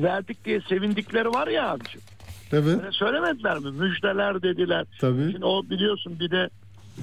verdik 0.02 0.44
diye 0.44 0.60
sevindikleri 0.60 1.28
var 1.28 1.48
ya 1.48 1.68
abiciğim. 1.70 2.06
Evet, 2.52 2.78
Öyle 2.80 2.92
söylemediler 2.92 3.58
mi? 3.58 3.70
Müjdeler 3.70 4.42
dediler. 4.42 4.84
tabii. 5.00 5.32
Şimdi 5.32 5.44
o 5.44 5.62
biliyorsun 5.70 6.20
bir 6.20 6.30
de 6.30 6.48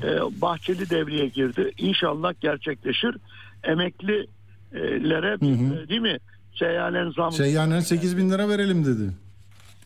e, 0.03 0.07
Bahçeli 0.41 0.89
devreye 0.89 1.27
girdi. 1.27 1.71
İnşallah 1.77 2.33
gerçekleşir. 2.41 3.15
Emeklilere 3.63 5.31
Hı 5.39 5.45
hı. 5.45 5.83
e, 5.83 5.89
değil 5.89 6.01
mi? 6.01 6.17
Seyyanen 6.55 7.11
zam 7.11 7.31
yani 7.53 7.81
8 7.81 8.17
bin 8.17 8.29
lira 8.29 8.49
verelim 8.49 8.85
dedi. 8.85 9.11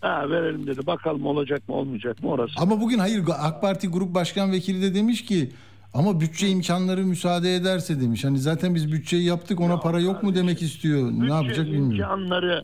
ha, 0.01 0.30
verelim 0.30 0.68
dedi. 0.68 0.88
Bakalım 0.88 1.26
olacak 1.26 1.70
mı 1.70 1.76
olmayacak 1.76 2.24
mı 2.24 2.30
orası. 2.30 2.53
Ama 2.57 2.82
bugün 2.82 2.99
hayır 2.99 3.24
AK 3.39 3.61
Parti 3.61 3.88
Grup 3.88 4.13
Başkan 4.15 4.51
Vekili 4.51 4.82
de 4.82 4.95
demiş 4.95 5.26
ki 5.26 5.49
ama 5.93 6.20
bütçe 6.22 6.47
imkanları 6.49 7.03
müsaade 7.05 7.55
ederse 7.55 8.01
demiş. 8.01 8.24
Hani 8.26 8.38
zaten 8.39 8.76
biz 8.76 8.91
bütçeyi 8.91 9.24
yaptık 9.24 9.59
ona 9.59 9.80
para 9.80 9.99
yok 9.99 10.24
mu 10.24 10.36
demek 10.36 10.61
istiyor. 10.61 11.11
Ne 11.11 11.22
Bütçe 11.22 11.34
yapacak 11.34 11.65
bilmiyorum. 11.65 11.91
imkanları 11.91 12.63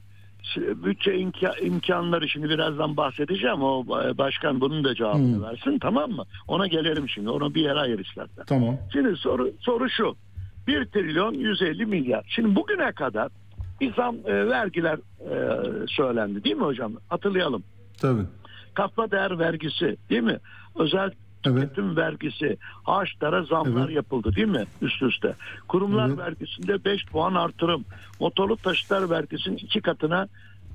bütçe 0.58 1.12
imka- 1.12 1.66
imkanları 1.66 2.30
şimdi 2.30 2.50
birazdan 2.50 2.98
bahsedeceğim. 2.98 3.62
O 3.62 3.84
e, 4.04 4.18
başkan 4.18 4.62
bunun 4.62 4.84
da 4.84 4.96
cevabını 4.96 5.38
Hı. 5.38 5.42
versin 5.44 5.80
tamam 5.82 6.12
mı? 6.12 6.24
Ona 6.48 6.68
gelelim 6.68 7.10
şimdi. 7.10 7.30
Onu 7.30 7.56
bir 7.56 7.62
yere 7.62 7.80
ayır 7.80 8.00
istersen. 8.00 8.44
Tamam. 8.48 8.78
Şimdi 8.94 9.16
soru 9.18 9.52
soru 9.60 9.90
şu. 9.90 10.16
1 10.68 10.86
trilyon 10.86 11.34
150 11.34 11.86
milyar. 11.86 12.26
Şimdi 12.36 12.56
bugüne 12.56 12.92
kadar 12.92 13.28
bir 13.82 13.94
zam 13.94 14.16
e, 14.26 14.48
vergiler 14.50 14.98
e, 15.20 15.38
söylendi 15.88 16.44
değil 16.44 16.56
mi 16.56 16.64
hocam? 16.64 16.94
Hatırlayalım. 17.10 17.64
Tabii. 17.98 18.22
Katma 18.74 19.12
değer 19.12 19.40
vergisi 19.40 19.98
değil 20.10 20.22
mi? 20.24 20.38
Özel 20.76 21.12
Evet. 21.46 21.62
tüketim 21.62 21.96
vergisi, 21.96 22.58
harçlara 22.84 23.44
zamlar 23.44 23.86
Evet. 23.86 23.96
yapıldı 23.96 24.36
değil 24.36 24.48
mi 24.48 24.66
üst 24.82 25.02
üste? 25.02 25.36
Kurumlar 25.68 26.08
Evet. 26.08 26.18
vergisinde 26.18 26.86
5 26.86 27.06
puan 27.06 27.34
artırım, 27.36 27.86
motorlu 28.20 28.58
taşıtlar 28.58 29.10
vergisinin 29.10 29.58
iki 29.58 29.82
katına 29.82 30.28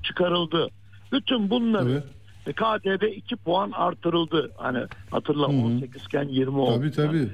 çıkarıldı. 0.03 0.67
Bütün 1.11 1.49
bunları 1.49 1.91
Evet. 1.91 2.03
e, 2.47 2.53
KDV 2.53 3.05
2 3.05 3.35
puan 3.35 3.71
artırıldı. 3.71 4.51
Hani 4.57 4.79
hatırla 5.11 5.47
Hı 5.47 5.51
hı. 5.51 5.65
18 5.65 6.03
iken 6.05 6.27
20 6.27 6.57
oldu. 6.57 6.75
Tabii 6.79 6.91
tabii. 6.91 7.29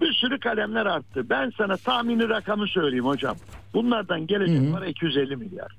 Bir 0.00 0.12
sürü 0.12 0.40
kalemler 0.40 0.86
arttı. 0.86 1.30
Ben 1.30 1.52
sana 1.58 1.76
tahmini 1.76 2.28
rakamı 2.28 2.66
söyleyeyim 2.68 3.04
hocam. 3.04 3.36
Bunlardan 3.74 4.26
gelecek 4.26 4.62
Hı 4.62 4.66
hı. 4.68 4.72
para 4.72 4.86
250 4.86 5.36
milyar. 5.36 5.76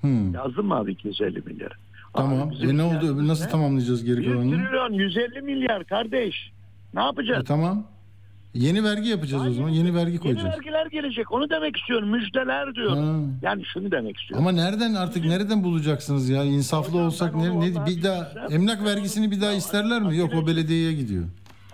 Hmm. 0.00 0.34
Yazdın 0.34 0.66
mı 0.66 0.74
abi 0.74 0.92
250 0.92 1.40
milyar? 1.46 1.72
Tamam. 2.14 2.48
Abi 2.48 2.70
E 2.70 2.76
ne 2.76 2.82
oldu? 2.82 3.28
Nasıl 3.28 3.44
ne? 3.44 3.50
tamamlayacağız 3.50 4.04
geri 4.04 4.16
1 4.20 4.24
kalanını? 4.24 4.50
trilyon 4.66 4.92
150 4.92 5.42
milyar 5.42 5.84
kardeş. 5.84 6.34
Ne 6.94 7.00
E, 7.00 7.04
yapacağız? 7.04 7.44
tamam. 7.48 7.86
Yeni 8.54 8.84
vergi 8.84 9.08
yapacağız 9.08 9.46
o 9.46 9.50
zaman. 9.50 9.68
Yeni 9.68 9.94
vergi 9.94 10.10
Yeni 10.10 10.20
koyacağız. 10.20 10.46
vergiler 10.46 10.86
gelecek. 10.86 11.32
Onu 11.32 11.50
demek 11.50 11.76
istiyorum. 11.76 12.08
Müjdeler 12.10 12.74
diyorum. 12.74 12.98
Ha. 13.24 13.30
Yani 13.42 13.64
şunu 13.72 13.90
demek 13.90 14.16
istiyorum. 14.20 14.46
Ama 14.46 14.56
nereden 14.62 14.94
artık 14.94 15.24
nereden 15.24 15.64
bulacaksınız 15.64 16.28
ya? 16.28 16.44
İnsaflı 16.44 16.90
Hocam 16.92 17.06
olsak 17.06 17.34
ne, 17.34 17.60
ne 17.60 17.66
bir 17.70 17.74
daha 17.74 17.86
bilsem- 17.86 18.52
emlak 18.52 18.84
vergisini 18.84 19.30
bir 19.30 19.40
daha 19.40 19.52
isterler 19.52 20.02
mi? 20.02 20.16
Yok 20.16 20.30
o 20.34 20.46
belediyeye 20.46 20.92
gidiyor. 20.92 21.24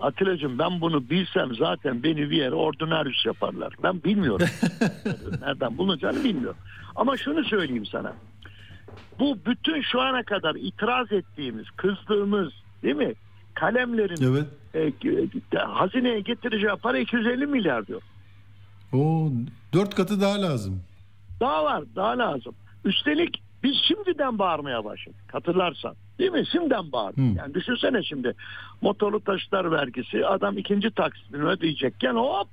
Atilla'cığım 0.00 0.58
ben 0.58 0.80
bunu 0.80 1.10
bilsem 1.10 1.54
zaten 1.54 2.02
beni 2.02 2.30
bir 2.30 2.36
yere 2.36 2.54
ordinaryüs 2.54 3.26
yaparlar. 3.26 3.74
Ben 3.82 4.04
bilmiyorum. 4.04 4.46
Nereden 5.40 5.78
bulunacağını 5.78 6.24
bilmiyorum. 6.24 6.58
Ama 6.96 7.16
şunu 7.16 7.44
söyleyeyim 7.44 7.86
sana. 7.86 8.12
Bu 9.18 9.38
bütün 9.46 9.82
şu 9.82 10.00
ana 10.00 10.22
kadar 10.22 10.54
itiraz 10.54 11.12
ettiğimiz, 11.12 11.70
kızdığımız 11.76 12.52
değil 12.82 12.96
mi? 12.96 13.14
Kalemlerin 13.54 14.22
Evet. 14.22 14.46
e, 14.74 14.80
e, 15.58 15.58
hazineye 15.58 16.20
getireceği 16.20 16.72
para 16.82 16.98
250 16.98 17.46
milyar 17.46 17.86
diyor. 17.86 18.02
O 18.92 19.30
dört 19.72 19.94
katı 19.94 20.20
daha 20.20 20.42
lazım. 20.42 20.82
Daha 21.40 21.64
var, 21.64 21.84
daha 21.96 22.18
lazım. 22.18 22.54
Üstelik 22.84 23.42
biz 23.64 23.76
şimdiden 23.88 24.38
bağırmaya 24.38 24.84
başladık. 24.84 25.20
Hatırlarsan. 25.32 25.94
Değil 26.18 26.30
mi? 26.30 26.44
Şimdiden 26.52 26.92
bağırdık. 26.92 27.18
Hı. 27.18 27.38
Yani 27.38 27.54
düşünsene 27.54 28.02
şimdi 28.02 28.34
motorlu 28.82 29.20
taşıtlar 29.20 29.70
vergisi 29.70 30.26
adam 30.26 30.58
ikinci 30.58 30.90
taksitini 30.90 31.44
ödeyecekken 31.44 32.14
hop 32.14 32.48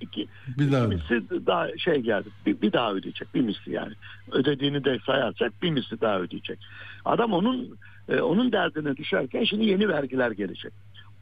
iki, 0.00 0.28
Bir 0.58 0.72
daha. 0.72 0.86
misli 0.86 1.46
daha 1.46 1.78
şey 1.78 2.00
geldi. 2.00 2.28
Bir, 2.46 2.60
bir 2.60 2.72
daha 2.72 2.92
ödeyecek. 2.92 3.34
Bir 3.34 3.40
misli 3.40 3.72
yani. 3.72 3.92
Ödediğini 4.32 4.84
de 4.84 4.98
sayarsak 5.06 5.62
bir 5.62 5.70
misli 5.70 6.00
daha 6.00 6.20
ödeyecek. 6.20 6.58
Adam 7.04 7.32
onun 7.32 7.78
e, 8.08 8.20
onun 8.20 8.52
derdine 8.52 8.96
düşerken 8.96 9.44
şimdi 9.44 9.64
yeni 9.66 9.88
vergiler 9.88 10.30
gelecek. 10.30 10.72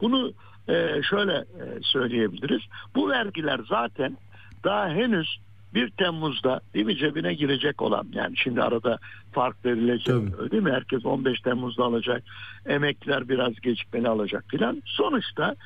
Bunu 0.01 0.33
e, 0.69 1.03
şöyle 1.11 1.33
e, 1.33 1.65
söyleyebiliriz. 1.83 2.63
Bu 2.95 3.09
vergiler 3.09 3.61
zaten 3.69 4.17
daha 4.65 4.89
henüz 4.89 5.39
1 5.75 5.91
Temmuz'da 5.91 6.61
değil 6.75 6.87
mi 6.87 6.97
cebine 6.97 7.35
girecek 7.35 7.83
olan 7.83 8.07
yani 8.13 8.37
şimdi 8.37 8.63
arada 8.63 8.99
fark 9.33 9.65
verilecek 9.65 10.07
Tabii. 10.07 10.51
değil 10.51 10.63
mi? 10.63 10.73
Herkes 10.73 11.07
15 11.07 11.41
Temmuz'da 11.41 11.85
alacak. 11.85 12.23
Emekliler 12.67 13.29
biraz 13.29 13.61
gecikmeli 13.61 14.09
alacak 14.09 14.45
filan. 14.49 14.83
Sonuçta 14.87 15.57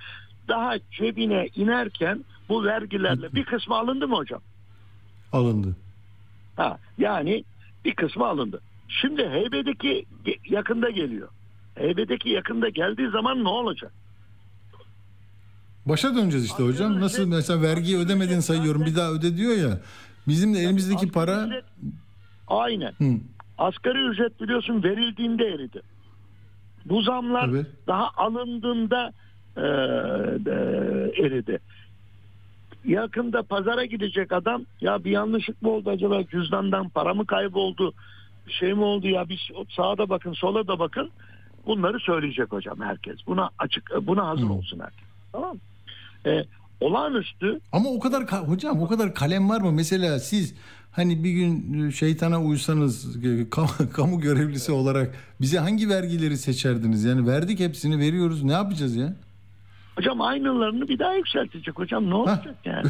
daha 0.48 0.74
cebine 0.78 1.48
inerken 1.56 2.24
bu 2.48 2.64
vergilerle 2.64 3.32
bir 3.32 3.44
kısmı 3.44 3.76
alındı 3.76 4.08
mı 4.08 4.16
hocam? 4.16 4.40
Alındı. 5.32 5.76
Ha, 6.56 6.78
yani 6.98 7.44
bir 7.84 7.94
kısmı 7.94 8.26
alındı. 8.26 8.60
Şimdi 8.88 9.28
heybedeki 9.28 10.04
yakında 10.48 10.90
geliyor. 10.90 11.28
Heybedeki 11.74 12.30
yakında 12.30 12.68
geldiği 12.68 13.10
zaman 13.10 13.44
ne 13.44 13.48
olacak? 13.48 13.92
Başa 15.88 16.14
döneceğiz 16.14 16.46
işte 16.46 16.62
hocam. 16.62 17.00
Nasıl 17.00 17.26
mesela 17.28 17.62
vergiyi 17.62 17.98
ödemedin 17.98 18.40
sayıyorum 18.40 18.86
bir 18.86 18.96
daha 18.96 19.10
öde 19.12 19.36
diyor 19.36 19.56
ya. 19.56 19.78
Bizim 20.28 20.54
de 20.54 20.58
elimizdeki 20.58 20.96
Asgari 20.96 21.12
para 21.12 21.32
ücret- 21.46 21.64
Aynen. 22.48 22.92
Hı, 22.98 23.04
Asgari 23.58 23.98
ücret 24.08 24.40
biliyorsun 24.40 24.82
verildiğinde 24.82 25.44
eridi. 25.46 25.80
Bu 26.84 27.02
zamlar 27.02 27.48
Evet. 27.48 27.66
daha 27.86 28.10
alındığında 28.16 29.12
e, 29.56 29.60
e, 29.60 29.64
eridi. 31.26 31.58
Yakında 32.84 33.42
pazara 33.42 33.84
gidecek 33.84 34.32
adam 34.32 34.62
ya 34.80 35.04
bir 35.04 35.10
yanlışlık 35.10 35.62
mı 35.62 35.70
oldu 35.70 35.90
acaba 35.90 36.22
cüzdandan 36.26 36.88
para 36.88 37.14
mı 37.14 37.26
kayboldu 37.26 37.92
bir 38.46 38.52
şey 38.52 38.74
mi 38.74 38.82
oldu 38.82 39.08
ya 39.08 39.28
bir 39.28 39.52
sağa 39.76 39.98
da 39.98 40.08
bakın 40.08 40.32
sola 40.32 40.66
da 40.66 40.78
bakın 40.78 41.10
bunları 41.66 42.00
söyleyecek 42.00 42.52
hocam 42.52 42.80
herkes. 42.80 43.16
Buna 43.26 43.50
açık 43.58 43.90
buna 44.02 44.26
hazır 44.26 44.46
Hı. 44.48 44.52
olsun 44.52 44.80
herkes. 44.80 45.08
Tamam 45.32 45.54
mı? 45.54 45.60
E, 46.28 46.44
olağanüstü 46.80 47.60
Ama 47.72 47.88
o 47.88 47.98
kadar 47.98 48.22
ka- 48.22 48.46
hocam 48.48 48.82
o 48.82 48.88
kadar 48.88 49.14
kalem 49.14 49.48
var 49.50 49.60
mı? 49.60 49.72
Mesela 49.72 50.18
siz 50.18 50.54
hani 50.90 51.24
bir 51.24 51.30
gün 51.30 51.88
e, 51.88 51.92
şeytana 51.92 52.42
uysanız 52.42 53.16
e, 53.26 53.50
kamu, 53.92 54.20
görevlisi 54.20 54.72
olarak 54.72 55.14
bize 55.40 55.58
hangi 55.58 55.88
vergileri 55.88 56.36
seçerdiniz? 56.38 57.04
Yani 57.04 57.26
verdik 57.26 57.60
hepsini 57.60 57.98
veriyoruz. 57.98 58.42
Ne 58.42 58.52
yapacağız 58.52 58.96
ya? 58.96 59.14
hocam 59.96 60.20
aynılarını 60.20 60.88
bir 60.88 60.98
daha 60.98 61.14
yükseltecek 61.14 61.78
hocam 61.78 62.10
ne 62.10 62.14
olacak 62.14 62.54
yani? 62.64 62.86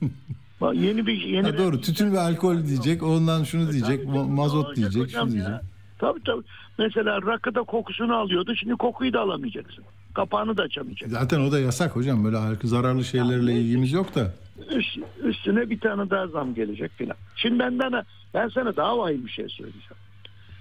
Bak 0.60 0.74
yeni 0.76 1.06
bir 1.06 1.20
yeni 1.22 1.46
Ha, 1.46 1.58
doğru. 1.58 1.80
Tütün 1.80 2.12
ve 2.12 2.20
alkol 2.20 2.64
diyecek. 2.66 3.02
Ondan 3.02 3.44
şunu 3.44 3.72
diyecek. 3.72 3.98
Tabii, 3.98 4.06
tabii, 4.06 4.18
ma- 4.18 4.34
Mazot 4.34 4.76
diyecek. 4.76 5.02
hocam 5.02 5.28
Şunu 5.28 5.38
ya? 5.38 5.44
diyecek. 5.46 5.64
Tabii 5.98 6.20
tabii. 6.26 6.42
Mesela 6.78 7.22
rakıda 7.22 7.62
kokusunu 7.62 8.14
alıyordu. 8.16 8.54
Şimdi 8.56 8.74
kokuyu 8.74 9.12
da 9.12 9.20
alamayacaksın. 9.20 9.84
Kapağını 10.18 10.56
da 10.56 10.62
açamayacaksın. 10.62 11.18
Zaten 11.18 11.40
o 11.40 11.52
da 11.52 11.60
yasak 11.60 11.96
hocam. 11.96 12.24
Böyle 12.24 12.38
zararlı 12.64 13.04
şeylerle 13.04 13.52
ilgimiz 13.52 13.92
yok 13.92 14.14
da. 14.14 14.34
Üst- 14.70 14.98
üstüne 15.24 15.70
bir 15.70 15.80
tane 15.80 16.10
daha 16.10 16.26
zam 16.26 16.54
gelecek 16.54 16.92
filan. 16.92 17.16
Şimdi 17.36 17.58
benden 17.58 18.04
ben 18.34 18.48
sana 18.48 18.76
daha 18.76 18.98
vahim 18.98 19.26
bir 19.26 19.30
şey 19.30 19.48
söyleyeceğim. 19.48 19.96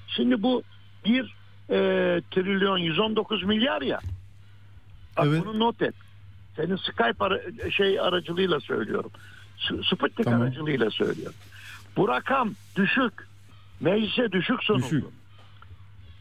Şimdi 0.07 0.43
bu 0.43 0.63
bir 1.05 1.23
e, 1.69 1.75
trilyon 2.31 2.77
119 2.77 3.43
milyar 3.43 3.81
ya. 3.81 3.99
Bak 5.17 5.25
Evet. 5.27 5.43
bunu 5.45 5.59
not 5.59 5.81
et. 5.81 5.95
Senin 6.55 6.75
Skype 6.75 7.15
ara- 7.25 7.71
şey 7.71 7.99
aracılığıyla 7.99 8.59
söylüyorum. 8.59 9.11
Sputnik 9.93 10.23
Tamam. 10.25 10.41
aracılığıyla 10.41 10.89
söylüyorum. 10.89 11.35
Bu 11.97 12.07
rakam 12.07 12.53
düşük. 12.75 13.13
Meclise 13.79 14.31
düşük 14.31 14.63
sunuldu. 14.63 14.83
Düşük. 14.85 15.03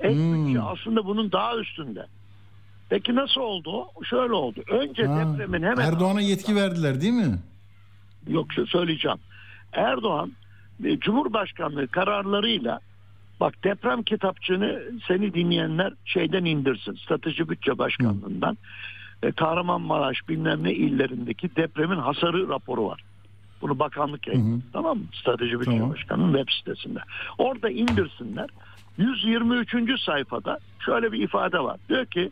Ek 0.00 0.14
Hmm. 0.14 0.46
bütçe 0.48 0.60
aslında 0.60 1.04
bunun 1.06 1.32
daha 1.32 1.56
üstünde. 1.56 2.06
Peki 2.88 3.14
nasıl 3.14 3.40
oldu? 3.40 3.86
Şöyle 4.10 4.32
oldu. 4.32 4.62
Önce 4.70 5.06
Ha, 5.06 5.20
depremin 5.20 5.62
hemen 5.62 5.86
Erdoğan'a 5.86 6.20
yetki 6.20 6.56
verdiler 6.56 7.00
değil 7.00 7.12
mi? 7.12 7.38
Yok 8.28 8.46
söyleyeceğim. 8.68 9.18
Erdoğan 9.72 10.32
e, 10.84 10.98
Cumhurbaşkanlığı 10.98 11.88
kararlarıyla 11.88 12.80
bak 13.40 13.64
deprem 13.64 14.02
kitapçığını 14.02 14.82
seni 15.08 15.34
dinleyenler 15.34 15.92
şeyden 16.04 16.44
indirsin. 16.44 16.94
Strateji 16.94 17.48
Bütçe 17.48 17.78
Başkanlığından 17.78 18.58
e, 19.22 19.32
Kahramanmaraş 19.32 20.28
bilmem 20.28 20.64
ne 20.64 20.72
illerindeki 20.74 21.56
depremin 21.56 21.98
hasarı 21.98 22.48
raporu 22.48 22.86
var. 22.86 23.02
Bunu 23.62 23.78
bakanlık 23.78 24.26
yayınladı. 24.26 24.62
Tamam 24.72 24.98
mı? 24.98 25.04
Strateji 25.20 25.60
Bütçe 25.60 25.70
Tamam. 25.70 25.90
Başkanlığı'nın 25.90 26.32
web 26.38 26.52
sitesinde. 26.58 27.00
Orada 27.38 27.70
indirsinler. 27.70 28.46
123. 28.98 30.00
sayfada 30.04 30.58
şöyle 30.86 31.12
bir 31.12 31.22
ifade 31.22 31.58
var. 31.58 31.76
Diyor 31.88 32.06
ki 32.06 32.30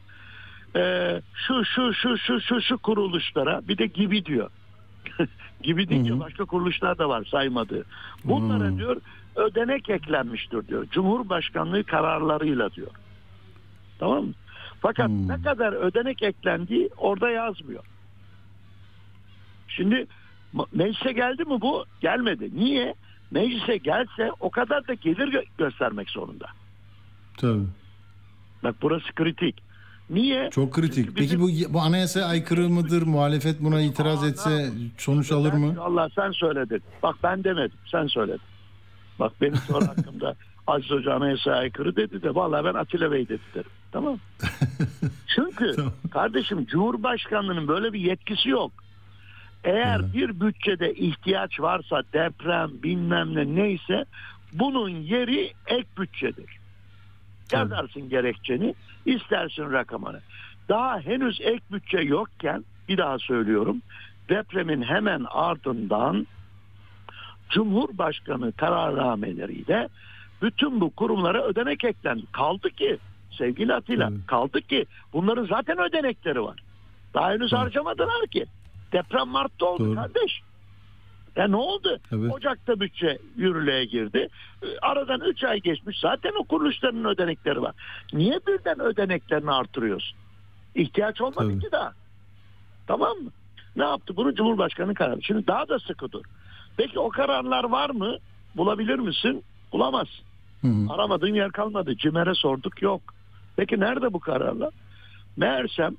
e, 0.76 1.22
şu 1.34 1.64
şu 1.64 1.94
şu 1.94 2.18
şu 2.18 2.40
şu 2.40 2.60
şu 2.60 2.78
kuruluşlara 2.78 3.68
bir 3.68 3.78
de 3.78 3.86
gibi 3.86 4.24
diyor. 4.24 4.50
gibi 5.62 5.88
deyince 5.88 6.20
başka 6.20 6.44
kuruluşlar 6.44 6.98
da 6.98 7.08
var 7.08 7.24
saymadığı. 7.24 7.84
Bunlara 8.24 8.76
diyor 8.76 9.00
ödenek 9.36 9.90
eklenmiştir 9.90 10.68
diyor. 10.68 10.86
Cumhurbaşkanlığı 10.90 11.84
kararlarıyla 11.84 12.72
diyor. 12.72 12.90
Tamam 13.98 14.24
mı? 14.24 14.32
Fakat 14.80 15.10
ne 15.10 15.42
kadar 15.42 15.72
ödenek 15.72 16.22
eklendiği 16.22 16.90
orada 16.96 17.30
yazmıyor. 17.30 17.84
Şimdi 19.68 20.06
meclise 20.72 21.12
geldi 21.12 21.44
mi 21.44 21.60
bu? 21.60 21.84
Gelmedi. 22.00 22.50
Niye? 22.54 22.94
Meclise 23.30 23.76
gelse 23.76 24.30
o 24.40 24.50
kadar 24.50 24.88
da 24.88 24.94
gelir 24.94 25.32
gö- 25.32 25.46
göstermek 25.58 26.10
zorunda. 26.10 26.46
Tabii. 27.36 27.66
Bak 28.64 28.74
burası 28.82 29.12
kritik. 29.14 29.63
Niye? 30.10 30.50
Çok 30.50 30.72
kritik. 30.74 30.94
Çünkü 31.06 31.14
Peki 31.14 31.40
bizim- 31.40 31.68
bu 31.70 31.74
bu 31.74 31.80
anayasaya 31.80 32.26
aykırı 32.26 32.68
mıdır? 32.68 33.02
Muhalefet 33.02 33.60
buna 33.60 33.80
itiraz 33.80 34.24
etse 34.24 34.70
sonuç 34.98 35.32
alır 35.32 35.52
mı? 35.52 35.74
Allah 35.80 36.08
sen 36.14 36.30
söyledin. 36.32 36.82
Bak 37.02 37.16
ben 37.22 37.44
demedim. 37.44 37.78
Sen 37.90 38.06
söyledin. 38.06 38.40
Bak 39.18 39.32
benim 39.40 39.56
soru 39.56 39.84
hakkımda 39.88 40.34
Aziz 40.66 40.90
Hoca 40.90 41.14
anayasaya 41.14 41.56
aykırı 41.56 41.96
dedi 41.96 42.22
de 42.22 42.34
vallahi 42.34 42.64
ben 42.64 42.74
Atilla 42.74 43.12
Bey 43.12 43.28
dedi 43.28 43.40
derim. 43.54 43.70
Tamam 43.92 44.18
Çünkü 45.34 45.72
Tamam. 45.76 45.92
kardeşim 46.10 46.66
Cumhurbaşkanlığının 46.66 47.68
böyle 47.68 47.92
bir 47.92 48.00
yetkisi 48.00 48.48
yok. 48.48 48.72
Eğer 49.64 50.12
bir 50.14 50.40
bütçede 50.40 50.94
ihtiyaç 50.94 51.60
varsa 51.60 52.02
deprem 52.12 52.70
bilmem 52.82 53.34
ne 53.34 53.54
neyse 53.62 54.04
bunun 54.52 54.88
yeri 54.88 55.52
ek 55.66 55.86
bütçedir. 55.98 56.58
Yazarsın 57.52 58.08
gerekçeni, 58.08 58.74
istersin 59.06 59.72
rakamını. 59.72 60.20
Daha 60.68 61.00
henüz 61.00 61.40
ek 61.40 61.60
bütçe 61.72 61.98
yokken 61.98 62.64
bir 62.88 62.98
daha 62.98 63.18
söylüyorum. 63.18 63.82
Depremin 64.28 64.82
hemen 64.82 65.26
ardından 65.30 66.26
Cumhurbaşkanı 67.50 68.52
kararnameleriyle 68.52 69.88
bütün 70.42 70.80
bu 70.80 70.90
kurumlara 70.90 71.42
ödenek 71.44 71.84
eklendi. 71.84 72.22
Kaldı 72.32 72.70
ki 72.70 72.98
sevgili 73.30 73.74
Atilla 73.74 74.08
Evet. 74.12 74.26
kaldı 74.26 74.60
ki 74.60 74.86
bunların 75.12 75.46
zaten 75.46 75.78
ödenekleri 75.78 76.42
var. 76.42 76.58
Daha 77.14 77.30
henüz 77.30 77.52
Evet. 77.52 77.62
harcamadılar 77.64 78.26
ki. 78.26 78.46
Deprem 78.92 79.28
Mart'ta 79.28 79.66
oldu 79.66 79.86
Doğru. 79.86 79.94
kardeş. 79.94 80.40
Ya 81.36 81.48
ne 81.48 81.56
oldu? 81.56 81.98
Evet. 82.12 82.32
Ocak'ta 82.32 82.80
bütçe 82.80 83.18
yürürlüğe 83.36 83.84
girdi. 83.84 84.28
Ee, 84.62 84.66
Aradan 84.82 85.20
3 85.20 85.44
ay 85.44 85.60
geçmiş. 85.60 86.00
Zaten 86.00 86.32
o 86.40 86.44
kuruluşların 86.44 87.04
ödenekleri 87.04 87.62
var. 87.62 87.74
Niye 88.12 88.40
birden 88.46 88.80
ödeneklerini 88.80 89.50
artırıyorsun? 89.50 90.18
İhtiyaç 90.74 91.20
olmadı 91.20 91.48
Tabii. 91.50 91.58
ki 91.60 91.68
daha. 91.72 91.92
Tamam 92.86 93.16
mı? 93.18 93.30
Ne 93.76 93.84
yaptı? 93.84 94.16
Bunu 94.16 94.34
Cumhurbaşkanı 94.34 94.94
kararı. 94.94 95.22
Şimdi 95.22 95.46
daha 95.46 95.68
da 95.68 95.78
sıkı 95.78 96.12
dur. 96.12 96.22
Peki 96.76 96.98
o 96.98 97.08
kararlar 97.08 97.64
var 97.64 97.90
mı? 97.90 98.16
Bulabilir 98.56 98.98
misin? 98.98 99.44
Bulamazsın. 99.72 100.24
Hı 100.60 100.68
hı. 100.68 100.92
Aramadığın 100.92 101.34
yer 101.34 101.50
kalmadı. 101.52 101.96
CİMER'e 101.96 102.34
sorduk 102.34 102.82
yok. 102.82 103.02
Peki 103.56 103.80
nerede 103.80 104.12
bu 104.12 104.20
kararlar? 104.20 104.70
Meğersem 105.36 105.96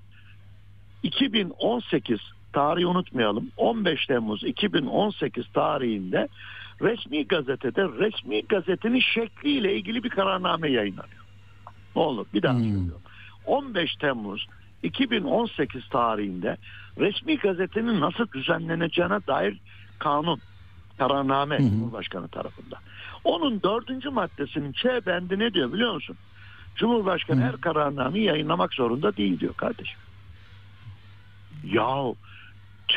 2018 1.03 2.19
tarihi 2.55 2.87
unutmayalım. 2.87 3.51
15 3.57 4.05
Temmuz 4.05 4.43
2018 4.43 5.47
tarihinde 5.53 6.27
resmi 6.81 7.27
gazetede 7.27 7.83
resmi 7.83 8.41
gazetenin 8.41 8.99
şekliyle 8.99 9.75
ilgili 9.75 10.03
bir 10.03 10.09
kararname 10.09 10.71
yayınlanıyor. 10.71 11.25
Ne 11.95 12.01
olur 12.01 12.25
bir 12.33 12.41
daha 12.41 12.53
Hmm. 12.53 12.63
söylüyorum. 12.63 13.01
15 13.45 13.95
Temmuz 13.95 14.47
2018 14.83 15.89
tarihinde 15.89 16.57
resmi 16.99 17.37
gazetenin 17.37 18.01
nasıl 18.01 18.27
düzenleneceğine 18.33 19.19
dair 19.27 19.57
kanun 19.99 20.39
kararname 20.97 21.57
Cumhurbaşkanı 21.57 22.27
tarafından. 22.27 22.79
Onun 23.23 23.61
dördüncü 23.63 24.09
maddesinin 24.09 24.71
Ç 24.71 24.85
bendi 24.85 25.39
ne 25.39 25.53
diyor 25.53 25.73
biliyor 25.73 25.93
musun? 25.93 26.17
Cumhurbaşkanı 26.75 27.41
her 27.41 27.61
kararnameyi 27.61 28.25
yayınlamak 28.25 28.73
zorunda 28.73 29.17
değil 29.17 29.39
diyor 29.39 29.53
kardeşim. 29.53 29.99
Yahu 31.63 32.15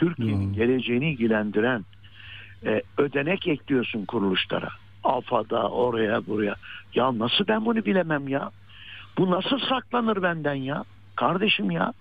Türkiye'nin 0.08 0.52
Ya. 0.54 0.64
geleceğini 0.66 1.10
ilgilendiren 1.12 1.84
e, 2.66 2.82
ödenek 2.98 3.48
ekliyorsun 3.48 4.04
kuruluşlara. 4.04 4.68
Alfa'da 5.04 5.68
oraya 5.70 6.26
buraya. 6.26 6.54
Ya 6.94 7.18
nasıl 7.18 7.46
ben 7.48 7.64
bunu 7.64 7.84
bilemem 7.84 8.28
ya? 8.28 8.50
Bu 9.18 9.30
nasıl 9.30 9.58
saklanır 9.58 10.22
benden 10.22 10.54
ya? 10.54 10.84
Kardeşim 11.16 11.70
ya. 11.70 11.92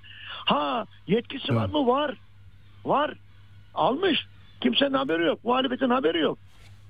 Ha 0.46 0.86
yetkisi 1.08 1.56
var 1.56 1.70
mı? 1.70 1.88
Var. 1.88 2.16
Var. 2.86 3.14
Almış. 3.74 4.26
Kimsenin 4.62 4.94
haberi 4.94 5.24
yok. 5.26 5.44
Muhalefetin 5.44 5.90
haberi 5.90 6.20
yok. 6.20 6.38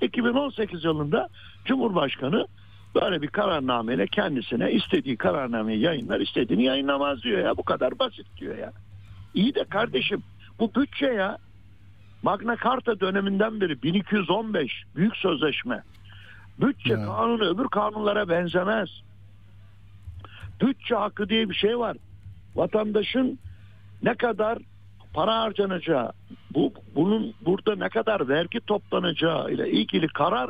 2018 0.01 0.83
yılında 0.83 1.29
Cumhurbaşkanı 1.65 2.47
böyle 2.95 3.21
bir 3.21 3.27
kararnameyle 3.27 4.07
kendisine 4.07 4.71
istediği 4.71 5.17
kararnameyi 5.17 5.79
yayınlar, 5.79 6.19
istediğini 6.19 6.63
yayınlamaz 6.63 7.23
diyor 7.23 7.39
ya. 7.45 7.57
Bu 7.57 7.63
kadar 7.63 7.99
basit 7.99 8.27
diyor 8.37 8.57
ya. 8.57 8.71
İyi 9.33 9.55
de 9.55 9.63
kardeşim 9.63 10.23
bu 10.59 10.71
bütçe 10.75 11.05
ya 11.05 11.37
Magna 12.23 12.57
Carta 12.63 12.99
döneminden 12.99 13.61
beri 13.61 13.81
1215 13.83 14.83
büyük 14.95 15.15
sözleşme. 15.15 15.83
Bütçe 16.61 16.93
Ya. 16.93 17.05
kanunu 17.05 17.43
öbür 17.43 17.67
kanunlara 17.67 18.29
benzemez. 18.29 18.89
Bütçe 20.61 20.95
hakkı 20.95 21.29
diye 21.29 21.49
bir 21.49 21.55
şey 21.55 21.79
var. 21.79 21.97
Vatandaşın 22.55 23.39
ne 24.03 24.13
kadar 24.15 24.57
para 25.13 25.39
harcanacağı, 25.41 26.11
bu 26.53 26.73
bunun 26.95 27.33
burada 27.45 27.75
ne 27.75 27.89
kadar 27.89 28.27
vergi 28.29 28.59
toplanacağı 28.59 29.51
ile 29.51 29.71
ilgili 29.71 30.07
karar 30.07 30.49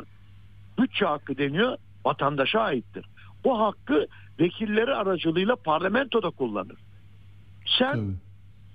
bütçe 0.78 1.04
hakkı 1.06 1.38
deniyor, 1.38 1.76
vatandaşa 2.04 2.60
aittir. 2.60 3.06
Bu 3.44 3.60
hakkı 3.60 4.06
vekilleri 4.40 4.94
aracılığıyla 4.94 5.56
parlamentoda 5.56 6.30
kullanır. 6.30 6.76
Sen 7.78 7.92
Tabii. 7.92 8.14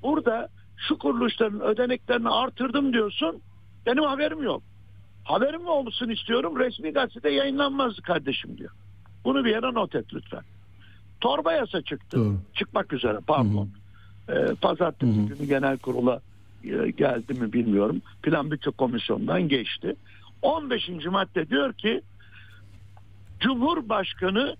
burada 0.03 0.47
şu 0.77 0.97
kuruluşların 0.97 1.61
ödeneklerini 1.61 2.29
artırdım 2.29 2.93
diyorsun. 2.93 3.41
Benim 3.85 4.03
haberim 4.03 4.43
yok. 4.43 4.63
Haberim 5.23 5.67
olsun 5.67 6.09
istiyorum. 6.09 6.59
Resmi 6.59 6.91
gazetede 6.91 7.29
yayınlanmaz 7.29 7.99
kardeşim 7.99 8.57
diyor. 8.57 8.71
Bunu 9.25 9.45
bir 9.45 9.49
yere 9.49 9.73
not 9.73 9.95
et 9.95 10.13
lütfen. 10.13 10.41
Torba 11.21 11.53
yasa 11.53 11.81
çıktı. 11.81 12.17
Doğru. 12.17 12.37
Çıkmak 12.53 12.93
üzere 12.93 13.17
pardon. 13.27 13.69
Ee, 14.29 14.33
pazartesi 14.61 15.17
Hı 15.17 15.21
hı. 15.21 15.27
günü 15.27 15.47
genel 15.47 15.77
kurula 15.77 16.21
e, 16.63 16.91
geldi 16.91 17.33
mi 17.33 17.53
bilmiyorum. 17.53 18.01
Plan 18.23 18.51
bütçe 18.51 18.71
komisyonundan 18.71 19.47
geçti. 19.47 19.95
15. 20.41 20.89
madde 21.05 21.49
diyor 21.49 21.73
ki 21.73 22.01
Cumhurbaşkanı 23.39 24.55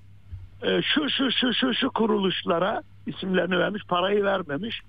e, 0.63 0.81
şu 0.81 1.09
şu 1.09 1.31
şu 1.31 1.53
şu 1.53 1.73
şu 1.73 1.89
kuruluşlara 1.89 2.81
isimlerini 3.07 3.59
vermiş, 3.59 3.83
parayı 3.87 4.23
vermemiş. 4.23 4.81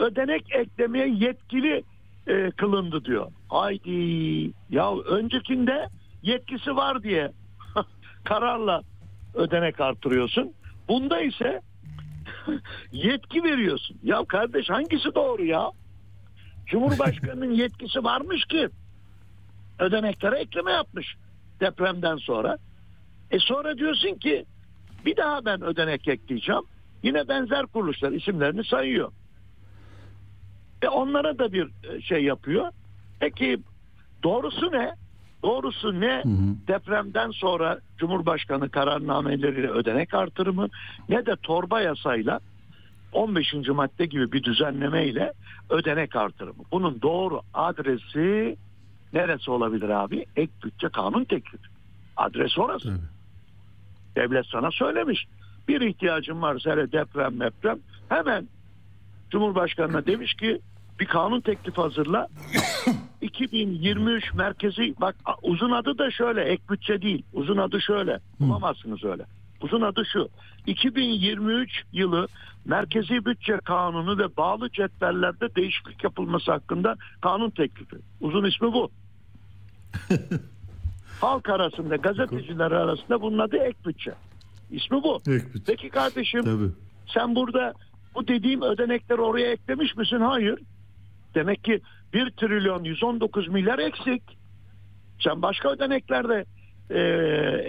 Ödenek 0.00 0.54
eklemeye 0.54 1.08
yetkili 1.08 1.84
e, 2.26 2.50
kılındı 2.50 3.04
diyor. 3.04 3.26
Haydi 3.48 4.52
ya 4.70 4.96
öncekinde 4.96 5.86
yetkisi 6.22 6.76
var 6.76 7.02
diye 7.02 7.32
kararla 8.24 8.82
ödenek 9.34 9.80
artırıyorsun. 9.80 10.52
Bunda 10.88 11.20
ise 11.20 11.60
yetki 12.92 13.44
veriyorsun. 13.44 13.98
Ya 14.02 14.24
kardeş 14.24 14.70
hangisi 14.70 15.14
doğru 15.14 15.44
ya? 15.44 15.70
Cumhurbaşkanının 16.66 17.50
yetkisi 17.62 18.04
varmış 18.04 18.44
ki 18.44 18.68
ödeneklere 19.78 20.38
ekleme 20.38 20.72
yapmış 20.72 21.16
depremden 21.60 22.16
sonra. 22.16 22.58
E 23.30 23.38
sonra 23.38 23.78
diyorsun 23.78 24.14
ki 24.14 24.44
bir 25.06 25.16
daha 25.16 25.44
ben 25.44 25.62
ödenek 25.62 26.08
ekleyeceğim. 26.08 26.62
Yine 27.02 27.28
benzer 27.28 27.66
kuruluşlar 27.66 28.12
isimlerini 28.12 28.64
sayıyor. 28.64 29.12
E 30.82 30.88
onlara 30.88 31.38
da 31.38 31.52
bir 31.52 31.68
e, 31.84 32.00
şey 32.00 32.24
yapıyor. 32.24 32.72
Peki 33.20 33.58
doğrusu 34.22 34.72
ne? 34.72 34.94
Doğrusu 35.42 36.00
ne? 36.00 36.22
Depremden 36.68 37.30
sonra 37.30 37.78
Cumhurbaşkanı 37.98 38.70
kararnameleriyle 38.70 39.68
ödenek 39.70 40.14
artırımı 40.14 40.68
ne 41.08 41.26
de 41.26 41.36
torba 41.36 41.80
yasayla 41.80 42.40
15. 43.12 43.54
madde 43.68 44.06
gibi 44.06 44.32
bir 44.32 44.42
düzenlemeyle 44.42 45.32
ödenek 45.70 46.16
artırımı. 46.16 46.62
Bunun 46.72 47.02
doğru 47.02 47.40
adresi 47.54 48.56
neresi 49.12 49.50
olabilir 49.50 49.88
abi? 49.88 50.26
Ek 50.36 50.52
bütçe 50.64 50.88
kanun 50.88 51.24
teklifi. 51.24 51.68
Adres 52.16 52.58
orası. 52.58 52.88
Tabii. 52.88 53.00
Devlet 54.16 54.46
sana 54.46 54.70
söylemiş. 54.70 55.26
Bir 55.68 55.80
ihtiyacın 55.80 56.42
varsa 56.42 56.70
hele 56.70 56.92
deprem 56.92 57.40
deprem 57.40 57.78
hemen 58.08 58.48
Cumhurbaşkanı'na 59.30 60.06
demiş 60.06 60.34
ki 60.34 60.60
bir 61.00 61.06
kanun 61.06 61.40
teklifi 61.40 61.80
hazırla. 61.80 62.28
2023 63.20 64.34
merkezi 64.34 64.94
bak 65.00 65.16
uzun 65.42 65.70
adı 65.70 65.98
da 65.98 66.10
şöyle 66.10 66.42
ek 66.42 66.62
bütçe 66.70 67.02
değil. 67.02 67.22
Uzun 67.32 67.56
adı 67.56 67.80
şöyle. 67.80 68.20
Bulamazsınız 68.40 69.04
öyle. 69.04 69.26
Uzun 69.60 69.80
adı 69.80 70.02
şu. 70.12 70.28
2023 70.66 71.82
yılı 71.92 72.28
merkezi 72.64 73.24
bütçe 73.24 73.58
kanunu 73.64 74.18
ve 74.18 74.36
bağlı 74.36 74.70
cetvellerde 74.70 75.54
değişiklik 75.54 76.04
yapılması 76.04 76.52
hakkında 76.52 76.96
kanun 77.20 77.50
teklifi. 77.50 77.96
Uzun 78.20 78.44
ismi 78.44 78.72
bu. 78.72 78.90
Halk 81.20 81.48
arasında 81.48 81.96
gazeteciler 81.96 82.70
arasında 82.70 83.22
bunun 83.22 83.38
adı 83.38 83.56
ek 83.56 83.78
bütçe. 83.86 84.12
İsmi 84.70 85.02
bu. 85.02 85.16
Ek 85.16 85.46
bütçe. 85.54 85.62
Peki 85.66 85.88
kardeşim 85.88 86.42
Tabii. 86.44 86.70
sen 87.14 87.34
burada 87.34 87.74
bu 88.14 88.28
dediğim 88.28 88.62
ödenekleri 88.62 89.20
oraya 89.20 89.52
eklemiş 89.52 89.96
misin? 89.96 90.20
Hayır. 90.20 90.58
Demek 91.34 91.64
ki 91.64 91.80
1 92.14 92.30
trilyon 92.30 92.84
119 92.84 93.48
milyar 93.48 93.78
eksik. 93.78 94.22
Sen 95.20 95.42
başka 95.42 95.70
ödeneklerde 95.70 96.44
e, 96.90 97.00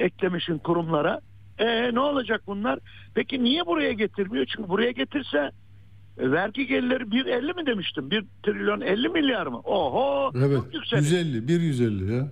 eklemişsin 0.05 0.57
kurumlara. 0.57 1.19
E 1.59 1.93
ne 1.93 1.99
olacak 1.99 2.41
bunlar? 2.47 2.79
Peki 3.15 3.43
niye 3.43 3.65
buraya 3.65 3.91
getirmiyor? 3.91 4.45
Çünkü 4.45 4.69
buraya 4.69 4.91
getirse 4.91 5.51
e, 6.17 6.31
vergi 6.31 6.67
gelirleri 6.67 7.03
1.50 7.03 7.55
mi 7.55 7.65
demiştim? 7.65 8.11
1 8.11 8.25
trilyon 8.43 8.81
50 8.81 9.09
milyar 9.09 9.47
mı? 9.47 9.59
Oho 9.59 10.31
Evet. 10.35 10.57
çok 10.57 10.73
yüksek. 10.73 10.99
150, 10.99 11.47
1 11.47 11.61
150 11.61 12.13
ya. 12.13 12.27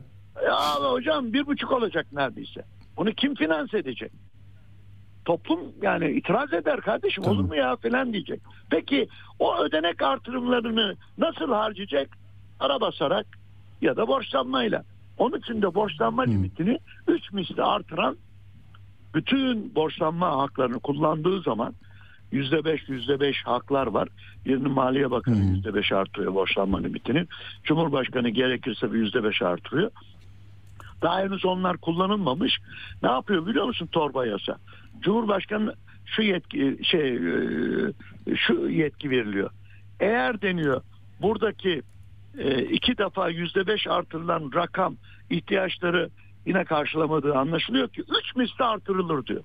Ya 0.46 0.76
hocam 0.92 1.34
bir 1.34 1.46
buçuk 1.46 1.72
olacak 1.72 2.08
neredeyse. 2.14 2.62
Bunu 2.98 3.12
kim 3.12 3.36
finanse 3.36 3.78
edecek? 3.78 4.12
Toplum 5.30 5.60
yani 5.82 6.12
itiraz 6.12 6.54
eder 6.54 6.82
kardeşim 6.82 7.24
Tamam. 7.24 7.40
olur 7.40 7.48
mu 7.48 7.56
ya 7.56 7.76
falan 7.76 8.14
diyecek. 8.14 8.42
Peki 8.70 9.08
o 9.40 9.58
ödenek 9.58 10.02
artırımlarını 10.02 10.96
nasıl 11.18 11.52
harcayacak? 11.52 12.18
Ara 12.60 12.82
basarak 12.82 13.26
ya 13.82 13.98
da 13.98 14.08
borçlanmayla. 14.08 14.84
Onun 15.18 15.40
için 15.40 15.62
de 15.62 15.74
borçlanma 15.74 16.24
limitini 16.24 16.80
3 17.08 17.32
misli 17.32 17.64
artıran 17.64 18.18
bütün 19.14 19.76
borçlanma 19.76 20.38
haklarını 20.38 20.80
kullandığı 20.80 21.42
zaman 21.42 21.74
yüzde 22.32 22.66
beş 22.66 22.90
yüzde 22.90 23.20
beş 23.20 23.46
haklar 23.46 23.88
var. 23.88 24.08
Birinin 24.46 24.72
Maliye 24.72 25.12
Bakanı 25.12 25.46
yüzde 25.46 25.74
beş 25.74 25.92
artırıyor 25.92 26.34
borçlanma 26.34 26.80
limitini. 26.80 27.26
Cumhurbaşkanı 27.64 28.30
gerekirse 28.30 28.94
bir 28.94 29.00
yüzde 29.00 29.24
beş 29.24 29.42
artırıyor. 29.42 29.92
Daha 31.02 31.20
henüz 31.20 31.46
onlar 31.46 31.78
kullanılmamış. 31.78 32.58
Ne 33.04 33.10
yapıyor 33.10 33.46
biliyor 33.48 33.66
musun 33.66 33.90
torba 33.92 34.26
yasa? 34.26 34.58
Cumhurbaşkanı 35.02 35.74
şu 36.06 36.22
yetki 36.22 36.80
şey 36.84 37.16
e, 37.16 38.36
şu 38.36 38.70
yetki 38.70 39.10
veriliyor. 39.10 39.50
Eğer 40.00 40.42
deniyor 40.42 40.82
buradaki 41.22 41.82
e, 42.38 42.64
iki 42.64 42.98
defa 42.98 43.30
yüzde 43.30 43.68
beş 43.68 43.88
artırılan 43.88 44.52
rakam 44.56 44.96
ihtiyaçları 45.30 46.10
yine 46.46 46.66
karşılamadığı 46.66 47.36
anlaşılıyor 47.36 47.90
ki 47.90 48.02
üç 48.02 48.36
misli 48.36 48.64
artırılır 48.64 49.26
diyor. 49.26 49.44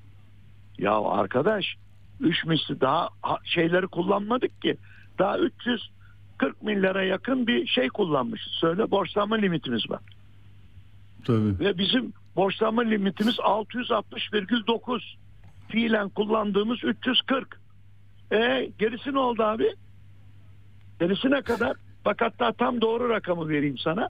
Ya 0.78 0.92
arkadaş 1.00 1.74
üç 2.20 2.44
misli 2.44 2.80
daha 2.80 3.08
ha- 3.22 3.38
şeyleri 3.44 3.86
kullanmadık 3.86 4.62
ki. 4.62 4.76
Daha 5.18 5.38
340 5.38 6.62
milyara 6.62 7.02
yakın 7.02 7.46
bir 7.46 7.66
şey 7.66 7.88
kullanmışız. 7.88 8.52
Söyle 8.52 8.90
borçlanma 8.90 9.36
limitimiz 9.36 9.90
var. 9.90 10.00
Tabii. 11.24 11.58
Ve 11.60 11.78
bizim 11.78 12.12
borçlanma 12.36 12.82
limitimiz 12.82 13.34
660,9. 13.34 15.00
Fiilen 15.68 16.08
kullandığımız 16.08 16.84
340. 16.84 17.48
E 18.32 18.70
gerisi 18.78 19.12
ne 19.12 19.18
oldu 19.18 19.42
abi? 19.42 19.74
Gerisi 21.00 21.30
ne 21.30 21.42
kadar? 21.42 21.76
Bak 22.04 22.16
hatta 22.20 22.52
tam 22.52 22.80
doğru 22.80 23.08
rakamı 23.08 23.48
vereyim 23.48 23.78
sana. 23.78 24.08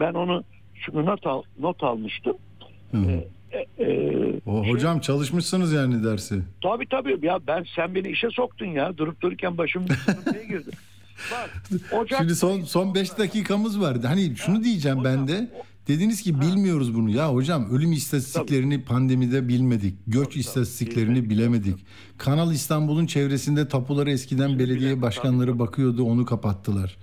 Ben 0.00 0.14
onu 0.14 0.44
şunu 0.74 1.06
not, 1.06 1.26
al, 1.26 1.42
not 1.58 1.82
almıştım. 1.82 2.36
Hı 2.90 2.96
hı. 2.96 3.24
E, 3.52 3.84
e, 3.84 4.40
O, 4.46 4.68
hocam 4.68 5.00
çalışmışsınız 5.00 5.72
yani 5.72 6.04
dersi. 6.04 6.42
Tabii 6.62 6.88
tabii 6.88 7.26
ya 7.26 7.38
ben 7.46 7.64
sen 7.76 7.94
beni 7.94 8.08
işe 8.08 8.30
soktun 8.30 8.66
ya 8.66 8.96
durup 8.98 9.20
dururken 9.20 9.58
başım 9.58 9.88
sıkıntıya 9.88 10.42
girdi. 10.42 10.70
Bak 11.32 11.50
Ocak 11.92 12.18
Şimdi 12.20 12.36
son 12.36 12.60
son 12.60 12.94
5 12.94 13.18
dakikamız 13.18 13.80
vardı. 13.80 14.06
Hani 14.06 14.36
şunu 14.36 14.64
diyeceğim 14.64 15.04
ben 15.04 15.28
de. 15.28 15.50
Dediniz 15.88 16.22
ki 16.22 16.40
bilmiyoruz 16.40 16.94
bunu. 16.94 17.10
Ya 17.10 17.32
hocam 17.34 17.70
ölüm 17.70 17.92
istatistiklerini 17.92 18.82
pandemide 18.82 19.48
bilmedik. 19.48 19.94
Göç 20.06 20.36
istatistiklerini 20.36 21.30
bilemedik. 21.30 21.76
Kanal 22.18 22.52
İstanbul'un 22.52 23.06
çevresinde 23.06 23.68
tapuları 23.68 24.10
eskiden 24.10 24.58
belediye 24.58 25.02
başkanları 25.02 25.58
bakıyordu 25.58 26.02
onu 26.04 26.24
kapattılar. 26.24 26.96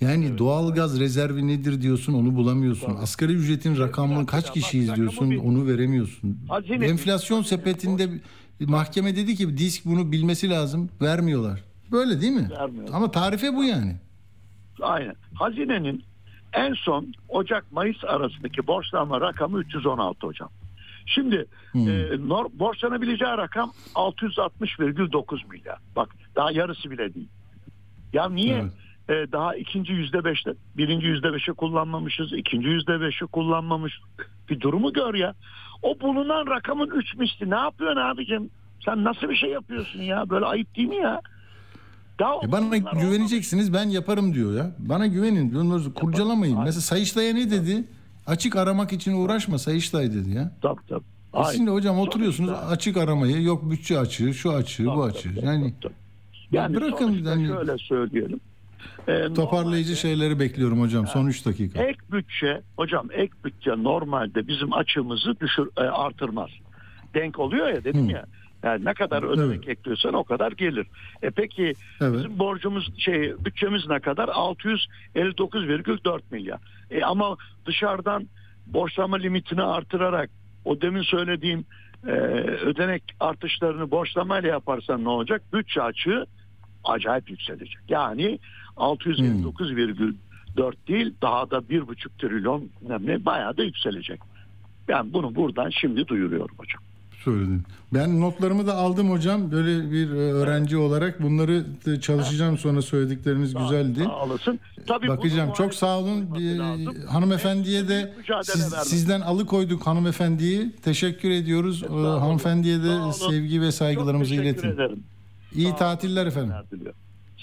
Yani 0.00 0.38
doğalgaz 0.38 1.00
rezervi 1.00 1.46
nedir 1.46 1.82
diyorsun 1.82 2.12
onu 2.12 2.34
bulamıyorsun. 2.36 2.94
Asgari 2.96 3.32
ücretin 3.32 3.78
rakamını 3.78 4.26
kaç 4.26 4.52
kişiyiz 4.52 4.94
diyorsun 4.94 5.36
onu 5.36 5.66
veremiyorsun. 5.66 6.38
Hazine- 6.48 6.86
Enflasyon 6.86 7.42
sepetinde 7.42 8.08
mahkeme 8.60 9.16
dedi 9.16 9.34
ki 9.34 9.58
disk 9.58 9.84
bunu 9.84 10.12
bilmesi 10.12 10.50
lazım 10.50 10.88
vermiyorlar. 11.02 11.64
Böyle 11.92 12.20
değil 12.20 12.32
mi? 12.32 12.50
Vermiyorlar. 12.50 12.94
Ama 12.96 13.10
tarife 13.10 13.54
bu 13.54 13.64
yani. 13.64 13.96
Aynen. 14.82 15.14
Hazinenin 15.34 16.02
en 16.52 16.74
son 16.74 17.14
Ocak-Mayıs 17.28 18.04
arasındaki 18.04 18.66
borçlanma 18.66 19.20
rakamı 19.20 19.60
316 19.60 20.26
hocam. 20.26 20.48
Şimdi 21.06 21.46
e, 21.74 22.28
nor, 22.28 22.46
borçlanabileceği 22.52 23.30
rakam 23.30 23.72
660,9 23.94 25.48
milyar. 25.50 25.78
Bak 25.96 26.08
daha 26.36 26.52
yarısı 26.52 26.90
bile 26.90 27.14
değil. 27.14 27.28
Ya 28.12 28.28
niye 28.28 28.64
e, 29.08 29.12
daha 29.32 29.56
ikinci 29.56 29.92
yüzde 29.92 30.24
beşte, 30.24 30.54
birinci 30.76 31.06
yüzde 31.06 31.32
beşi 31.32 31.52
kullanmamışız, 31.52 32.32
ikinci 32.32 32.68
yüzde 32.68 33.00
beşi 33.00 33.26
kullanmamış. 33.26 34.00
Bir 34.50 34.60
durumu 34.60 34.92
gör 34.92 35.14
ya. 35.14 35.34
O 35.82 36.00
bulunan 36.00 36.46
rakamın 36.46 36.90
üç 36.90 37.14
misli. 37.14 37.50
Ne 37.50 37.56
yapıyorsun 37.56 38.00
abicim? 38.00 38.50
Sen 38.84 39.04
nasıl 39.04 39.28
bir 39.28 39.36
şey 39.36 39.50
yapıyorsun 39.50 40.00
ya? 40.02 40.30
Böyle 40.30 40.44
ayıp 40.44 40.76
değil 40.76 40.88
mi 40.88 40.96
ya? 40.96 41.20
Daha 42.18 42.34
E 42.34 42.52
bana 42.52 42.66
bunlar 42.66 42.78
olmamış. 42.78 43.02
güveneceksiniz 43.02 43.72
ben 43.72 43.88
yaparım 43.88 44.34
diyor 44.34 44.56
ya. 44.56 44.70
Bana 44.78 45.06
güvenin. 45.06 45.54
Bunları 45.54 45.92
kurcalamayın. 45.94 46.58
Mesela 46.64 46.80
Sayıştay'a 46.80 47.34
ne 47.34 47.50
dedi? 47.50 47.84
Açık 48.26 48.56
aramak 48.56 48.92
için 48.92 49.12
uğraşma 49.12 49.58
Sayıştay 49.58 50.12
dedi 50.12 50.30
ya. 50.30 50.52
Tabii 50.62 50.80
tabii. 50.88 51.04
E. 51.32 51.56
Şimdi 51.56 51.70
hocam 51.70 51.98
oturuyorsunuz 51.98 52.50
Sonuçta- 52.50 52.68
açık 52.68 52.96
aramayı 52.96 53.42
yok 53.42 53.70
bütçe 53.70 53.98
açığı 53.98 54.34
şu 54.34 54.52
açığı 54.52 54.86
bu 54.86 54.90
Tabii, 54.90 55.00
açığı. 55.02 55.34
tabii, 55.34 55.46
Yani 55.46 55.62
tabii, 55.62 55.80
tabii. 55.82 55.92
Yani 56.52 56.76
bırakın 56.76 57.10
yani- 57.24 57.46
şöyle 57.46 57.78
söyleyelim. 57.78 58.40
Ee, 59.08 59.34
toparlayıcı 59.34 59.88
normalde 59.90 60.00
şeyleri 60.00 60.40
bekliyorum 60.40 60.80
hocam 60.80 61.06
son 61.06 61.26
3 61.26 61.46
dakika. 61.46 61.82
Ek 61.82 61.98
bütçe 62.12 62.60
hocam 62.76 63.08
ek 63.12 63.32
bütçe 63.44 63.70
normalde 63.70 64.48
bizim 64.48 64.72
açığımızı 64.72 65.40
düşür 65.40 65.68
e, 65.76 65.80
artırmaz. 65.80 66.50
Denk 67.14 67.38
oluyor 67.38 67.68
ya 67.68 67.84
dedim 67.84 68.08
Hı. 68.08 68.12
ya. 68.12 68.24
Yani 68.66 68.84
ne 68.84 68.94
kadar 68.94 69.22
ödenek 69.22 69.68
ekliyorsan 69.68 70.14
o 70.14 70.24
kadar 70.24 70.52
gelir. 70.52 70.86
E 71.22 71.30
peki 71.30 71.74
Evet. 72.00 72.14
bizim 72.14 72.38
borcumuz 72.38 72.98
şey 72.98 73.32
bütçemiz 73.44 73.88
ne 73.88 74.00
kadar? 74.00 74.28
659,4 74.28 76.20
milyar. 76.30 76.58
E 76.90 77.04
ama 77.04 77.36
dışarıdan 77.66 78.28
borçlama 78.66 79.16
limitini 79.16 79.62
artırarak 79.62 80.30
o 80.64 80.80
demin 80.80 81.02
söylediğim 81.02 81.64
e, 82.06 82.10
ödenek 82.70 83.02
artışlarını 83.20 83.90
borçlamayla 83.90 84.48
yaparsan 84.48 85.04
ne 85.04 85.08
olacak? 85.08 85.42
Bütçe 85.52 85.82
açığı 85.82 86.26
acayip 86.84 87.30
yükselecek. 87.30 87.78
Yani 87.88 88.38
659,4 88.76 90.74
değil 90.88 91.14
daha 91.22 91.50
da 91.50 91.56
1,5 91.56 92.08
trilyon 92.18 92.68
ne 93.00 93.24
bayağı 93.24 93.56
da 93.56 93.62
yükselecek. 93.62 94.20
Ben 94.88 95.12
bunu 95.12 95.34
buradan 95.34 95.70
şimdi 95.70 96.08
duyuruyorum 96.08 96.56
hocam. 96.58 96.82
Söyledin. 97.26 97.62
Ben 97.94 98.20
notlarımı 98.20 98.66
da 98.66 98.74
aldım 98.76 99.10
hocam. 99.10 99.50
Böyle 99.50 99.90
bir 99.90 100.10
e, 100.10 100.14
öğrenci 100.32 100.76
olarak 100.76 101.22
bunları 101.22 101.64
çalışacağım 102.00 102.58
sonra 102.58 102.82
söyledikleriniz 102.82 103.54
güzeldi. 103.54 104.04
Sağ 104.04 104.22
olasın. 104.24 104.60
Tabii 104.86 105.08
Bakacağım. 105.08 105.52
Çok 105.52 105.74
sağ 105.74 105.98
olun. 105.98 106.30
lazım. 106.58 106.94
hanımefendiye 107.08 107.88
de 107.88 108.14
siz- 108.42 108.72
vermek. 108.72 108.86
sizden 108.86 109.20
alıkoyduk 109.20 109.86
hanımefendiyi. 109.86 110.72
Teşekkür 110.82 111.30
ediyoruz. 111.30 111.82
Ee, 111.82 111.88
olun. 111.92 112.18
hanımefendiye 112.20 112.76
Sağ 112.78 112.84
de 112.84 112.90
olun. 112.90 113.10
sevgi 113.10 113.60
ve 113.60 113.72
saygılarımızı 113.72 114.34
iletin. 114.34 114.68
ederim. 114.70 115.02
İyi 115.54 115.68
Sağ 115.70 115.76
tatiller 115.76 116.26
efendim. 116.26 116.52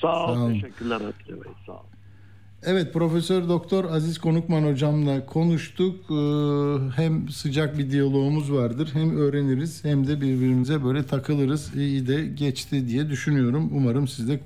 Sağ 0.02 0.26
ol. 0.26 0.36
Sağ 0.36 0.42
olun. 0.42 0.54
Teşekkürler 0.54 0.96
Atilla 0.96 1.44
Bey. 1.46 1.52
Sağ 1.66 1.72
ol. 1.74 1.84
Evet 2.66 2.94
Profesör 2.94 3.50
Doktor 3.50 3.86
Aziz 3.86 4.18
Konukman 4.18 4.64
hocamla 4.64 5.26
konuştuk. 5.26 5.96
Ee, 6.12 6.96
Hem 6.96 7.30
sıcak 7.30 7.78
bir 7.78 7.92
diyalogumuz 7.92 8.52
vardır. 8.54 8.90
Hem 8.94 9.18
öğreniriz 9.18 9.84
hem 9.86 10.08
de 10.08 10.22
birbirimize 10.22 10.84
böyle 10.84 11.06
takılırız. 11.06 11.76
İyi 11.76 12.08
de 12.08 12.26
geçti 12.26 12.88
diye 12.88 13.10
düşünüyorum. 13.10 13.70
Umarım 13.74 14.08
siz 14.08 14.28
de 14.30 14.40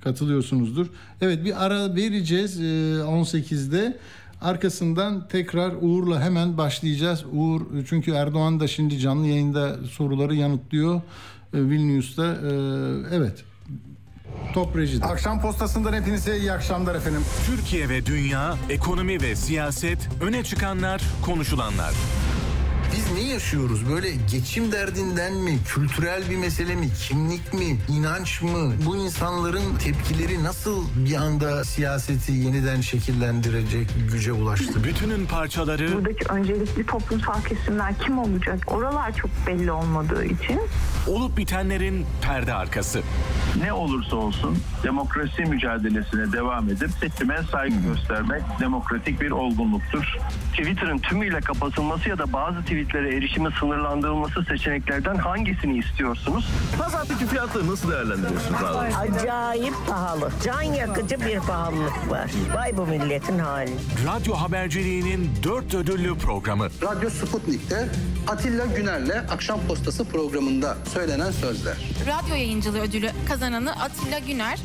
katılıyorsunuzdur. 0.00 0.86
Evet 1.20 1.44
bir 1.44 1.64
ara 1.64 1.96
vereceğiz 1.96 2.60
ee, 2.60 2.64
18'de. 3.04 3.98
Arkasından 4.40 5.28
tekrar 5.28 5.72
Uğur'la 5.80 6.20
hemen 6.22 6.58
başlayacağız. 6.58 7.24
Uğur 7.32 7.60
çünkü 7.88 8.10
Erdoğan 8.10 8.60
da 8.60 8.68
şimdi 8.68 8.98
canlı 8.98 9.26
yayında 9.26 9.76
soruları 9.90 10.34
yanıtlıyor. 10.34 10.94
Ee, 10.94 11.00
Vilnius'ta. 11.52 12.26
Ee, 12.26 13.16
Evet. 13.16 13.44
Top 14.52 14.76
rejide. 14.76 15.04
Akşam 15.04 15.40
postasından 15.40 15.92
hepinize 15.92 16.38
iyi 16.38 16.52
akşamlar 16.52 16.94
efendim. 16.94 17.20
Türkiye 17.46 17.88
ve 17.88 18.06
dünya, 18.06 18.54
ekonomi 18.70 19.22
ve 19.22 19.36
siyaset, 19.36 19.98
öne 20.20 20.44
çıkanlar, 20.44 21.02
konuşulanlar. 21.22 21.94
Biz 22.96 23.12
ne 23.12 23.20
yaşıyoruz? 23.32 23.90
Böyle 23.90 24.08
geçim 24.30 24.72
derdinden 24.72 25.32
mi? 25.34 25.58
Kültürel 25.68 26.30
bir 26.30 26.36
mesele 26.36 26.74
mi? 26.74 26.88
Kimlik 27.08 27.54
mi? 27.54 27.76
inanç 27.88 28.42
mı? 28.42 28.72
Bu 28.86 28.96
insanların 28.96 29.76
tepkileri 29.84 30.44
nasıl 30.44 30.84
bir 30.96 31.14
anda 31.14 31.64
siyaseti 31.64 32.32
yeniden 32.32 32.80
şekillendirecek 32.80 33.88
güce 34.12 34.32
ulaştı? 34.32 34.84
Bütünün 34.84 35.26
parçaları, 35.26 35.94
buradaki 35.94 36.24
öncelikli 36.28 36.86
toplumsal 36.86 37.42
kesimler 37.42 37.98
kim 37.98 38.18
olacak? 38.18 38.58
Oralar 38.66 39.16
çok 39.16 39.30
belli 39.46 39.72
olmadığı 39.72 40.24
için 40.24 40.60
olup 41.06 41.36
bitenlerin 41.36 42.06
perde 42.22 42.54
arkası. 42.54 43.02
ne 43.64 43.72
olursa 43.72 44.16
olsun 44.16 44.58
demokrasi 44.84 45.42
mücadelesine 45.42 46.32
devam 46.32 46.68
edip 46.68 46.90
seçime 47.00 47.40
saygı 47.52 47.76
göstermek 47.88 48.42
demokratik 48.60 49.20
bir 49.20 49.30
olgunluktur. 49.30 50.16
Twitter'ın 50.50 50.98
tümüyle 50.98 51.40
kapatılması 51.40 52.08
ya 52.08 52.18
da 52.18 52.32
bazı 52.32 52.62
tweetlere 52.84 53.16
erişimi 53.16 53.48
sınırlandırılması 53.60 54.44
seçeneklerden 54.44 55.14
hangisini 55.14 55.78
istiyorsunuz? 55.78 56.48
Pazartesi 56.78 57.26
fiyatları 57.26 57.70
nasıl 57.70 57.90
değerlendiriyorsunuz 57.90 58.62
abi? 58.62 58.94
Acayip 58.96 59.74
pahalı. 59.88 60.30
Can 60.44 60.62
yakıcı 60.62 61.20
bir 61.20 61.38
pahalılık 61.38 62.10
var. 62.10 62.30
Vay 62.56 62.76
bu 62.76 62.86
milletin 62.86 63.38
hali. 63.38 63.70
Radyo 64.06 64.34
haberciliğinin 64.34 65.30
dört 65.42 65.74
ödüllü 65.74 66.18
programı. 66.18 66.68
Radyo 66.82 67.10
Sputnik'te 67.10 67.88
Atilla 68.28 68.66
Güner'le 68.66 69.24
Akşam 69.30 69.60
Postası 69.68 70.04
programında 70.04 70.76
söylenen 70.94 71.30
sözler. 71.30 71.76
Radyo 72.06 72.34
yayıncılığı 72.34 72.80
ödülü 72.80 73.10
kazananı 73.28 73.72
Atilla 73.82 74.18
Güner. 74.18 74.58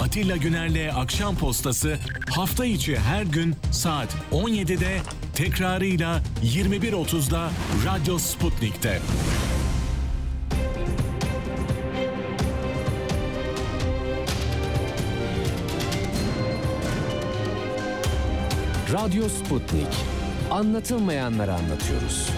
Atilla 0.00 0.36
Güner'le 0.36 0.92
Akşam 0.94 1.36
Postası 1.36 1.98
hafta 2.30 2.64
içi 2.64 2.98
her 2.98 3.22
gün 3.22 3.56
saat 3.70 4.16
17'de 4.32 4.98
tekrarıyla 5.34 6.22
21.30'da 6.44 7.50
Radyo 7.86 8.18
Sputnik'te. 8.18 9.00
Radyo 18.92 19.28
Sputnik. 19.28 19.86
Anlatılmayanları 20.50 21.54
anlatıyoruz. 21.54 22.30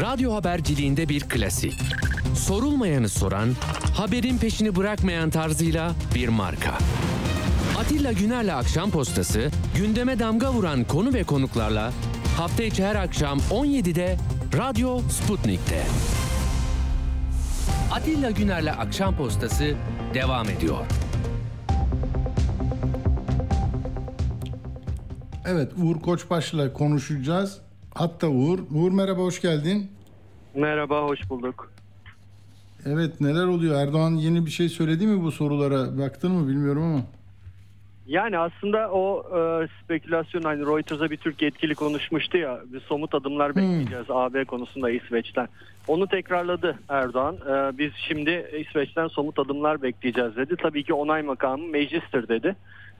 Radyo 0.00 0.34
haberciliğinde 0.34 1.08
bir 1.08 1.20
klasik. 1.20 1.74
Sorulmayanı 2.38 3.08
soran, 3.08 3.48
haberin 3.96 4.38
peşini 4.38 4.76
bırakmayan 4.76 5.30
tarzıyla 5.30 5.92
bir 6.14 6.28
marka. 6.28 6.78
Atilla 7.78 8.12
Güner'le 8.12 8.54
Akşam 8.54 8.90
Postası, 8.90 9.50
gündeme 9.76 10.18
damga 10.18 10.52
vuran 10.52 10.84
konu 10.84 11.14
ve 11.14 11.24
konuklarla 11.24 11.92
hafta 12.36 12.62
içi 12.62 12.84
her 12.84 12.96
akşam 12.96 13.38
17'de 13.38 14.16
Radyo 14.56 14.98
Sputnik'te. 14.98 15.82
Atilla 17.92 18.30
Güner'le 18.30 18.72
Akşam 18.78 19.16
Postası 19.16 19.74
devam 20.14 20.48
ediyor. 20.48 20.86
Evet 25.46 25.72
Uğur 25.82 26.00
Koçbaş'la 26.00 26.72
konuşacağız. 26.72 27.60
Hatta 27.94 28.28
Uğur. 28.28 28.58
Uğur 28.74 28.92
merhaba 28.92 29.22
hoş 29.22 29.40
geldin. 29.40 29.90
Merhaba, 30.54 31.02
hoş 31.02 31.30
bulduk. 31.30 31.77
Evet 32.92 33.20
neler 33.20 33.46
oluyor? 33.46 33.80
Erdoğan 33.80 34.10
yeni 34.10 34.46
bir 34.46 34.50
şey 34.50 34.68
söyledi 34.68 35.06
mi 35.06 35.22
bu 35.22 35.32
sorulara? 35.32 35.98
Baktın 35.98 36.32
mı 36.32 36.48
bilmiyorum 36.48 36.82
ama. 36.82 37.02
Yani 38.06 38.38
aslında 38.38 38.90
o 38.90 39.24
e, 39.38 39.68
spekülasyon 39.84 40.42
hani 40.42 40.66
Reuters'a 40.66 41.10
bir 41.10 41.16
Türk 41.16 41.42
yetkili 41.42 41.74
konuşmuştu 41.74 42.38
ya 42.38 42.60
bir 42.72 42.80
somut 42.80 43.14
adımlar 43.14 43.56
bekleyeceğiz 43.56 44.06
AB 44.08 44.44
konusunda 44.44 44.90
İsveç'ten. 44.90 45.48
Onu 45.88 46.06
tekrarladı 46.06 46.78
Erdoğan. 46.88 47.34
E, 47.34 47.78
biz 47.78 47.92
şimdi 48.08 48.50
İsveç'ten 48.58 49.08
somut 49.08 49.38
adımlar 49.38 49.82
bekleyeceğiz 49.82 50.36
dedi. 50.36 50.56
Tabii 50.56 50.84
ki 50.84 50.94
onay 50.94 51.22
makamı 51.22 51.66
meclistir 51.66 52.28
dedi. 52.28 52.56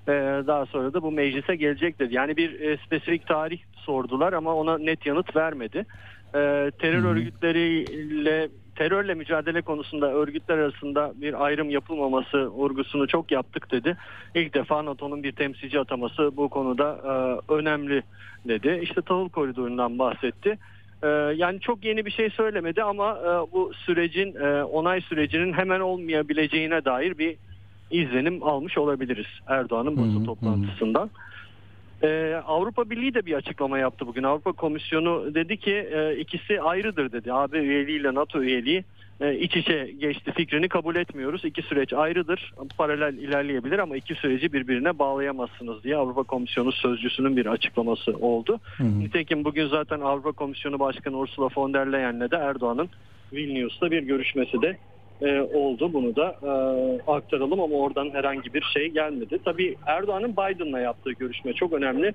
E, 0.09 0.13
daha 0.47 0.67
sonra 0.67 0.95
da 0.95 1.03
bu 1.03 1.13
meclise 1.13 1.57
gelecek 1.57 1.99
dedi. 1.99 2.15
Yani 2.15 2.37
bir 2.37 2.61
e, 2.61 2.77
spesifik 2.87 3.27
tarih 3.27 3.59
sordular 3.75 4.33
ama 4.33 4.55
ona 4.55 4.79
net 4.79 5.07
yanıt 5.07 5.37
vermedi. 5.37 5.87
E, 6.35 6.71
terör 6.79 7.05
örgütleriyle 7.05 8.49
terörle 8.79 9.15
mücadele 9.15 9.63
konusunda 9.63 10.13
örgütler 10.13 10.59
arasında 10.59 11.13
bir 11.17 11.45
ayrım 11.45 11.71
yapılmaması 11.71 12.47
vurgusunu 12.47 13.07
çok 13.09 13.31
yaptık 13.31 13.71
dedi. 13.71 13.97
İlk 14.35 14.55
defa 14.55 14.85
NATO'nun 14.85 15.23
bir 15.23 15.33
temsilci 15.33 15.81
ataması 15.81 16.37
bu 16.37 16.49
konuda 16.49 16.99
e, 17.05 17.13
önemli 17.53 18.03
dedi. 18.45 18.81
İşte 18.83 19.03
tahıl 19.03 19.29
koridorundan 19.29 19.99
bahsetti. 19.99 20.59
E, 21.03 21.09
yani 21.37 21.61
çok 21.61 21.85
yeni 21.85 22.07
bir 22.07 22.11
şey 22.11 22.31
söylemedi 22.31 22.83
ama 22.83 23.11
e, 23.11 23.53
bu 23.53 23.73
sürecin 23.75 24.35
e, 24.35 24.63
onay 24.63 25.01
sürecinin 25.01 25.53
hemen 25.53 25.81
olmayabileceğine 25.81 26.85
dair 26.85 27.19
bir 27.19 27.37
izlenim 27.91 28.43
almış 28.43 28.79
olabiliriz 28.79 29.27
Erdoğan'ın 29.47 29.97
basın 29.97 30.25
toplantısından. 30.25 31.11
Ee, 32.03 32.41
Avrupa 32.47 32.91
Birliği 32.91 33.15
de 33.15 33.27
bir 33.27 33.35
açıklama 33.35 33.79
yaptı 33.79 34.07
bugün. 34.07 34.23
Avrupa 34.23 34.53
Komisyonu 34.53 35.35
dedi 35.35 35.57
ki 35.57 35.73
e, 35.73 36.17
ikisi 36.17 36.63
ayrıdır 36.63 37.13
dedi. 37.13 37.33
AB 37.33 37.59
üyeliği 37.59 38.01
ile 38.01 38.15
NATO 38.15 38.43
üyeliği 38.43 38.85
e, 39.21 39.39
iç 39.39 39.57
içe 39.57 39.91
geçti 40.01 40.33
fikrini 40.33 40.69
kabul 40.69 40.97
etmiyoruz. 40.97 41.45
İki 41.45 41.63
süreç 41.63 41.93
ayrıdır. 41.93 42.55
Paralel 42.77 43.15
ilerleyebilir 43.15 43.79
ama 43.79 43.97
iki 43.97 44.15
süreci 44.15 44.53
birbirine 44.53 44.99
bağlayamazsınız 44.99 45.85
diye 45.85 45.97
Avrupa 45.97 46.23
Komisyonu 46.23 46.73
sözcüsünün 46.73 47.37
bir 47.37 47.47
açıklaması 47.47 48.17
oldu. 48.17 48.61
Nitekim 48.81 49.45
bugün 49.45 49.67
zaten 49.67 50.01
Avrupa 50.01 50.33
Komisyonu 50.33 50.79
Başkanı 50.79 51.17
Ursula 51.17 51.49
von 51.57 51.75
der 51.75 51.93
Leyen'le 51.93 52.31
de 52.31 52.37
Erdoğan'ın 52.37 52.89
Vilnius'ta 53.33 53.91
bir 53.91 54.03
görüşmesi 54.03 54.63
de 54.63 54.79
e, 55.23 55.41
oldu. 55.41 55.93
Bunu 55.93 56.17
da 56.17 56.37
e, 56.43 56.51
aktaralım 57.11 57.61
ama 57.61 57.77
oradan 57.77 58.11
herhangi 58.11 58.55
bir 58.55 58.63
şey 58.63 58.89
gelmedi. 58.89 59.39
Tabii 59.45 59.77
Erdoğan'ın 59.87 60.33
Biden'la 60.33 60.81
yaptığı 60.81 61.13
görüşme 61.13 61.53
çok 61.53 61.73
önemli. 61.73 62.13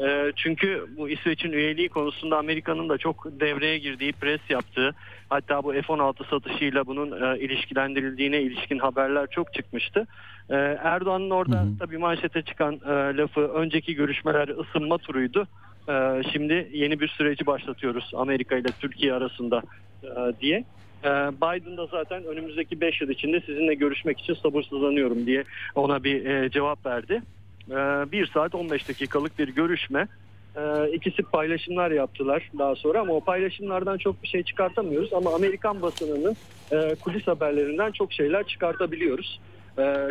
E, 0.00 0.32
çünkü 0.36 0.86
bu 0.96 1.08
İsveç'in 1.08 1.52
üyeliği 1.52 1.88
konusunda 1.88 2.38
Amerika'nın 2.38 2.88
da 2.88 2.98
çok 2.98 3.40
devreye 3.40 3.78
girdiği, 3.78 4.12
pres 4.12 4.40
yaptığı, 4.48 4.94
hatta 5.28 5.64
bu 5.64 5.72
F-16 5.72 6.30
satışıyla 6.30 6.86
bunun 6.86 7.22
e, 7.22 7.38
ilişkilendirildiğine 7.38 8.40
ilişkin 8.40 8.78
haberler 8.78 9.26
çok 9.30 9.54
çıkmıştı. 9.54 10.06
E, 10.50 10.56
Erdoğan'ın 10.82 11.30
orada 11.30 11.64
tabii 11.78 11.98
manşete 11.98 12.42
çıkan 12.42 12.74
e, 12.74 13.16
lafı 13.16 13.40
önceki 13.40 13.94
görüşmeler 13.94 14.48
ısınma 14.48 14.98
turuydu. 14.98 15.46
Ee, 15.88 16.22
şimdi 16.32 16.70
yeni 16.72 17.00
bir 17.00 17.08
süreci 17.08 17.46
başlatıyoruz 17.46 18.10
Amerika 18.14 18.56
ile 18.56 18.68
Türkiye 18.80 19.12
arasında 19.12 19.62
e, 20.02 20.08
diye. 20.40 20.64
Ee, 21.04 21.08
Biden 21.08 21.76
da 21.76 21.86
zaten 21.86 22.24
önümüzdeki 22.24 22.80
5 22.80 23.00
yıl 23.00 23.08
içinde 23.08 23.40
sizinle 23.40 23.74
görüşmek 23.74 24.20
için 24.20 24.34
sabırsızlanıyorum 24.34 25.26
diye 25.26 25.44
ona 25.74 26.04
bir 26.04 26.24
e, 26.24 26.50
cevap 26.50 26.86
verdi. 26.86 27.22
Ee, 27.70 27.74
1 28.12 28.26
saat 28.26 28.54
15 28.54 28.88
dakikalık 28.88 29.38
bir 29.38 29.48
görüşme. 29.48 30.08
Ee, 30.56 30.90
ikisi 30.92 31.22
paylaşımlar 31.22 31.90
yaptılar 31.90 32.50
daha 32.58 32.74
sonra 32.76 33.00
ama 33.00 33.12
o 33.12 33.20
paylaşımlardan 33.20 33.98
çok 33.98 34.22
bir 34.22 34.28
şey 34.28 34.42
çıkartamıyoruz. 34.42 35.12
Ama 35.12 35.34
Amerikan 35.34 35.82
basınının 35.82 36.36
e, 36.72 36.94
kulis 36.94 37.26
haberlerinden 37.26 37.92
çok 37.92 38.12
şeyler 38.12 38.46
çıkartabiliyoruz. 38.46 39.40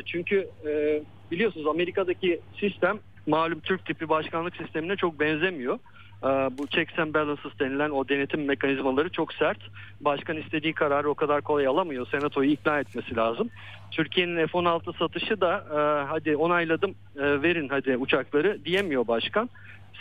Çünkü 0.06 0.48
e, 0.68 1.02
biliyorsunuz 1.32 1.68
Amerika'daki 1.68 2.40
sistem 2.60 3.00
malum 3.28 3.60
Türk 3.60 3.86
tipi 3.86 4.10
başkanlık 4.10 4.56
sistemine 4.56 4.96
çok 4.96 5.20
benzemiyor. 5.20 5.80
Ee, 6.24 6.28
Bu 6.28 6.68
checks 6.68 7.00
and 7.00 7.14
balances 7.14 7.60
denilen 7.60 7.90
o 7.90 8.10
denetim 8.10 8.46
mekanizmaları 8.46 9.10
çok 9.10 9.34
sert. 9.34 9.58
Başkan 10.02 10.38
istediği 10.38 10.74
kararı 10.74 11.10
o 11.10 11.14
kadar 11.14 11.42
kolay 11.42 11.68
alamıyor. 11.68 12.08
Senatoyu 12.08 12.52
ikna 12.52 12.80
etmesi 12.80 13.16
lazım. 13.16 13.50
Türkiye'nin 13.92 14.48
F-16 14.48 14.98
satışı 14.98 15.42
da 15.42 15.66
e, 15.72 16.08
hadi 16.08 16.36
onayladım 16.36 16.96
e, 17.16 17.42
verin 17.42 17.70
hadi 17.70 17.98
uçakları 17.98 18.66
diyemiyor 18.66 19.08
başkan. 19.08 19.50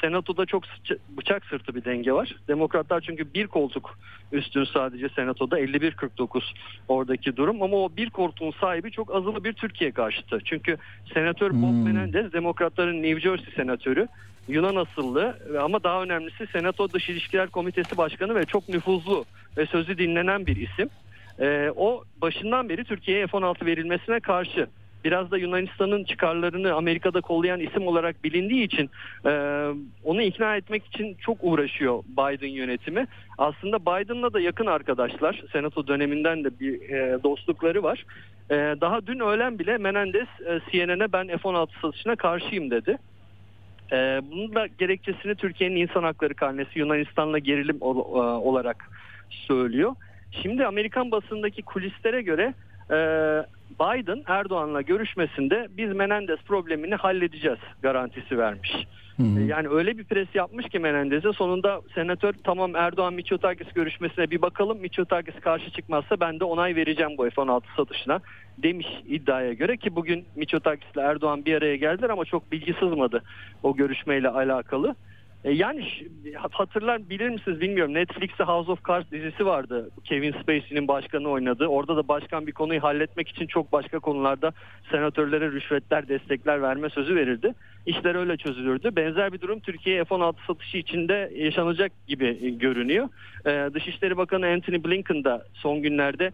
Senato'da 0.00 0.46
çok 0.46 0.64
bıçak 1.08 1.44
sırtı 1.44 1.74
bir 1.74 1.84
denge 1.84 2.12
var. 2.12 2.36
Demokratlar 2.48 3.00
çünkü 3.00 3.34
bir 3.34 3.46
koltuk 3.46 3.98
üstün 4.32 4.64
sadece 4.64 5.08
Senato'da 5.08 5.60
51-49 5.60 6.42
oradaki 6.88 7.36
durum. 7.36 7.62
Ama 7.62 7.76
o 7.76 7.90
bir 7.96 8.10
koltuğun 8.10 8.50
sahibi 8.50 8.90
çok 8.90 9.14
azılı 9.14 9.44
bir 9.44 9.52
Türkiye 9.52 9.90
karşıtı. 9.90 10.38
Çünkü 10.44 10.76
Senatör 11.14 11.50
Bob 11.50 11.86
Menendez 11.86 12.32
Demokratların 12.32 13.02
New 13.02 13.20
Jersey 13.20 13.54
senatörü. 13.56 14.08
Yunan 14.48 14.76
asıllı 14.76 15.38
ama 15.60 15.82
daha 15.82 16.02
önemlisi 16.02 16.46
Senato 16.46 16.92
Dış 16.92 17.08
İlişkiler 17.08 17.48
Komitesi 17.48 17.96
Başkanı 17.96 18.34
ve 18.34 18.44
çok 18.44 18.68
nüfuzlu 18.68 19.24
ve 19.56 19.66
sözü 19.66 19.98
dinlenen 19.98 20.46
bir 20.46 20.56
isim. 20.56 20.88
Ee, 21.40 21.72
o 21.76 22.04
başından 22.22 22.68
beri 22.68 22.84
Türkiye'ye 22.84 23.26
F-16 23.26 23.66
verilmesine 23.66 24.20
karşı 24.20 24.66
biraz 25.04 25.30
da 25.30 25.38
Yunanistan'ın 25.38 26.04
çıkarlarını 26.04 26.74
Amerika'da 26.74 27.20
kollayan 27.20 27.60
isim 27.60 27.86
olarak 27.86 28.24
bilindiği 28.24 28.64
için 28.64 28.90
e, 29.26 29.30
onu 30.04 30.22
ikna 30.22 30.56
etmek 30.56 30.86
için 30.86 31.16
çok 31.20 31.38
uğraşıyor 31.40 32.02
Biden 32.08 32.48
yönetimi. 32.48 33.06
Aslında 33.38 33.78
Biden'la 33.78 34.32
da 34.32 34.40
yakın 34.40 34.66
arkadaşlar. 34.66 35.42
Senato 35.52 35.86
döneminden 35.86 36.44
de 36.44 36.60
bir 36.60 36.90
e, 36.90 37.22
dostlukları 37.22 37.82
var. 37.82 38.04
E, 38.50 38.54
daha 38.54 39.06
dün 39.06 39.20
öğlen 39.20 39.58
bile 39.58 39.78
Menendez 39.78 40.28
e, 40.46 40.60
CNN'e 40.70 41.12
ben 41.12 41.26
F-16 41.26 41.68
satışına 41.82 42.16
karşıyım 42.16 42.70
dedi. 42.70 42.98
Ee, 43.92 44.20
bunun 44.30 44.54
da 44.54 44.66
gerekçesini 44.66 45.34
Türkiye'nin 45.34 45.76
insan 45.76 46.02
hakları 46.02 46.34
karnesi 46.34 46.78
Yunanistan'la 46.78 47.38
gerilim 47.38 47.76
ol- 47.80 48.16
e, 48.16 48.20
olarak 48.38 48.90
söylüyor. 49.30 49.94
Şimdi 50.42 50.66
Amerikan 50.66 51.10
basındaki 51.10 51.62
kulislere 51.62 52.22
göre 52.22 52.54
e, 52.90 52.96
Biden 53.80 54.22
Erdoğan'la 54.26 54.80
görüşmesinde 54.82 55.68
biz 55.70 55.92
Menendez 55.92 56.38
problemini 56.46 56.94
halledeceğiz 56.94 57.58
garantisi 57.82 58.38
vermiş. 58.38 58.72
E, 59.20 59.40
Yani 59.46 59.68
öyle 59.68 59.98
bir 59.98 60.04
pres 60.04 60.28
yapmış 60.34 60.66
ki 60.68 60.78
Menendez'e 60.78 61.32
sonunda 61.32 61.80
senatör 61.94 62.32
tamam 62.44 62.76
Erdoğan 62.76 63.14
Mitsotakis 63.14 63.72
görüşmesine 63.72 64.30
bir 64.30 64.42
bakalım 64.42 64.78
Mitsotakis 64.78 65.40
karşı 65.40 65.70
çıkmazsa 65.70 66.20
ben 66.20 66.40
de 66.40 66.44
onay 66.44 66.76
vereceğim 66.76 67.12
bu 67.18 67.30
F-16 67.30 67.62
satışına 67.76 68.20
demiş 68.62 68.86
iddiaya 69.08 69.52
göre 69.52 69.76
ki 69.76 69.96
bugün 69.96 70.24
Mitsotakis 70.36 70.92
ile 70.94 71.00
Erdoğan 71.02 71.44
bir 71.44 71.54
araya 71.54 71.76
geldiler 71.76 72.10
ama 72.10 72.24
çok 72.24 72.52
bilgi 72.52 72.72
sızmadı 72.72 73.22
o 73.62 73.76
görüşmeyle 73.76 74.28
alakalı. 74.28 74.94
E, 75.44 75.52
Yani 75.52 75.88
hatırlar 76.34 77.10
bilir 77.10 77.28
misiniz 77.28 77.60
bilmiyorum 77.60 77.94
Netflix'te 77.94 78.44
House 78.44 78.72
of 78.72 78.88
Cards 78.88 79.10
dizisi 79.10 79.46
vardı. 79.46 79.90
Kevin 80.04 80.32
Spacey'nin 80.32 80.88
başkanı 80.88 81.28
oynadığı. 81.28 81.66
Orada 81.66 81.96
da 81.96 82.08
başkan 82.08 82.46
bir 82.46 82.52
konuyu 82.52 82.82
halletmek 82.82 83.28
için 83.28 83.46
çok 83.46 83.72
başka 83.72 83.98
konularda 83.98 84.52
senatörlere 84.90 85.52
rüşvetler, 85.52 86.08
destekler 86.08 86.62
verme 86.62 86.90
sözü 86.90 87.16
verirdi. 87.16 87.54
İşler 87.86 88.14
öyle 88.14 88.36
çözülürdü. 88.36 88.96
Benzer 88.96 89.32
bir 89.32 89.40
durum 89.40 89.60
Türkiye 89.60 90.04
F-16 90.04 90.34
satışı 90.46 90.78
içinde 90.78 91.32
yaşanacak 91.36 91.92
gibi 92.08 92.38
e, 92.42 92.50
görünüyor. 92.50 93.08
E, 93.46 93.74
Dışişleri 93.74 94.16
Bakanı 94.16 94.46
Anthony 94.46 94.84
Blinken 94.84 95.24
da 95.24 95.44
son 95.54 95.82
günlerde 95.82 96.32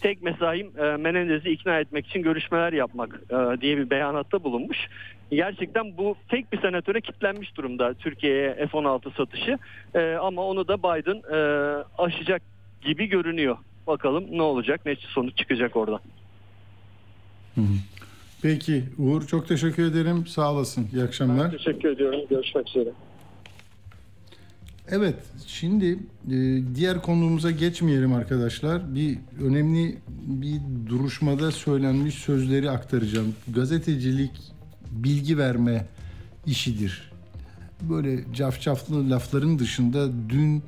tek 0.00 0.22
mesaim 0.22 0.70
e, 0.78 0.96
Menendez'i 0.96 1.50
ikna 1.50 1.80
etmek 1.80 2.06
için 2.06 2.22
görüşmeler 2.22 2.72
yapmak 2.72 3.20
e, 3.30 3.60
diye 3.60 3.76
bir 3.76 3.90
beyanatta 3.90 4.44
bulunmuş. 4.44 4.78
Gerçekten 5.30 5.96
bu 5.96 6.16
tek 6.28 6.52
bir 6.52 6.60
senatöre 6.60 7.00
kitlenmiş 7.00 7.56
durumda 7.56 7.94
Türkiye'ye 7.94 8.54
F-16 8.54 9.16
satışı 9.16 9.58
E, 9.94 10.14
ama 10.14 10.42
onu 10.42 10.68
da 10.68 10.78
Biden 10.78 11.22
e, 11.36 11.38
aşacak 11.98 12.42
gibi 12.82 13.06
görünüyor. 13.06 13.56
Bakalım 13.86 14.24
ne 14.30 14.42
olacak, 14.42 14.80
ne 14.86 14.96
sonuç 14.96 15.36
çıkacak 15.36 15.76
oradan. 15.76 16.00
Peki 18.42 18.84
Uğur 18.98 19.26
çok 19.26 19.48
teşekkür 19.48 19.90
ederim. 19.90 20.26
Sağ 20.26 20.52
olasın. 20.52 20.88
İyi 20.94 21.02
akşamlar. 21.02 21.50
Teşekkür 21.50 21.88
ediyorum. 21.88 22.20
Görüşmek 22.30 22.68
üzere. 22.68 22.88
Evet, 24.90 25.14
şimdi 25.46 25.98
e, 26.30 26.62
diğer 26.74 27.02
konuğumuza 27.02 27.50
geçmeyelim 27.50 28.12
arkadaşlar. 28.12 28.94
Bir 28.94 29.18
önemli 29.42 29.98
bir 30.26 30.60
duruşmada 30.86 31.52
söylenmiş 31.52 32.14
sözleri 32.14 32.70
aktaracağım. 32.70 33.34
Gazetecilik 33.54 34.30
bilgi 34.90 35.38
verme 35.38 35.86
işidir. 36.46 37.12
Böyle 37.82 38.24
cafcaflı 38.34 39.10
lafların 39.10 39.58
dışında 39.58 40.08
dün 40.28 40.62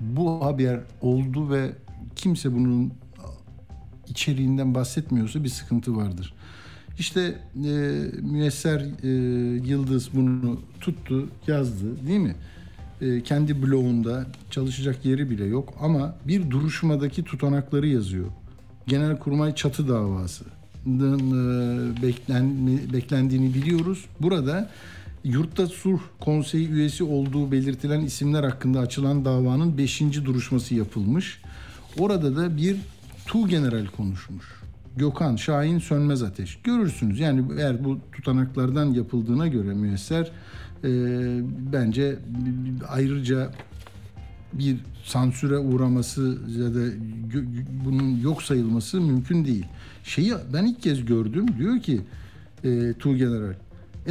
bu 0.00 0.44
haber 0.44 0.80
oldu 1.00 1.50
ve 1.50 1.72
kimse 2.16 2.54
bunun 2.54 2.92
içeriğinden 4.08 4.74
bahsetmiyorsa 4.74 5.44
bir 5.44 5.48
sıkıntı 5.48 5.96
vardır. 5.96 6.34
İşte 6.98 7.20
e, 7.64 7.70
Müyesser 8.22 8.80
e, 9.02 9.08
Yıldız 9.68 10.08
bunu 10.14 10.60
tuttu, 10.80 11.28
yazdı 11.46 12.06
değil 12.06 12.20
mi? 12.20 12.34
E, 13.00 13.22
kendi 13.22 13.62
blogunda 13.62 14.26
çalışacak 14.50 15.04
yeri 15.04 15.30
bile 15.30 15.44
yok 15.44 15.74
ama 15.80 16.14
bir 16.24 16.50
duruşmadaki 16.50 17.24
tutanakları 17.24 17.86
yazıyor. 17.86 18.26
Genelkurmay 18.86 19.54
çatı 19.54 19.88
davası 19.88 20.44
beklen, 22.02 22.66
beklendiğini 22.92 23.54
biliyoruz. 23.54 24.04
Burada 24.20 24.70
Yurtta 25.24 25.66
Sulh 25.66 26.00
Konseyi 26.20 26.68
üyesi 26.68 27.04
olduğu 27.04 27.52
belirtilen 27.52 28.00
isimler 28.00 28.44
hakkında 28.44 28.80
açılan 28.80 29.24
davanın 29.24 29.78
5. 29.78 30.00
duruşması 30.00 30.74
yapılmış. 30.74 31.42
Orada 31.98 32.36
da 32.36 32.56
bir 32.56 32.76
Tu 33.26 33.48
General 33.48 33.86
konuşmuş. 33.86 34.44
Gökhan 34.96 35.36
Şahin 35.36 35.78
Sönmez 35.78 36.22
Ateş. 36.22 36.58
Görürsünüz 36.64 37.20
yani 37.20 37.44
eğer 37.58 37.84
bu 37.84 37.98
tutanaklardan 38.12 38.86
yapıldığına 38.86 39.46
göre 39.46 39.74
müesser 39.74 40.30
e, 40.84 40.90
bence 41.72 42.16
ayrıca 42.88 43.50
bir 44.52 44.76
sansüre 45.04 45.58
uğraması 45.58 46.38
ya 46.58 46.74
da 46.74 46.92
bunun 47.84 48.20
yok 48.20 48.42
sayılması 48.42 49.00
mümkün 49.00 49.44
değil. 49.44 49.66
Şeyi 50.04 50.32
ben 50.52 50.66
ilk 50.66 50.82
kez 50.82 51.04
gördüm 51.04 51.46
diyor 51.58 51.80
ki 51.80 52.00
e, 52.64 52.92
Tuğgeneral 52.92 53.54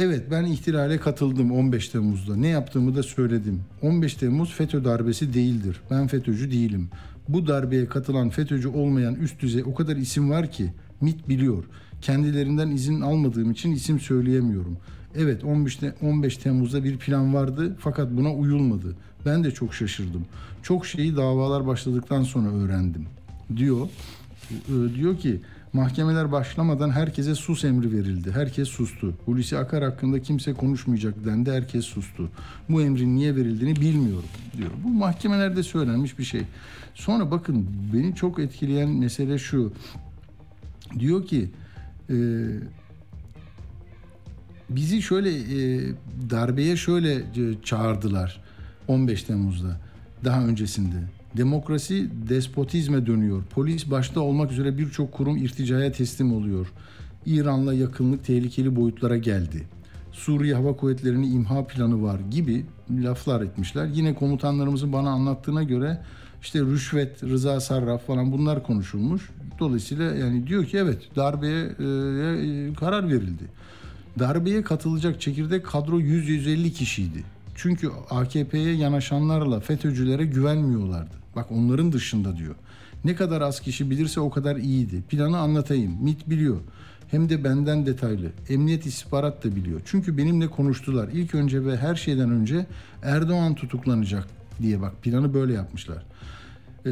Evet 0.00 0.22
ben 0.30 0.44
ihtilale 0.44 0.98
katıldım 0.98 1.52
15 1.52 1.88
Temmuz'da. 1.88 2.36
Ne 2.36 2.48
yaptığımı 2.48 2.96
da 2.96 3.02
söyledim. 3.02 3.60
15 3.82 4.14
Temmuz 4.14 4.54
FETÖ 4.54 4.84
darbesi 4.84 5.34
değildir. 5.34 5.80
Ben 5.90 6.06
FETÖ'cü 6.06 6.50
değilim. 6.50 6.88
Bu 7.28 7.46
darbeye 7.46 7.86
katılan 7.86 8.30
FETÖ'cü 8.30 8.68
olmayan 8.68 9.14
üst 9.14 9.40
düzey 9.40 9.62
o 9.62 9.74
kadar 9.74 9.96
isim 9.96 10.30
var 10.30 10.50
ki 10.50 10.72
MIT 11.00 11.28
biliyor. 11.28 11.64
Kendilerinden 12.02 12.70
izin 12.70 13.00
almadığım 13.00 13.50
için 13.50 13.72
isim 13.72 14.00
söyleyemiyorum. 14.00 14.78
Evet 15.16 15.44
15, 15.44 15.76
Te- 15.76 15.94
15 16.02 16.36
Temmuz'da 16.36 16.84
bir 16.84 16.98
plan 16.98 17.34
vardı 17.34 17.76
fakat 17.80 18.10
buna 18.10 18.34
uyulmadı. 18.34 18.96
Ben 19.26 19.44
de 19.44 19.50
çok 19.50 19.74
şaşırdım. 19.74 20.24
Çok 20.62 20.86
şeyi 20.86 21.16
davalar 21.16 21.66
başladıktan 21.66 22.22
sonra 22.22 22.48
öğrendim. 22.48 23.06
Diyor. 23.56 23.88
Ee, 24.50 24.94
diyor 24.94 25.18
ki 25.18 25.40
mahkemeler 25.72 26.32
başlamadan 26.32 26.90
herkese 26.90 27.34
sus 27.34 27.64
emri 27.64 27.92
verildi. 27.92 28.30
Herkes 28.32 28.68
sustu. 28.68 29.14
Hulusi 29.24 29.58
Akar 29.58 29.84
hakkında 29.84 30.22
kimse 30.22 30.52
konuşmayacak 30.52 31.24
dendi. 31.24 31.52
Herkes 31.52 31.84
sustu. 31.84 32.28
Bu 32.68 32.82
emrin 32.82 33.16
niye 33.16 33.36
verildiğini 33.36 33.80
bilmiyorum 33.80 34.28
diyor. 34.56 34.70
Bu 34.84 34.88
mahkemelerde 34.88 35.62
söylenmiş 35.62 36.18
bir 36.18 36.24
şey. 36.24 36.42
Sonra 36.94 37.30
bakın 37.30 37.68
beni 37.92 38.14
çok 38.14 38.38
etkileyen 38.38 38.88
mesele 38.88 39.38
şu. 39.38 39.72
Diyor 40.98 41.26
ki 41.26 41.50
e, 42.10 42.14
bizi 44.70 45.02
şöyle 45.02 45.30
e, 45.30 45.80
darbeye 46.30 46.76
şöyle 46.76 47.14
e, 47.14 47.22
çağırdılar 47.64 48.40
15 48.88 49.22
Temmuz'da 49.22 49.80
daha 50.24 50.44
öncesinde. 50.44 50.96
Demokrasi 51.36 52.08
despotizme 52.28 53.06
dönüyor. 53.06 53.42
Polis 53.50 53.90
başta 53.90 54.20
olmak 54.20 54.52
üzere 54.52 54.78
birçok 54.78 55.12
kurum 55.12 55.36
irticaya 55.36 55.92
teslim 55.92 56.32
oluyor. 56.32 56.72
İran'la 57.26 57.74
yakınlık 57.74 58.24
tehlikeli 58.24 58.76
boyutlara 58.76 59.16
geldi. 59.16 59.64
Suriye 60.12 60.54
Hava 60.54 60.76
Kuvvetleri'nin 60.76 61.32
imha 61.32 61.66
planı 61.66 62.02
var 62.02 62.20
gibi 62.30 62.66
laflar 62.90 63.42
etmişler. 63.42 63.86
Yine 63.86 64.14
komutanlarımızın 64.14 64.92
bana 64.92 65.10
anlattığına 65.10 65.62
göre 65.62 66.02
işte 66.42 66.60
rüşvet, 66.60 67.22
rıza 67.22 67.60
sarraf 67.60 68.06
falan 68.06 68.32
bunlar 68.32 68.62
konuşulmuş. 68.62 69.30
Dolayısıyla 69.58 70.04
yani 70.14 70.46
diyor 70.46 70.64
ki 70.64 70.76
evet 70.76 71.16
darbeye 71.16 71.64
e, 71.64 72.74
karar 72.74 73.08
verildi. 73.08 73.44
Darbeye 74.18 74.62
katılacak 74.62 75.20
çekirdek 75.20 75.66
kadro 75.66 76.00
100-150 76.00 76.70
kişiydi. 76.70 77.24
Çünkü 77.54 77.90
AKP'ye 78.10 78.74
yanaşanlarla 78.74 79.60
FETÖ'cülere 79.60 80.24
güvenmiyorlardı. 80.24 81.14
Bak 81.36 81.52
onların 81.52 81.92
dışında 81.92 82.36
diyor. 82.36 82.54
Ne 83.04 83.14
kadar 83.14 83.40
az 83.40 83.60
kişi 83.60 83.90
bilirse 83.90 84.20
o 84.20 84.30
kadar 84.30 84.56
iyiydi. 84.56 85.02
Planı 85.08 85.38
anlatayım. 85.38 86.04
MIT 86.04 86.30
biliyor. 86.30 86.60
Hem 87.10 87.28
de 87.28 87.44
benden 87.44 87.86
detaylı. 87.86 88.30
Emniyet 88.48 88.86
istihbarat 88.86 89.44
da 89.44 89.56
biliyor. 89.56 89.80
Çünkü 89.84 90.18
benimle 90.18 90.48
konuştular. 90.48 91.08
İlk 91.08 91.34
önce 91.34 91.64
ve 91.64 91.76
her 91.76 91.94
şeyden 91.94 92.30
önce 92.30 92.66
Erdoğan 93.02 93.54
tutuklanacak 93.54 94.28
diye 94.62 94.80
bak 94.80 95.02
planı 95.02 95.34
böyle 95.34 95.52
yapmışlar. 95.52 95.98
Ee, 95.98 96.90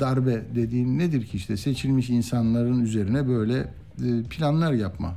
darbe 0.00 0.44
dediğin 0.54 0.98
nedir 0.98 1.26
ki 1.26 1.36
işte 1.36 1.56
seçilmiş 1.56 2.10
insanların 2.10 2.80
üzerine 2.80 3.28
böyle 3.28 3.58
e, 4.04 4.22
planlar 4.30 4.72
yapma. 4.72 5.14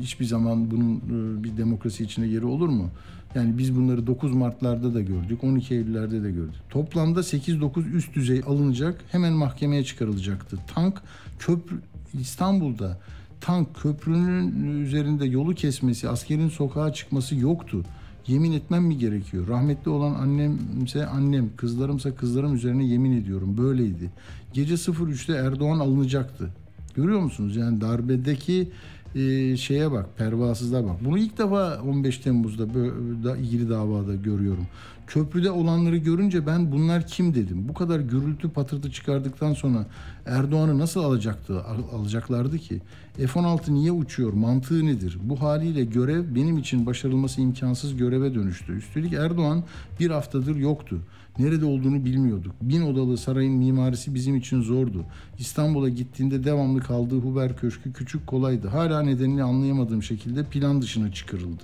Hiçbir 0.00 0.24
zaman 0.24 0.70
bunun 0.70 0.96
e, 0.96 1.44
bir 1.44 1.56
demokrasi 1.56 2.04
içinde 2.04 2.26
yeri 2.26 2.44
olur 2.44 2.68
mu? 2.68 2.90
Yani 3.34 3.58
biz 3.58 3.76
bunları 3.76 4.06
9 4.06 4.34
Mart'larda 4.34 4.94
da 4.94 5.00
gördük, 5.00 5.44
12 5.44 5.74
Eylül'lerde 5.74 6.22
de 6.22 6.30
gördük. 6.30 6.60
Toplamda 6.70 7.20
8-9 7.20 7.92
üst 7.92 8.14
düzey 8.14 8.42
alınacak, 8.46 9.04
hemen 9.12 9.32
mahkemeye 9.32 9.84
çıkarılacaktı. 9.84 10.58
Tank 10.74 11.02
köprü 11.38 11.76
İstanbul'da 12.20 12.98
tank 13.40 13.76
köprünün 13.76 14.82
üzerinde 14.84 15.26
yolu 15.26 15.54
kesmesi, 15.54 16.08
askerin 16.08 16.48
sokağa 16.48 16.92
çıkması 16.92 17.36
yoktu. 17.36 17.84
Yemin 18.26 18.52
etmem 18.52 18.84
mi 18.84 18.98
gerekiyor? 18.98 19.48
Rahmetli 19.48 19.90
olan 19.90 20.14
annemse 20.14 21.06
annem, 21.06 21.50
kızlarımsa 21.56 22.14
kızlarım 22.14 22.54
üzerine 22.54 22.84
yemin 22.84 23.20
ediyorum. 23.20 23.58
Böyleydi. 23.58 24.10
Gece 24.52 24.74
03'te 24.74 25.32
Erdoğan 25.32 25.78
alınacaktı. 25.78 26.50
Görüyor 26.94 27.20
musunuz? 27.20 27.56
Yani 27.56 27.80
darbedeki 27.80 28.68
e, 29.14 29.56
şeye 29.56 29.92
bak, 29.92 30.18
pervasızlığa 30.18 30.84
bak. 30.84 31.04
Bunu 31.04 31.18
ilk 31.18 31.38
defa 31.38 31.82
15 31.82 32.18
Temmuz'da 32.18 32.74
böyle, 32.74 33.40
ilgili 33.40 33.70
davada 33.70 34.14
görüyorum. 34.14 34.66
Köprüde 35.06 35.50
olanları 35.50 35.96
görünce 35.96 36.46
ben 36.46 36.72
bunlar 36.72 37.06
kim 37.06 37.34
dedim. 37.34 37.68
Bu 37.68 37.74
kadar 37.74 38.00
gürültü 38.00 38.50
patırtı 38.50 38.90
çıkardıktan 38.90 39.52
sonra 39.52 39.86
Erdoğan'ı 40.26 40.78
nasıl 40.78 41.04
alacaktı, 41.04 41.62
alacaklardı 41.92 42.58
ki? 42.58 42.80
F-16 43.16 43.74
niye 43.74 43.92
uçuyor? 43.92 44.32
Mantığı 44.32 44.86
nedir? 44.86 45.18
Bu 45.22 45.42
haliyle 45.42 45.84
görev 45.84 46.34
benim 46.34 46.58
için 46.58 46.86
başarılması 46.86 47.40
imkansız 47.40 47.96
göreve 47.96 48.34
dönüştü. 48.34 48.72
Üstelik 48.72 49.12
Erdoğan 49.12 49.64
bir 50.00 50.10
haftadır 50.10 50.56
yoktu. 50.56 51.00
Nerede 51.38 51.64
olduğunu 51.64 52.04
bilmiyorduk. 52.04 52.52
Bin 52.62 52.82
odalı 52.82 53.18
sarayın 53.18 53.52
mimarisi 53.52 54.14
bizim 54.14 54.36
için 54.36 54.62
zordu. 54.62 55.04
İstanbul'a 55.38 55.88
gittiğinde 55.88 56.44
devamlı 56.44 56.80
kaldığı 56.80 57.18
Huber 57.18 57.56
Köşkü 57.56 57.92
küçük 57.92 58.26
kolaydı. 58.26 58.68
Hala 58.68 59.02
nedenini 59.02 59.42
anlayamadığım 59.42 60.02
şekilde 60.02 60.44
plan 60.44 60.82
dışına 60.82 61.12
çıkarıldı 61.12 61.62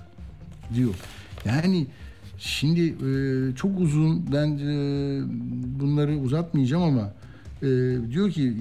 diyor. 0.73 0.93
Yani 1.45 1.87
şimdi 2.37 2.81
e, 2.81 3.55
çok 3.55 3.79
uzun 3.79 4.31
ben 4.33 4.47
e, 4.57 5.21
bunları 5.79 6.17
uzatmayacağım 6.17 6.83
ama 6.83 7.13
e, 7.61 7.67
diyor 8.11 8.31
ki 8.31 8.53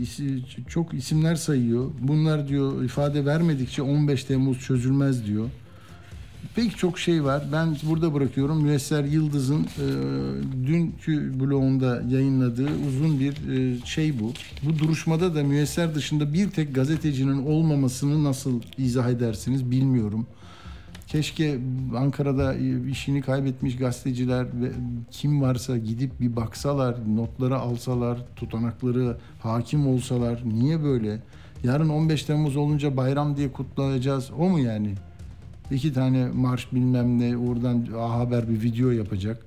çok 0.68 0.94
isimler 0.94 1.34
sayıyor. 1.34 1.90
Bunlar 2.02 2.48
diyor 2.48 2.84
ifade 2.84 3.26
vermedikçe 3.26 3.82
15 3.82 4.24
Temmuz 4.24 4.58
çözülmez 4.60 5.26
diyor 5.26 5.48
pek 6.54 6.78
çok 6.78 6.98
şey 6.98 7.24
var. 7.24 7.42
Ben 7.52 7.76
burada 7.82 8.14
bırakıyorum. 8.14 8.62
Müesser 8.62 9.04
Yıldız'ın 9.04 9.62
e, 9.62 9.86
dünkü 10.66 11.40
blogunda 11.40 12.02
yayınladığı 12.08 12.68
uzun 12.88 13.20
bir 13.20 13.32
e, 13.32 13.86
şey 13.86 14.20
bu. 14.20 14.32
Bu 14.62 14.78
duruşmada 14.78 15.34
da 15.34 15.42
müesser 15.42 15.94
dışında 15.94 16.32
bir 16.32 16.50
tek 16.50 16.74
gazetecinin 16.74 17.46
olmamasını 17.46 18.24
nasıl 18.24 18.60
izah 18.78 19.08
edersiniz 19.08 19.70
bilmiyorum. 19.70 20.26
Keşke 21.06 21.58
Ankara'da 21.96 22.54
işini 22.90 23.22
kaybetmiş 23.22 23.76
gazeteciler 23.76 24.44
ve 24.44 24.70
kim 25.10 25.42
varsa 25.42 25.78
gidip 25.78 26.20
bir 26.20 26.36
baksalar, 26.36 26.96
notları 27.16 27.58
alsalar, 27.58 28.18
tutanakları 28.36 29.16
hakim 29.42 29.86
olsalar. 29.86 30.42
Niye 30.44 30.82
böyle? 30.82 31.22
Yarın 31.64 31.88
15 31.88 32.24
Temmuz 32.24 32.56
olunca 32.56 32.96
bayram 32.96 33.36
diye 33.36 33.52
kutlayacağız. 33.52 34.30
O 34.38 34.48
mu 34.48 34.58
yani? 34.58 34.94
İki 35.70 35.92
tane 35.92 36.28
marş 36.28 36.72
bilmem 36.72 37.18
ne 37.18 37.36
oradan 37.36 37.86
Haber 37.92 38.48
bir 38.48 38.62
video 38.62 38.90
yapacak. 38.90 39.42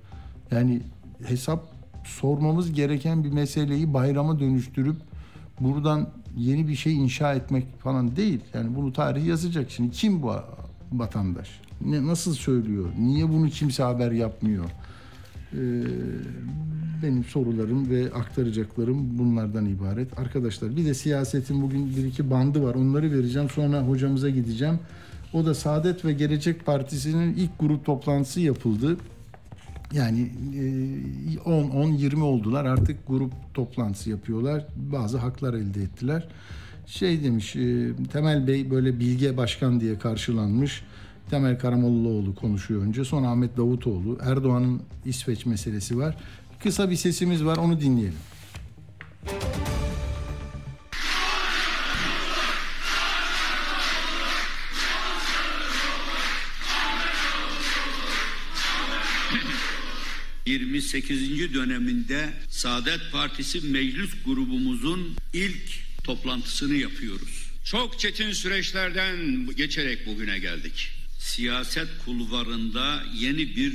Yani 0.51 0.81
hesap 1.25 1.63
sormamız 2.05 2.73
gereken 2.73 3.23
bir 3.23 3.31
meseleyi 3.31 3.93
bayrama 3.93 4.39
dönüştürüp 4.39 4.95
buradan 5.59 6.09
yeni 6.37 6.67
bir 6.67 6.75
şey 6.75 6.93
inşa 6.93 7.33
etmek 7.33 7.79
falan 7.79 8.15
değil. 8.15 8.39
Yani 8.53 8.75
bunu 8.75 8.93
tarih 8.93 9.25
yazacak. 9.25 9.71
Şimdi 9.71 9.91
kim 9.91 10.23
bu 10.23 10.33
vatandaş? 10.91 11.49
Ne, 11.81 12.07
nasıl 12.07 12.33
söylüyor? 12.33 12.89
Niye 12.99 13.29
bunu 13.29 13.49
kimse 13.49 13.83
haber 13.83 14.11
yapmıyor? 14.11 14.65
Ee, 15.53 15.57
benim 17.03 17.23
sorularım 17.23 17.89
ve 17.89 18.13
aktaracaklarım 18.13 19.17
bunlardan 19.17 19.65
ibaret. 19.65 20.19
Arkadaşlar 20.19 20.75
bir 20.75 20.85
de 20.85 20.93
siyasetin 20.93 21.61
bugün 21.61 21.95
bir 21.95 22.03
iki 22.03 22.31
bandı 22.31 22.63
var. 22.63 22.75
Onları 22.75 23.11
vereceğim. 23.11 23.49
Sonra 23.49 23.81
hocamıza 23.81 24.29
gideceğim. 24.29 24.79
O 25.33 25.45
da 25.45 25.53
Saadet 25.53 26.05
ve 26.05 26.13
Gelecek 26.13 26.65
Partisi'nin 26.65 27.35
ilk 27.35 27.59
grup 27.59 27.85
toplantısı 27.85 28.41
yapıldı. 28.41 28.97
Yani 29.93 30.29
10 31.45 31.69
10 31.69 31.87
20 31.87 32.23
oldular. 32.23 32.65
Artık 32.65 33.07
grup 33.07 33.33
toplantısı 33.53 34.09
yapıyorlar. 34.09 34.65
Bazı 34.75 35.17
haklar 35.17 35.53
elde 35.53 35.81
ettiler. 35.83 36.27
Şey 36.85 37.23
demiş 37.23 37.55
e, 37.55 37.91
Temel 38.11 38.47
Bey 38.47 38.71
böyle 38.71 38.99
bilge 38.99 39.37
başkan 39.37 39.79
diye 39.79 39.99
karşılanmış. 39.99 40.83
Temel 41.29 41.59
Karamollaoğlu 41.59 42.35
konuşuyor 42.35 42.81
önce. 42.81 43.05
Sonra 43.05 43.27
Ahmet 43.27 43.57
Davutoğlu. 43.57 44.17
Erdoğan'ın 44.21 44.81
İsveç 45.05 45.45
meselesi 45.45 45.97
var. 45.97 46.17
Kısa 46.59 46.89
bir 46.89 46.95
sesimiz 46.95 47.45
var 47.45 47.57
onu 47.57 47.81
dinleyelim. 47.81 48.19
28. 60.83 61.53
döneminde 61.53 62.29
Saadet 62.49 63.11
Partisi 63.11 63.61
meclis 63.61 64.09
grubumuzun 64.25 65.15
ilk 65.33 65.79
toplantısını 66.03 66.73
yapıyoruz. 66.73 67.49
Çok 67.65 67.99
çetin 67.99 68.31
süreçlerden 68.31 69.47
geçerek 69.57 70.07
bugüne 70.07 70.39
geldik. 70.39 70.89
Siyaset 71.19 71.87
kulvarında 72.05 73.03
yeni 73.15 73.55
bir 73.55 73.73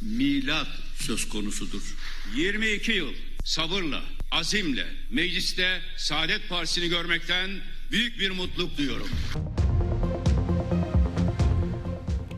milat 0.00 0.68
söz 0.98 1.28
konusudur. 1.28 1.96
22 2.36 2.92
yıl 2.92 3.12
sabırla, 3.44 4.02
azimle 4.30 4.86
mecliste 5.10 5.80
Saadet 5.96 6.48
Partisi'ni 6.48 6.88
görmekten 6.88 7.50
büyük 7.90 8.18
bir 8.18 8.30
mutluluk 8.30 8.78
duyuyorum. 8.78 9.08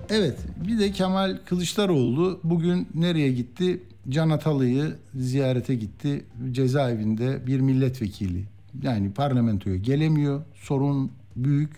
Evet, 0.09 0.39
bir 0.57 0.79
de 0.79 0.93
Kemal 0.93 1.39
Kılıçdaroğlu 1.47 2.41
bugün 2.45 2.89
nereye 2.95 3.33
gitti? 3.33 3.83
Can 4.09 4.31
Atalı'yı 4.31 4.97
ziyarete 5.15 5.75
gitti. 5.75 6.25
Cezaevinde 6.53 7.47
bir 7.47 7.61
milletvekili. 7.61 8.45
Yani 8.83 9.13
parlamentoya 9.13 9.77
gelemiyor. 9.77 10.43
Sorun 10.55 11.11
büyük. 11.37 11.71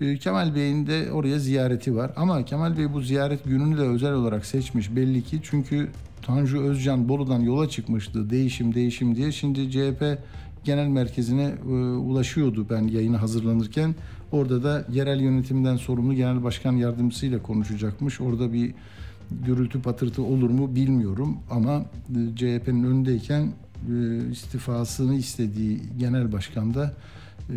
Ee, 0.00 0.16
Kemal 0.16 0.54
Bey'in 0.54 0.86
de 0.86 1.12
oraya 1.12 1.38
ziyareti 1.38 1.96
var. 1.96 2.12
Ama 2.16 2.44
Kemal 2.44 2.78
Bey 2.78 2.92
bu 2.92 3.00
ziyaret 3.00 3.44
gününü 3.44 3.78
de 3.78 3.82
özel 3.82 4.12
olarak 4.12 4.46
seçmiş 4.46 4.96
belli 4.96 5.22
ki. 5.22 5.40
Çünkü 5.42 5.88
Tanju 6.22 6.60
Özcan 6.60 7.08
Bolu'dan 7.08 7.40
yola 7.40 7.68
çıkmıştı. 7.68 8.30
Değişim 8.30 8.74
değişim 8.74 9.16
diye. 9.16 9.32
Şimdi 9.32 9.70
CHP 9.70 10.18
genel 10.64 10.88
merkezine 10.88 11.54
e, 11.64 11.72
ulaşıyordu 11.96 12.66
ben 12.70 12.82
yayını 12.82 13.16
hazırlanırken. 13.16 13.94
Orada 14.32 14.62
da 14.62 14.84
yerel 14.92 15.20
yönetimden 15.20 15.76
sorumlu 15.76 16.14
genel 16.14 16.42
başkan 16.44 16.72
yardımcısıyla 16.72 17.42
konuşacakmış. 17.42 18.20
Orada 18.20 18.52
bir 18.52 18.74
gürültü 19.44 19.82
patırtı 19.82 20.22
olur 20.22 20.50
mu 20.50 20.74
bilmiyorum 20.74 21.36
ama 21.50 21.84
e, 22.10 22.36
CHP'nin 22.36 22.84
öndeyken 22.84 23.52
e, 23.92 24.26
istifasını 24.30 25.14
istediği 25.14 25.80
genel 25.98 26.32
başkan 26.32 26.74
da 26.74 26.94
e, 27.50 27.54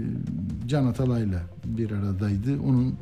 Can 0.68 0.86
Atalay'la 0.86 1.42
bir 1.66 1.92
aradaydı. 1.92 2.62
Onun 2.62 2.96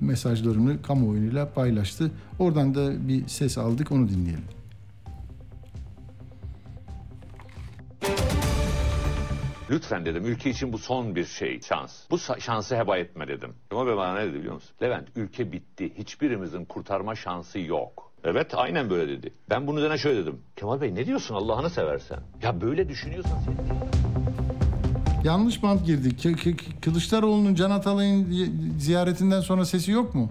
mesajlarını 0.00 0.82
kamuoyuyla 0.82 1.48
paylaştı. 1.48 2.10
Oradan 2.38 2.74
da 2.74 3.08
bir 3.08 3.28
ses 3.28 3.58
aldık 3.58 3.92
onu 3.92 4.08
dinleyelim. 4.08 4.59
Lütfen 9.70 10.06
dedim 10.06 10.26
ülke 10.26 10.50
için 10.50 10.72
bu 10.72 10.78
son 10.78 11.14
bir 11.16 11.24
şey 11.24 11.60
şans. 11.60 11.92
Bu 12.10 12.18
şansı 12.38 12.76
heba 12.76 12.98
etme 12.98 13.28
dedim. 13.28 13.54
Kemal 13.70 13.86
Bey 13.86 13.96
bana 13.96 14.14
ne 14.14 14.26
dedi 14.26 14.34
biliyor 14.38 14.54
musun? 14.54 14.70
Levent 14.82 15.08
ülke 15.16 15.52
bitti. 15.52 15.92
Hiçbirimizin 15.98 16.64
kurtarma 16.64 17.14
şansı 17.14 17.58
yok. 17.60 18.12
Evet 18.24 18.54
aynen 18.54 18.90
böyle 18.90 19.18
dedi. 19.18 19.32
Ben 19.50 19.66
bunun 19.66 19.76
üzerine 19.78 19.98
şöyle 19.98 20.22
dedim. 20.22 20.38
Kemal 20.56 20.80
Bey 20.80 20.94
ne 20.94 21.06
diyorsun 21.06 21.34
Allah'ını 21.34 21.70
seversen? 21.70 22.18
Ya 22.42 22.60
böyle 22.60 22.88
düşünüyorsan 22.88 23.38
sen 23.44 23.54
Yanlış 25.24 25.62
bant 25.62 25.86
girdik. 25.86 26.22
K- 26.22 26.32
K- 26.56 26.80
Kılıçdaroğlu'nun 26.80 27.54
Can 27.54 27.70
Atalay'ın 27.70 28.28
ziyaretinden 28.78 29.40
sonra 29.40 29.64
sesi 29.64 29.90
yok 29.90 30.14
mu? 30.14 30.30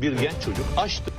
bir 0.00 0.12
genç 0.12 0.40
çocuk 0.44 0.66
açtı. 0.76 1.12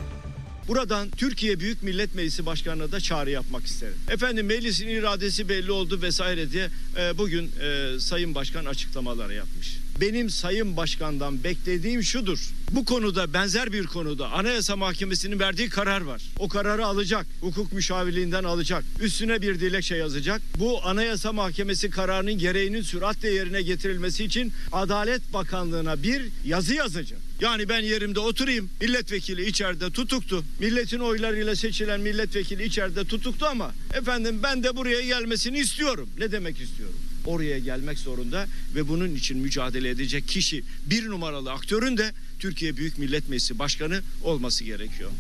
Buradan 0.68 1.10
Türkiye 1.10 1.60
Büyük 1.60 1.84
Millet 1.84 2.16
Meclisi 2.16 2.46
Başkanı'na 2.46 2.92
da 2.92 3.00
çağrı 3.00 3.30
yapmak 3.30 3.66
isterim. 3.66 3.96
Efendim 4.10 4.46
meclisin 4.46 4.88
iradesi 4.88 5.50
belli 5.50 5.72
oldu 5.72 6.02
vesaire 6.02 6.52
diye 6.52 6.70
e, 6.98 7.18
bugün 7.18 7.52
e, 7.62 8.00
Sayın 8.00 8.36
Başkan 8.36 8.66
açıklamalar 8.66 9.30
yapmış. 9.30 9.78
Benim 10.02 10.30
Sayın 10.30 10.78
Başkan'dan 10.78 11.44
beklediğim 11.44 12.04
şudur. 12.04 12.50
Bu 12.72 12.86
konuda 12.86 13.34
benzer 13.34 13.74
bir 13.74 13.86
konuda 13.86 14.32
Anayasa 14.32 14.76
Mahkemesi'nin 14.76 15.40
verdiği 15.40 15.70
karar 15.70 16.02
var. 16.02 16.22
O 16.40 16.48
kararı 16.48 16.86
alacak. 16.86 17.28
Hukuk 17.42 17.74
müşavirliğinden 17.74 18.44
alacak. 18.44 18.84
Üstüne 19.02 19.42
bir 19.42 19.60
dilekçe 19.60 19.96
yazacak. 19.96 20.42
Bu 20.60 20.86
Anayasa 20.86 21.34
Mahkemesi 21.34 21.90
kararının 21.90 22.38
gereğinin 22.38 22.82
süratle 22.82 23.30
yerine 23.30 23.62
getirilmesi 23.62 24.24
için 24.24 24.54
Adalet 24.72 25.34
Bakanlığı'na 25.34 26.04
bir 26.04 26.26
yazı 26.46 26.74
yazacak. 26.74 27.20
Yani 27.42 27.70
ben 27.70 27.82
yerimde 27.82 28.20
oturayım. 28.20 28.70
Milletvekili 28.82 29.46
içeride 29.46 29.92
tutuktu. 29.92 30.44
Milletin 30.60 31.00
oylarıyla 31.00 31.56
seçilen 31.56 32.02
milletvekili 32.02 32.64
içeride 32.64 33.04
tutuktu 33.04 33.46
ama 33.46 33.72
efendim 33.94 34.40
ben 34.44 34.64
de 34.64 34.76
buraya 34.76 35.02
gelmesini 35.02 35.60
istiyorum. 35.60 36.10
Ne 36.20 36.32
demek 36.32 36.62
istiyorum? 36.62 37.00
Oraya 37.28 37.60
gelmek 37.60 38.00
zorunda 38.00 38.46
ve 38.76 38.88
bunun 38.88 39.16
için 39.16 39.38
mücadele 39.38 39.90
edecek 39.90 40.28
kişi 40.28 40.64
bir 40.90 41.10
numaralı 41.10 41.52
aktörün 41.52 41.98
de 41.98 42.12
Türkiye 42.40 42.78
Büyük 42.78 42.98
Millet 43.00 43.30
Meclisi 43.30 43.60
Başkanı 43.60 44.02
olması 44.24 44.64
gerekiyor. 44.64 45.12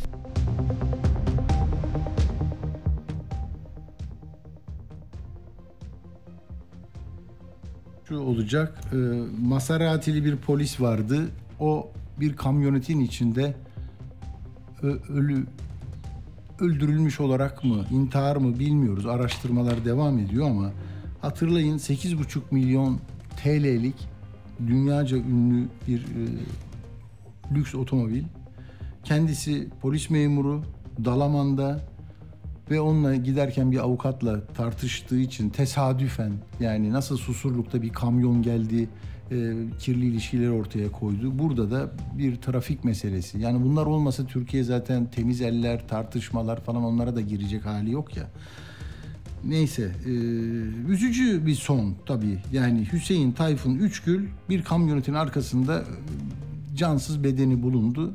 Şu 8.07 8.17
olacak. 8.19 8.81
E, 8.93 8.95
Maseratili 9.47 10.25
bir 10.25 10.35
polis 10.35 10.81
vardı. 10.81 11.25
O 11.59 11.91
bir 12.19 12.35
kamyonetin 12.35 12.99
içinde 12.99 13.55
ö- 14.81 14.99
ölü 15.09 15.45
öldürülmüş 16.59 17.19
olarak 17.19 17.63
mı, 17.63 17.85
intihar 17.91 18.35
mı 18.35 18.59
bilmiyoruz. 18.59 19.05
Araştırmalar 19.05 19.85
devam 19.85 20.19
ediyor 20.19 20.49
ama 20.49 20.71
hatırlayın 21.21 21.77
8,5 21.77 22.41
milyon 22.51 22.99
TL'lik 23.43 23.95
dünyaca 24.67 25.17
ünlü 25.17 25.67
bir 25.87 25.99
e, 25.99 26.21
lüks 27.55 27.75
otomobil. 27.75 28.23
Kendisi 29.03 29.67
polis 29.81 30.09
memuru 30.09 30.63
Dalaman'da 31.05 31.81
ve 32.71 32.81
onunla 32.81 33.15
giderken 33.15 33.71
bir 33.71 33.77
avukatla 33.77 34.47
tartıştığı 34.47 35.19
için 35.19 35.49
tesadüfen 35.49 36.33
yani 36.59 36.93
nasıl 36.93 37.17
Susurluk'ta 37.17 37.81
bir 37.81 37.89
kamyon 37.89 38.41
geldi 38.41 38.89
e, 39.31 39.53
kirli 39.79 40.05
ilişkiler 40.05 40.49
ortaya 40.49 40.91
koydu. 40.91 41.39
Burada 41.39 41.71
da 41.71 41.91
bir 42.17 42.35
trafik 42.35 42.83
meselesi. 42.83 43.39
Yani 43.39 43.63
bunlar 43.63 43.85
olmasa 43.85 44.25
Türkiye 44.25 44.63
zaten 44.63 45.05
temiz 45.05 45.41
eller, 45.41 45.87
tartışmalar 45.87 46.61
falan 46.61 46.83
onlara 46.83 47.15
da 47.15 47.21
girecek 47.21 47.65
hali 47.65 47.91
yok 47.91 48.17
ya. 48.17 48.27
Neyse, 49.43 49.91
e, 50.05 50.09
üzücü 50.91 51.45
bir 51.45 51.55
son 51.55 51.95
tabii. 52.05 52.39
Yani 52.51 52.87
Hüseyin 52.93 53.31
Tayfun 53.31 53.75
Üçgül 53.75 54.27
bir 54.49 54.63
kamyonetin 54.63 55.13
arkasında 55.13 55.79
e, 55.79 55.85
cansız 56.75 57.23
bedeni 57.23 57.63
bulundu. 57.63 58.13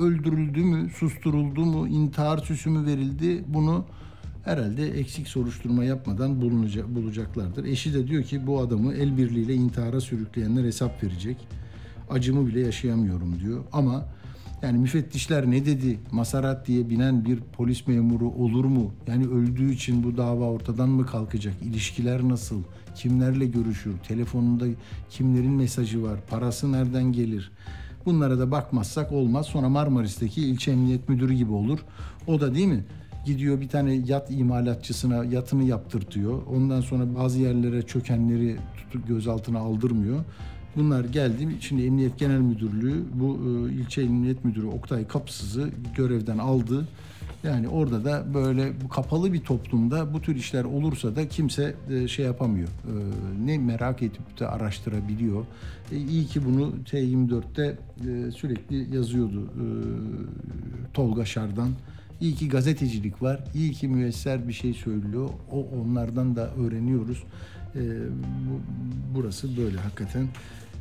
Öldürüldü 0.00 0.60
mü, 0.60 0.90
susturuldu 0.90 1.64
mu, 1.64 1.88
intihar 1.88 2.38
süsü 2.38 2.70
mü 2.70 2.86
verildi 2.86 3.44
bunu 3.48 3.84
herhalde 4.44 4.88
eksik 4.88 5.28
soruşturma 5.28 5.84
yapmadan 5.84 6.42
bulunacak, 6.42 6.94
bulacaklardır. 6.94 7.64
Eşi 7.64 7.94
de 7.94 8.08
diyor 8.08 8.22
ki 8.22 8.46
bu 8.46 8.60
adamı 8.60 8.94
el 8.94 9.16
birliğiyle 9.16 9.54
intihara 9.54 10.00
sürükleyenler 10.00 10.64
hesap 10.64 11.02
verecek. 11.02 11.36
Acımı 12.10 12.46
bile 12.46 12.60
yaşayamıyorum 12.60 13.40
diyor. 13.40 13.64
Ama 13.72 14.04
yani 14.64 14.78
müfettişler 14.78 15.50
ne 15.50 15.66
dedi? 15.66 15.98
Masarat 16.12 16.66
diye 16.66 16.90
binen 16.90 17.24
bir 17.24 17.38
polis 17.40 17.86
memuru 17.86 18.28
olur 18.28 18.64
mu? 18.64 18.92
Yani 19.06 19.26
öldüğü 19.26 19.72
için 19.72 20.04
bu 20.04 20.16
dava 20.16 20.44
ortadan 20.44 20.88
mı 20.88 21.06
kalkacak? 21.06 21.54
İlişkiler 21.62 22.28
nasıl? 22.28 22.62
Kimlerle 22.94 23.46
görüşür? 23.46 23.94
Telefonunda 24.08 24.66
kimlerin 25.10 25.52
mesajı 25.52 26.02
var? 26.02 26.20
Parası 26.30 26.72
nereden 26.72 27.12
gelir? 27.12 27.52
Bunlara 28.06 28.38
da 28.38 28.50
bakmazsak 28.50 29.12
olmaz. 29.12 29.46
Sonra 29.46 29.68
Marmaris'teki 29.68 30.42
ilçe 30.42 30.70
emniyet 30.70 31.08
müdürü 31.08 31.34
gibi 31.34 31.52
olur. 31.52 31.78
O 32.26 32.40
da 32.40 32.54
değil 32.54 32.66
mi? 32.66 32.84
Gidiyor 33.26 33.60
bir 33.60 33.68
tane 33.68 33.94
yat 33.94 34.30
imalatçısına 34.30 35.24
yatını 35.24 35.64
yaptırtıyor. 35.64 36.42
Ondan 36.46 36.80
sonra 36.80 37.14
bazı 37.14 37.40
yerlere 37.40 37.82
çökenleri 37.82 38.56
tutup 38.76 39.08
gözaltına 39.08 39.58
aldırmıyor. 39.58 40.24
Bunlar 40.76 41.04
geldi. 41.04 41.48
Şimdi 41.60 41.86
Emniyet 41.86 42.18
Genel 42.18 42.40
Müdürlüğü 42.40 43.04
bu 43.14 43.38
e, 43.68 43.72
ilçe 43.72 44.02
Emniyet 44.02 44.44
Müdürü 44.44 44.66
Oktay 44.66 45.06
Kapsız'ı 45.08 45.70
görevden 45.96 46.38
aldı. 46.38 46.88
Yani 47.44 47.68
orada 47.68 48.04
da 48.04 48.34
böyle 48.34 48.72
kapalı 48.90 49.32
bir 49.32 49.40
toplumda 49.40 50.14
bu 50.14 50.20
tür 50.20 50.36
işler 50.36 50.64
olursa 50.64 51.16
da 51.16 51.28
kimse 51.28 51.74
e, 51.90 52.08
şey 52.08 52.24
yapamıyor. 52.24 52.68
E, 52.68 52.92
ne 53.46 53.58
merak 53.58 54.02
edip 54.02 54.40
de 54.40 54.46
araştırabiliyor. 54.46 55.46
İyi 55.92 56.26
ki 56.26 56.44
bunu 56.44 56.72
T24'te 56.90 57.78
e, 58.00 58.30
sürekli 58.30 58.96
yazıyordu 58.96 59.50
Tolga 60.94 61.24
Şardan. 61.24 61.70
İyi 62.20 62.34
ki 62.34 62.48
gazetecilik 62.48 63.22
var. 63.22 63.44
İyi 63.54 63.72
ki 63.72 63.88
müesser 63.88 64.48
bir 64.48 64.52
şey 64.52 64.74
söylüyor. 64.74 65.28
O 65.52 65.66
onlardan 65.80 66.36
da 66.36 66.50
öğreniyoruz. 66.54 67.24
Bu, 67.74 68.60
burası 69.14 69.56
böyle 69.56 69.78
hakikaten. 69.78 70.28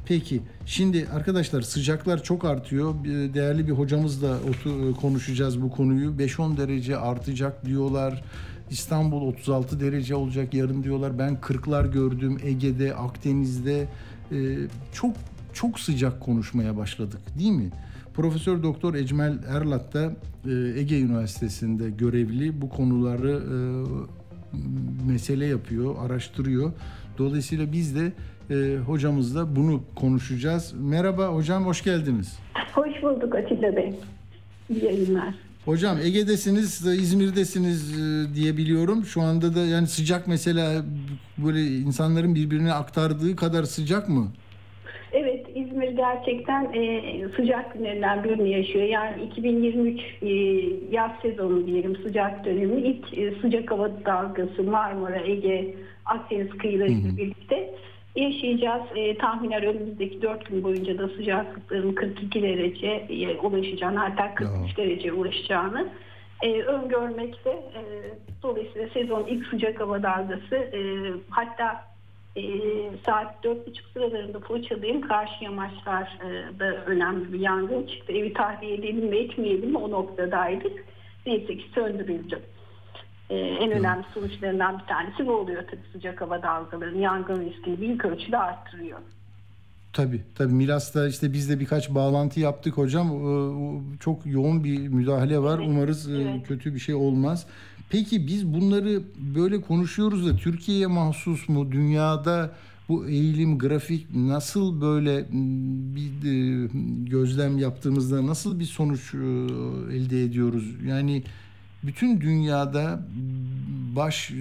Peki 0.06 0.42
şimdi 0.66 1.08
arkadaşlar 1.14 1.62
sıcaklar 1.62 2.24
çok 2.24 2.46
artıyor. 2.46 2.94
Değerli 3.34 3.68
bir 3.68 3.72
hocamızla 3.72 4.38
otu- 4.50 4.96
konuşacağız 4.96 5.62
bu 5.62 5.72
konuyu. 5.72 6.18
5-10 6.18 6.58
derece 6.58 6.98
artacak 6.98 7.66
diyorlar. 7.66 8.24
İstanbul 8.70 9.22
36 9.22 9.80
derece 9.80 10.16
olacak 10.16 10.54
yarın 10.54 10.84
diyorlar. 10.84 11.20
Ben 11.20 11.36
40'lar 11.42 11.92
gördüm 11.92 12.38
Ege'de, 12.44 12.96
Akdeniz'de. 12.96 13.88
Ee, 14.32 14.58
çok 14.94 15.16
çok 15.54 15.80
sıcak 15.80 16.22
konuşmaya 16.22 16.78
başladık 16.78 17.20
değil 17.40 17.52
mi? 17.52 17.70
Profesör 18.14 18.64
Doktor 18.64 18.94
Ecmel 18.94 19.40
Erlat 19.48 19.94
da 19.94 20.16
e, 20.46 20.80
Ege 20.80 21.02
Üniversitesi'nde 21.02 21.90
görevli 21.90 22.62
bu 22.62 22.70
konuları 22.70 23.32
e, 23.32 23.58
mesele 25.08 25.46
yapıyor, 25.46 25.96
araştırıyor. 26.06 26.72
Dolayısıyla 27.18 27.72
biz 27.72 27.96
de 27.96 28.14
e, 28.50 28.78
hocamızla 28.86 29.56
bunu 29.56 29.84
konuşacağız. 29.96 30.74
Merhaba 30.80 31.28
hocam, 31.28 31.66
hoş 31.66 31.84
geldiniz. 31.84 32.40
Hoş 32.74 33.04
bulduk 33.04 33.36
Atilla 33.36 33.76
Bey. 33.76 33.94
İyi 34.70 34.86
yayınlar. 34.86 35.34
Hocam 35.66 35.98
Ege'desiniz, 36.04 36.88
İzmir'desiniz 36.88 38.00
e, 38.00 38.36
diye 38.36 38.58
biliyorum. 38.58 39.06
Şu 39.06 39.22
anda 39.22 39.56
da 39.56 39.60
yani 39.60 39.88
sıcak 39.88 40.28
mesela 40.28 40.86
böyle 41.38 41.62
insanların 41.62 42.36
birbirine 42.36 42.74
aktardığı 42.74 43.36
kadar 43.36 43.64
sıcak 43.64 44.10
mı? 44.10 44.28
Evet 45.14 45.46
İzmir 45.56 45.92
gerçekten 45.92 46.74
e, 46.74 47.12
sıcak 47.36 47.74
günlerinden 47.74 48.24
birini 48.24 48.52
yaşıyor. 48.52 48.86
Yani 48.86 49.24
2023 49.24 50.02
e, 50.22 50.28
yaz 50.96 51.12
sezonu 51.22 51.68
diyelim 51.68 51.96
sıcak 51.96 52.46
dönemi 52.46 52.82
ilk 52.82 53.18
e, 53.18 53.34
sıcak 53.42 53.72
hava 53.72 53.92
dalgası 54.06 54.64
Marmara, 54.64 55.20
Ege, 55.20 55.76
Akdeniz 56.06 56.50
kıyılarıyla 56.50 57.18
birlikte 57.18 57.74
yaşayacağız. 58.16 58.84
E, 58.96 59.18
tahminen 59.18 59.64
önümüzdeki 59.64 60.22
4 60.22 60.46
gün 60.46 60.64
boyunca 60.64 60.98
da 60.98 61.08
sıcaklıkların 61.08 61.94
42 61.94 62.42
dereceye 62.42 63.40
ulaşacağını 63.44 64.00
hatta 64.00 64.36
43 64.36 64.78
dereceye 64.78 65.14
ulaşacağını 65.14 65.90
e, 66.42 66.62
öngörmekte. 66.62 67.50
E, 67.50 67.82
dolayısıyla 68.44 68.90
sezon 68.90 69.26
ilk 69.28 69.48
sıcak 69.48 69.80
hava 69.80 70.04
dalgası 70.04 70.56
e, 70.56 70.80
hatta 71.30 71.86
e, 72.36 72.44
saat 73.06 73.44
dört 73.44 73.68
buçuk 73.68 73.86
sıralarında 73.88 74.40
Foça'dayım. 74.40 75.02
Karşı 75.02 75.44
yamaçlarda 75.44 76.66
önemli 76.86 77.34
bir 77.34 77.40
yangın 77.40 77.88
çıktı. 77.88 78.14
Evi 78.14 78.34
tahliye 78.34 78.74
edelim 78.74 79.06
mi 79.06 79.18
etmeyelim 79.18 79.70
mi 79.70 79.78
o 79.78 79.92
noktadaydık. 79.92 80.86
Neyse 81.26 81.58
ki 81.58 81.66
söndürüldü. 81.76 82.42
E, 83.34 83.38
en 83.38 83.72
önemli 83.72 84.06
sonuçlarından 84.14 84.80
bir 84.80 84.86
tanesi 84.86 85.28
bu 85.28 85.32
oluyor 85.32 85.64
tabii 85.72 85.82
sıcak 85.94 86.22
hava 86.22 86.42
dalgalarının 86.42 87.00
yangın 87.00 87.46
riskini 87.46 87.82
büyük 87.82 88.06
ölçüde 88.06 88.38
arttırıyor. 88.38 89.00
Tabii 89.94 90.22
tabii 90.36 90.54
Milas'ta 90.54 91.08
işte 91.08 91.34
biz 91.34 91.50
de 91.50 91.60
birkaç 91.60 91.90
bağlantı 91.90 92.40
yaptık 92.40 92.78
hocam. 92.78 93.08
Ee, 93.08 93.98
Çok 94.00 94.26
yoğun 94.26 94.64
bir 94.64 94.88
müdahale 94.88 95.40
var. 95.40 95.60
Umarız 95.60 96.10
e, 96.10 96.44
kötü 96.48 96.74
bir 96.76 96.80
şey 96.80 96.96
olmaz. 96.96 97.46
Peki 97.90 98.28
biz 98.28 98.54
bunları 98.54 99.02
böyle 99.36 99.62
konuşuyoruz 99.62 100.28
da 100.28 100.36
Türkiye'ye 100.36 100.88
mahsus 100.88 101.50
mu? 101.50 101.72
Dünyada 101.72 102.52
bu 102.90 103.08
eğilim 103.08 103.60
grafik 103.60 104.16
nasıl 104.16 104.82
böyle 104.82 105.26
bir 105.96 106.30
e, 106.30 106.70
gözlem 107.10 107.58
yaptığımızda 107.58 108.28
nasıl 108.28 108.60
bir 108.60 108.66
sonuç 108.66 109.14
e, 109.14 109.18
elde 109.96 110.24
ediyoruz? 110.24 110.76
Yani 110.86 111.24
bütün 111.84 112.22
dünyada 112.22 113.00
baş 113.96 114.32
e, 114.32 114.34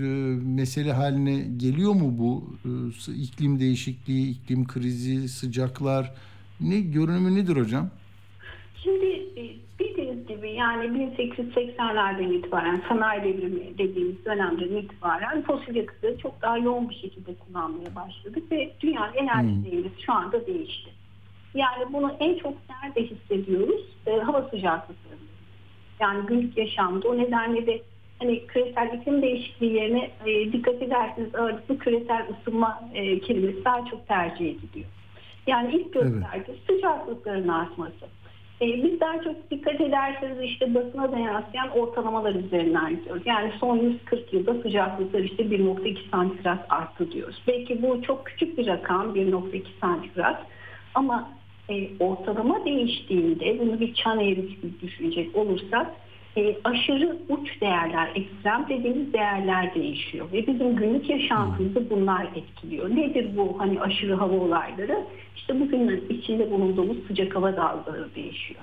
mesele 0.57 0.93
haline 0.93 1.37
geliyor 1.57 1.93
mu 1.93 2.15
bu 2.19 2.45
E, 2.65 3.13
iklim 3.13 3.61
değişikliği, 3.61 4.31
iklim 4.31 4.67
krizi, 4.67 5.29
sıcaklar? 5.29 6.13
Ne 6.61 6.81
görünümü 6.81 7.35
nedir 7.35 7.57
hocam? 7.57 7.89
Şimdi 8.83 9.07
e, 9.37 9.43
bildiğiniz 9.81 10.27
gibi 10.27 10.53
yani 10.53 10.85
1880'lerden 10.85 12.33
itibaren 12.39 12.83
sanayi 12.89 13.23
devrimi 13.25 13.79
dediğimiz 13.79 14.25
dönemden 14.25 14.77
itibaren 14.77 15.43
fosil 15.43 15.75
yakıtları 15.75 16.19
çok 16.19 16.43
daha 16.43 16.59
yoğun 16.59 16.91
bir 16.91 16.95
şekilde 16.95 17.35
kullanmaya 17.35 17.95
başladık 17.95 18.43
ve 18.53 18.73
dünyanın 18.81 19.15
enerji 19.15 19.85
Hmm. 19.85 19.91
şu 20.07 20.13
anda 20.13 20.47
değişti. 20.47 20.91
Yani 21.55 21.93
bunu 21.93 22.13
en 22.21 22.39
çok 22.39 22.55
nerede 22.71 23.11
hissediyoruz? 23.11 23.81
E, 24.07 24.11
hava 24.11 24.43
sıcaklıklarında. 24.43 25.22
Yani 26.03 26.27
günlük 26.27 26.57
yaşamda 26.59 27.09
o 27.09 27.19
nedenle 27.19 27.67
de 27.67 27.83
hani 28.19 28.47
küresel 28.47 28.91
iklim 28.93 29.23
değişikliği 29.23 29.73
yerine 29.73 30.11
e, 30.27 30.53
dikkat 30.53 30.83
ederseniz 30.83 31.35
ağırlıklı 31.35 31.79
küresel 31.79 32.27
ısınma 32.31 32.81
e, 32.95 33.19
kelimesi 33.19 33.65
daha 33.65 33.85
çok 33.91 34.09
tercih 34.09 34.47
ediliyor. 34.47 34.91
Yani 35.47 35.75
ilk 35.75 35.93
gösterge 35.93 36.53
sıcaklıkların 36.67 37.49
artması. 37.49 38.07
E, 38.61 38.67
biz 38.67 39.01
daha 39.01 39.23
çok 39.23 39.51
dikkat 39.51 39.81
ederseniz 39.81 40.41
işte 40.43 40.75
basına 40.75 41.13
da 41.13 41.19
yansıyan 41.19 41.71
ortalamalar 41.71 42.35
üzerinden 42.35 42.91
gidiyoruz. 42.91 43.23
Yani 43.27 43.53
son 43.61 43.77
140 43.77 44.33
yılda 44.33 44.55
sıcaklıklar 44.55 45.21
işte 45.21 45.43
1.2 45.43 46.11
santigrat 46.11 46.67
arttı 46.69 47.13
diyoruz. 47.13 47.43
Belki 47.49 47.83
bu 47.83 48.03
çok 48.03 48.27
küçük 48.27 48.59
bir 48.59 48.67
rakam 48.67 49.15
1.2 49.15 49.63
santigrat 49.81 50.47
ama 50.95 51.29
e, 51.69 51.89
ortalama 52.01 52.65
değiştiğinde 52.65 53.59
bunu 53.59 53.81
bir 53.81 53.95
çan 53.95 54.21
eğrisi 54.21 54.61
gibi 54.61 54.81
düşünecek 54.83 55.37
olursak 55.37 55.87
e, 56.37 56.57
aşırı 56.65 57.17
uç 57.29 57.61
değerler, 57.61 58.11
ekstrem 58.15 58.67
dediğimiz 58.69 59.13
değerler 59.13 59.75
değişiyor. 59.75 60.27
Ve 60.33 60.47
bizim 60.47 60.77
günlük 60.77 61.11
yaşantımızı 61.11 61.91
bunlar 61.91 62.27
etkiliyor. 62.37 62.91
Nedir 62.91 63.37
bu 63.37 63.55
hani 63.59 63.81
aşırı 63.81 64.15
hava 64.15 64.35
olayları? 64.35 65.05
İşte 65.37 65.61
bugün 65.61 66.05
içinde 66.09 66.51
bulunduğumuz 66.51 66.97
sıcak 67.07 67.37
hava 67.37 67.57
dalgaları 67.57 68.15
değişiyor. 68.15 68.61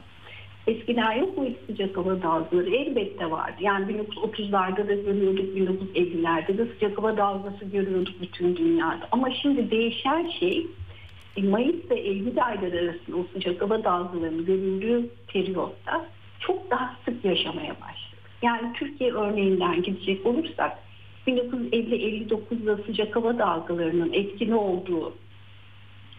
Eskiden 0.68 1.12
yok 1.12 1.38
muydu 1.38 1.56
sıcak 1.68 1.98
hava 1.98 2.22
dalgaları? 2.22 2.76
Elbette 2.76 3.32
vardı. 3.32 3.56
Yani 3.60 3.92
1930'larda 3.92 4.88
da 4.88 4.94
görüyorduk, 4.94 5.58
1950'lerde 5.58 6.58
de 6.58 6.66
sıcak 6.66 6.98
hava 6.98 7.18
dalgası 7.18 7.66
görüyorduk 7.66 8.22
bütün 8.22 8.56
dünyada. 8.56 9.08
Ama 9.12 9.32
şimdi 9.32 9.72
değişen 9.72 10.30
şey 10.40 10.68
Mayıs 11.44 11.91
ve 11.91 11.99
Eylül 11.99 12.45
ayları 12.45 12.78
arasında 12.78 13.18
o 13.18 13.26
sıcak 13.34 13.61
hava 13.61 13.84
dalgalarının 13.84 14.45
görüldüğü 14.45 15.10
periyotta 15.28 16.06
çok 16.40 16.72
daha 16.72 16.95
sık 17.06 17.26
yaşamaya 17.26 17.76
başladık. 17.82 18.20
Yani 18.41 18.74
Türkiye 18.74 19.11
örneğinden 19.11 19.82
gidecek 19.82 20.26
olursak 20.26 20.78
1950-59'da 21.28 22.78
sıcak 22.78 23.16
hava 23.16 23.38
dalgalarının 23.38 24.14
etkili 24.14 24.56
olduğu 24.56 25.14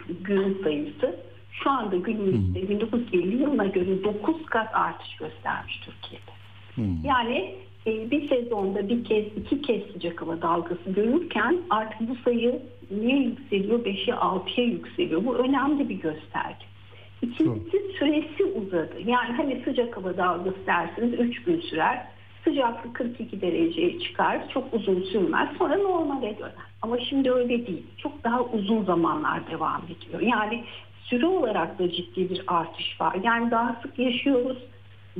gün 0.09 0.63
sayısı 0.63 1.17
şu 1.51 1.71
anda 1.71 1.97
günümüzde 1.97 2.69
1950 2.69 3.43
yılına 3.43 3.67
göre 3.67 4.05
9 4.05 4.47
kat 4.47 4.75
artış 4.75 5.17
göstermiş 5.17 5.81
Türkiye'de. 5.81 6.31
Yani 7.09 7.37
e, 7.37 7.70
bir 7.87 8.29
sezonda 8.29 8.89
bir 8.89 9.05
kez 9.05 9.25
iki 9.37 9.63
kez 9.63 9.83
sıcak 9.93 10.23
hava 10.23 10.43
dalgası 10.43 10.91
görürken 10.91 11.59
artık 11.71 12.01
bu 12.01 12.17
sayı 12.25 12.63
niye 12.91 13.17
yükseliyor? 13.17 13.85
5'e 13.85 14.15
6'ya 14.15 14.67
yükseliyor. 14.67 15.25
Bu 15.25 15.35
önemli 15.35 15.89
bir 15.89 15.95
gösterge. 15.95 16.65
İkincisi 17.23 17.93
süresi 17.99 18.45
uzadı. 18.45 19.01
Yani 19.07 19.33
hani 19.37 19.63
sıcak 19.65 19.97
hava 19.97 20.17
dalgası 20.17 20.67
dersiniz 20.67 21.21
3 21.21 21.43
gün 21.43 21.61
sürer. 21.61 22.07
Sıcaklık 22.45 22.95
42 22.95 23.41
dereceye 23.41 24.01
çıkar. 24.01 24.49
Çok 24.49 24.75
uzun 24.75 25.03
sürmez. 25.03 25.49
Sonra 25.59 25.77
normale 25.77 26.39
döner. 26.39 26.53
Ama 26.83 26.99
şimdi 27.01 27.33
öyle 27.33 27.67
değil. 27.67 27.87
Çok 27.97 28.25
daha 28.25 28.45
uzun 28.45 28.85
zamanlar 28.85 29.51
devam 29.51 29.83
ediyor. 29.85 30.21
Yani 30.21 30.65
süre 31.05 31.27
olarak 31.27 31.79
da 31.79 31.91
ciddi 31.91 32.31
bir 32.31 32.43
artış 32.47 33.01
var. 33.01 33.17
Yani 33.23 33.51
daha 33.51 33.81
sık 33.83 33.99
yaşıyoruz. 33.99 34.59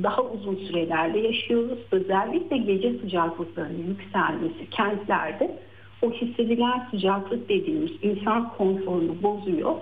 Daha 0.03 0.21
uzun 0.21 0.55
sürelerde 0.55 1.19
yaşıyoruz. 1.19 1.79
Özellikle 1.91 2.57
gece 2.57 2.93
sıcaklıklarının 2.99 3.87
yükselmesi 3.87 4.69
kentlerde 4.71 5.57
o 6.01 6.11
hissedilen 6.11 6.87
sıcaklık 6.91 7.49
dediğimiz 7.49 7.91
insan 8.01 8.49
konforunu 8.49 9.23
bozuyor 9.23 9.75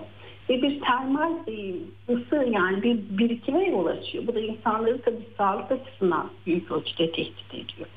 ve 0.48 0.62
bir 0.62 0.80
termal 0.80 1.32
e, 1.48 1.74
ısı 2.12 2.50
yani 2.50 2.82
bir 2.82 3.18
birikime 3.18 3.68
yol 3.68 3.86
açıyor. 3.86 4.26
Bu 4.26 4.34
da 4.34 4.40
insanları 4.40 5.02
tabii 5.02 5.26
sağlık 5.38 5.72
açısından 5.72 6.30
büyük 6.46 6.70
ölçüde 6.70 7.12
tehdit 7.12 7.54
ediyor. 7.54 7.88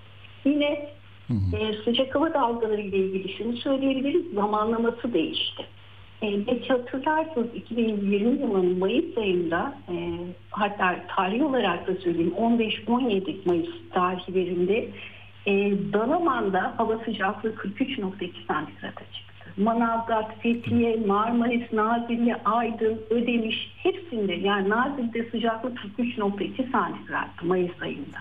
Yine 0.46 0.90
e, 1.30 1.74
sıcak 1.86 2.16
hava 2.16 2.34
dalgaları 2.34 2.82
ile 2.82 2.98
ilgili 2.98 3.34
şunu 3.38 3.58
söyleyebiliriz. 3.58 4.34
Zamanlaması 4.34 5.14
değişti. 5.14 5.64
Belki 6.24 6.68
hatırlarsınız 6.68 7.56
2020 7.56 8.16
yılının 8.42 8.80
Mayıs 8.80 9.18
ayında 9.18 9.74
e, 9.90 9.96
hatta 10.52 10.96
tarih 11.16 11.46
olarak 11.46 11.88
da 11.88 11.96
söyleyeyim 11.96 12.34
15-17 12.40 13.36
Mayıs 13.46 13.70
tarihlerinde 13.94 14.88
e, 15.46 15.54
Dalaman'da 15.94 16.74
hava 16.78 16.98
sıcaklığı 17.06 17.50
43.2 17.50 18.32
santigrata 18.48 19.04
çıktı. 19.14 19.34
Manavgat, 19.58 20.40
Fethiye, 20.40 20.96
Marmaris, 20.96 21.74
Nazilli, 21.74 22.36
Aydın, 22.46 23.02
Ödemiş 23.10 23.72
hepsinde 23.78 24.34
yani 24.34 24.70
Nazilli'de 24.70 25.30
sıcaklık 25.30 25.78
43.2 25.78 26.72
santigrattı 26.72 27.46
Mayıs 27.46 27.82
ayında. 27.82 28.18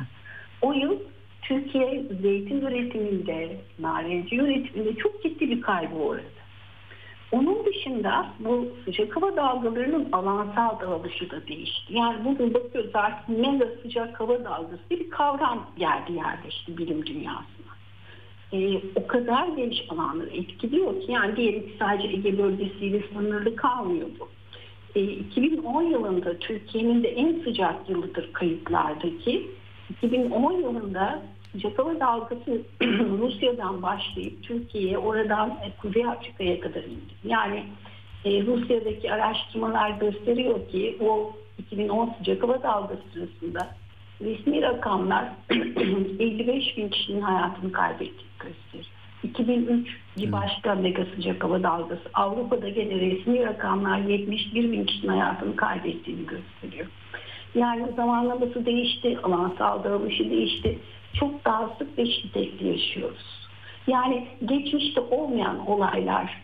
O 0.62 0.72
yıl 0.72 0.96
Türkiye 1.42 2.02
zeytin 2.22 2.60
üretiminde, 2.60 3.56
narenci 3.78 4.36
üretiminde 4.36 4.94
çok 4.94 5.22
ciddi 5.22 5.50
bir 5.50 5.60
kaybı 5.60 5.94
uğradı. 5.94 6.41
Onun 7.32 7.64
dışında 7.64 8.26
bu 8.38 8.68
sıcak 8.84 9.16
hava 9.16 9.36
dalgalarının 9.36 10.09
alansal 10.12 10.80
dağılışı 10.80 11.30
da 11.30 11.46
değişti. 11.46 11.94
Yani 11.94 12.24
bugün 12.24 12.54
bakıyoruz 12.54 12.90
artık 12.94 13.28
mega 13.28 13.66
sıcak 13.82 14.20
hava 14.20 14.44
dalgası 14.44 14.82
bir 14.90 15.10
kavram 15.10 15.66
geldi 15.78 16.12
yerleşti 16.12 16.78
bilim 16.78 17.06
dünyasına. 17.06 17.72
Ee, 18.52 18.80
o 18.94 19.06
kadar 19.06 19.48
geniş 19.48 19.84
alanları 19.88 20.30
etkiliyor 20.30 21.00
ki 21.00 21.12
yani 21.12 21.36
diyelim 21.36 21.62
ki 21.62 21.74
sadece 21.78 22.09
Ege 22.09 22.38
bölgesiyle 22.38 23.02
sınırlı 23.12 23.56
kalmıyor 23.56 24.09
bu. 24.20 24.28
Ee, 24.94 25.02
2010 25.02 25.82
yılında 25.82 26.38
Türkiye'nin 26.38 27.02
de 27.02 27.09
en 27.09 27.40
sıcak 27.44 27.88
yılıdır 27.88 28.32
kayıtlardaki. 28.32 29.50
2010 29.90 30.52
yılında 30.52 31.22
hava 31.78 32.00
dalgası 32.00 32.62
Rusya'dan 33.18 33.82
başlayıp 33.82 34.42
Türkiye'ye 34.42 34.98
oradan 34.98 35.50
e, 35.50 35.70
Kuzey 35.82 36.06
Afrika'ya 36.06 36.60
kadar 36.60 36.82
indi. 36.82 37.12
Yani 37.24 37.64
e, 38.24 38.42
Rusya'daki 38.46 39.12
araştırmalar 39.12 39.90
gösteriyor 39.90 40.68
ki 40.68 40.96
o 41.00 41.32
2010 41.58 42.14
sıcak 42.18 42.42
hava 42.42 42.62
dalgası 42.62 43.02
sırasında 43.12 43.68
resmi 44.20 44.62
rakamlar 44.62 45.24
55 45.50 46.76
bin 46.76 46.88
kişinin 46.88 47.20
hayatını 47.20 47.72
kaybettiğini 47.72 48.32
gösteriyor. 48.38 48.86
2003 49.22 49.88
bir 50.18 50.32
başka 50.32 50.74
mega 50.74 51.04
sıcak 51.04 51.44
hava 51.44 51.62
dalgası. 51.62 52.02
Avrupa'da 52.14 52.68
gene 52.68 52.94
resmi 52.94 53.46
rakamlar 53.46 53.98
71 53.98 54.72
bin 54.72 54.84
kişinin 54.84 55.08
hayatını 55.08 55.56
kaybettiğini 55.56 56.26
gösteriyor. 56.26 56.86
Yani 57.54 57.86
zamanlaması 57.96 58.66
değişti, 58.66 59.18
alansal 59.22 59.84
dağılışı 59.84 60.30
değişti. 60.30 60.78
Çok 61.14 61.44
daha 61.44 61.68
sık 61.78 61.98
ve 61.98 62.06
şiddetli 62.06 62.68
yaşıyoruz. 62.68 63.48
Yani 63.86 64.28
geçmişte 64.44 65.01
olmayan 65.01 65.66
olaylar 65.66 66.43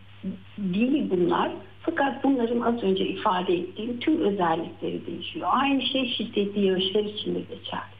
değil 0.59 1.11
bunlar. 1.11 1.51
Fakat 1.83 2.25
bunların 2.25 2.61
az 2.61 2.83
önce 2.83 3.07
ifade 3.07 3.55
ettiğim 3.55 4.01
tüm 4.01 4.21
özellikleri 4.21 5.07
değişiyor. 5.07 5.49
Aynı 5.51 5.83
şey 5.83 6.15
şiddetli 6.15 6.67
yağışlar 6.67 7.05
için 7.05 7.35
de 7.35 7.41
geçerli. 7.41 7.99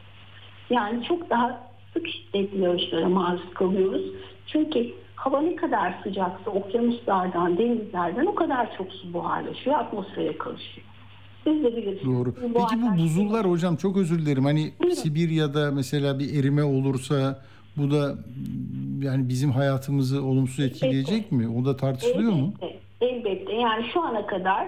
Yani 0.69 1.03
çok 1.03 1.29
daha 1.29 1.61
sık 1.93 2.07
şiddetli 2.07 2.61
yağışlara 2.61 3.09
maruz 3.09 3.53
kalıyoruz. 3.53 4.05
Çünkü 4.47 4.93
hava 5.15 5.41
ne 5.41 5.55
kadar 5.55 5.93
sıcaksa 6.03 6.51
okyanuslardan, 6.51 7.57
denizlerden 7.57 8.25
o 8.25 8.35
kadar 8.35 8.77
çok 8.77 8.91
su 8.93 9.13
buharlaşıyor, 9.13 9.79
atmosfere 9.79 10.37
karışıyor. 10.37 10.87
Siz 11.43 11.63
de 11.63 11.77
bilirsiniz. 11.77 12.05
Doğru. 12.05 12.33
Peki 12.33 12.81
bu 12.81 13.03
buzullar 13.03 13.49
hocam 13.49 13.75
çok 13.75 13.97
özür 13.97 14.19
dilerim. 14.19 14.45
Hani 14.45 14.71
Sibirya'da 14.95 15.71
mesela 15.71 16.19
bir 16.19 16.39
erime 16.39 16.63
olursa 16.63 17.41
bu 17.77 17.91
da 17.91 18.15
yani 19.01 19.29
bizim 19.29 19.51
hayatımızı 19.51 20.23
olumsuz 20.23 20.59
etkileyecek 20.59 21.31
mi? 21.31 21.47
O 21.49 21.65
da 21.65 21.77
tartışılıyor 21.77 22.31
mu? 22.31 22.53
Elbette, 22.61 22.79
elbette. 23.29 23.53
Yani 23.53 23.85
şu 23.93 24.01
ana 24.01 24.25
kadar 24.25 24.67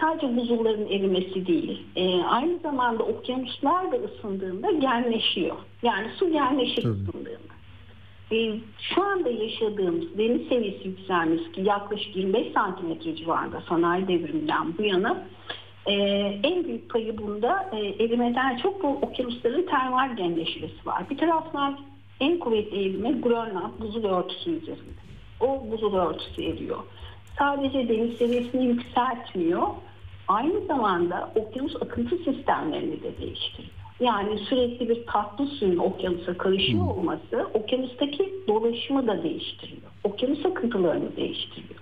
sadece 0.00 0.36
buzulların 0.36 0.86
erimesi 0.86 1.46
değil, 1.46 1.82
e, 1.96 2.22
aynı 2.22 2.58
zamanda 2.58 3.02
okyanuslar 3.02 3.92
da 3.92 3.96
ısındığında 3.96 4.70
genleşiyor. 4.70 5.56
Yani 5.82 6.06
su 6.18 6.32
genleşir 6.32 6.84
ısındığında. 6.84 7.56
E, 8.32 8.58
şu 8.94 9.02
anda 9.02 9.30
yaşadığımız 9.30 10.18
deniz 10.18 10.48
seviyesi 10.48 10.88
yükselmesi 10.88 11.52
ki 11.52 11.60
yaklaşık 11.60 12.16
25 12.16 12.52
santimetre 12.52 13.16
civarında 13.16 13.62
sanayi 13.68 14.08
devriminden 14.08 14.78
bu 14.78 14.82
yana 14.82 15.22
e, 15.86 15.92
en 16.42 16.64
büyük 16.64 16.90
payı 16.90 17.18
bunda 17.18 17.70
e, 17.72 18.04
erimeden 18.04 18.56
çok 18.56 18.82
bu 18.82 18.88
okyanusların 18.88 19.66
termal 19.66 20.16
genleşmesi 20.16 20.86
var. 20.86 21.10
Bir 21.10 21.18
taraftan 21.18 21.78
en 22.20 22.38
kuvvetli 22.38 22.90
erime 22.90 23.12
Grönland 23.12 23.80
buzul 23.80 24.04
örtüsü 24.04 24.50
üzerinde. 24.50 25.06
O 25.40 25.70
buzul 25.70 25.94
örtüsü 25.94 26.42
eriyor. 26.42 26.78
Sadece 27.38 27.88
deniz 27.88 28.16
seviyesini 28.16 28.66
yükseltmiyor. 28.66 29.68
Aynı 30.28 30.60
zamanda 30.66 31.30
okyanus 31.34 31.76
akıntı 31.76 32.16
sistemlerini 32.16 33.02
de 33.02 33.18
değiştiriyor. 33.18 33.72
Yani 34.00 34.38
sürekli 34.38 34.88
bir 34.88 35.06
tatlı 35.06 35.46
suyun 35.46 35.76
okyanusa 35.76 36.38
karışıyor 36.38 36.86
olması 36.86 37.48
okyanustaki 37.54 38.34
dolaşımı 38.48 39.06
da 39.06 39.22
değiştiriyor. 39.22 39.82
Okyanus 40.04 40.46
akıntılarını 40.46 41.16
değiştiriyor. 41.16 41.80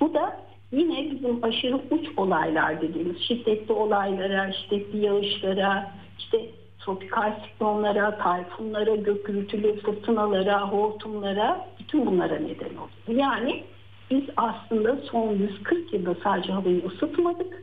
Bu 0.00 0.14
da 0.14 0.36
yine 0.72 1.10
bizim 1.10 1.44
aşırı 1.44 1.76
uç 1.90 2.08
olaylar 2.16 2.80
dediğimiz 2.80 3.20
şiddetli 3.20 3.74
olaylara, 3.74 4.52
şiddetli 4.52 5.04
yağışlara, 5.04 5.90
işte 6.18 6.50
tropikal 6.78 7.32
siklonlara, 7.44 8.18
tayfunlara, 8.18 8.94
gök 8.94 9.26
gürültülü 9.26 9.80
fırtınalara, 9.80 10.60
hortumlara 10.60 11.68
bütün 11.78 12.06
bunlara 12.06 12.34
neden 12.34 12.76
oluyor. 12.76 13.20
Yani 13.26 13.64
biz 14.10 14.24
aslında 14.36 14.96
son 14.96 15.32
140 15.32 15.92
yılda 15.92 16.14
sadece 16.24 16.52
havayı 16.52 16.86
ısıtmadık, 16.86 17.62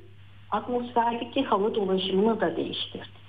atmosferdeki 0.51 1.43
hava 1.43 1.75
dolaşımını 1.75 2.41
da 2.41 2.55
değiştirdik. 2.55 3.19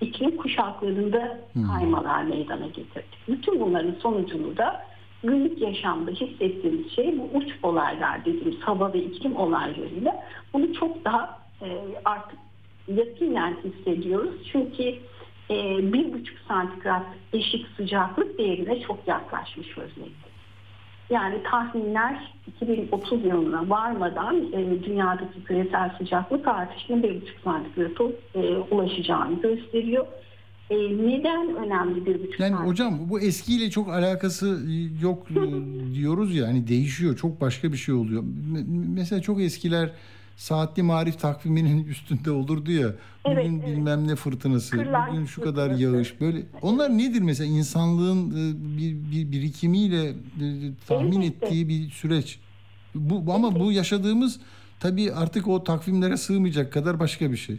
İklim 0.00 0.36
kuşaklarında 0.36 1.38
kaymalar 1.72 2.22
meydana 2.22 2.66
getirdik. 2.66 3.18
Bütün 3.28 3.60
bunların 3.60 3.94
sonucunu 4.02 4.56
da 4.56 4.87
günlük 5.22 5.60
yaşamda 5.60 6.10
hissettiğimiz 6.10 6.92
şey 6.92 7.18
bu 7.18 7.38
uç 7.38 7.48
olaylar 7.62 8.24
dediğimiz 8.24 8.60
hava 8.60 8.92
ve 8.92 8.98
iklim 8.98 9.36
olaylarıyla 9.36 10.24
bunu 10.52 10.74
çok 10.74 11.04
daha 11.04 11.38
e, 11.62 11.68
artık 12.04 12.38
yakinen 12.88 13.56
hissediyoruz. 13.64 14.34
Çünkü 14.52 14.82
e, 15.50 15.78
bir 15.92 16.12
buçuk 16.12 16.38
santigrat 16.48 17.06
eşik 17.32 17.66
sıcaklık 17.76 18.38
değerine 18.38 18.80
çok 18.80 19.08
yaklaşmış 19.08 19.78
vaziyette. 19.78 20.28
Yani 21.10 21.42
tahminler 21.42 22.34
2030 22.46 23.24
yılına 23.24 23.70
varmadan 23.70 24.52
e, 24.52 24.84
dünyadaki 24.84 25.44
küresel 25.44 25.90
sıcaklık 25.98 26.48
artışının 26.48 27.02
1,5 27.02 27.20
santigrata 27.44 28.04
e, 28.34 28.56
ulaşacağını 28.56 29.40
gösteriyor. 29.40 30.06
E, 30.70 30.74
neden 30.76 31.56
önemli 31.56 32.00
1,5 32.00 32.08
Yani 32.10 32.22
santigrat? 32.38 32.66
hocam 32.66 32.98
bu 33.08 33.20
eskiyle 33.20 33.70
çok 33.70 33.88
alakası 33.88 34.60
yok 35.02 35.26
e, 35.30 35.34
diyoruz 35.94 36.34
ya 36.36 36.46
hani 36.48 36.68
değişiyor 36.68 37.16
çok 37.16 37.40
başka 37.40 37.72
bir 37.72 37.76
şey 37.76 37.94
oluyor. 37.94 38.22
Mesela 38.94 39.22
çok 39.22 39.40
eskiler 39.40 39.90
saatli 40.36 40.82
marif 40.82 41.18
takviminin 41.20 41.84
üstünde 41.88 42.30
olurdu 42.30 42.72
ya. 42.72 42.88
Bugün 43.26 43.62
bilmem 43.66 44.08
ne 44.08 44.16
fırtınası, 44.16 44.76
Kırlangıç 44.76 45.12
bugün 45.14 45.26
şu 45.26 45.42
kadar 45.42 45.70
yağış 45.70 46.20
böyle. 46.20 46.42
Onlar 46.62 46.98
nedir 46.98 47.20
mesela 47.20 47.50
insanlığın 47.58 48.30
e, 48.30 48.54
bir, 48.78 48.94
bir 49.12 49.32
birikimiyle 49.32 50.04
e, 50.08 50.14
tahmin 50.88 51.20
Elbette. 51.20 51.46
ettiği 51.46 51.68
bir 51.68 51.90
süreç. 51.90 52.38
Bu- 52.94 53.32
ama 53.32 53.60
bu 53.60 53.72
yaşadığımız 53.72 54.40
tabii 54.80 55.12
artık 55.12 55.48
o 55.48 55.64
takvimlere 55.64 56.16
sığmayacak 56.16 56.72
kadar 56.72 57.00
başka 57.00 57.32
bir 57.32 57.36
şey. 57.36 57.56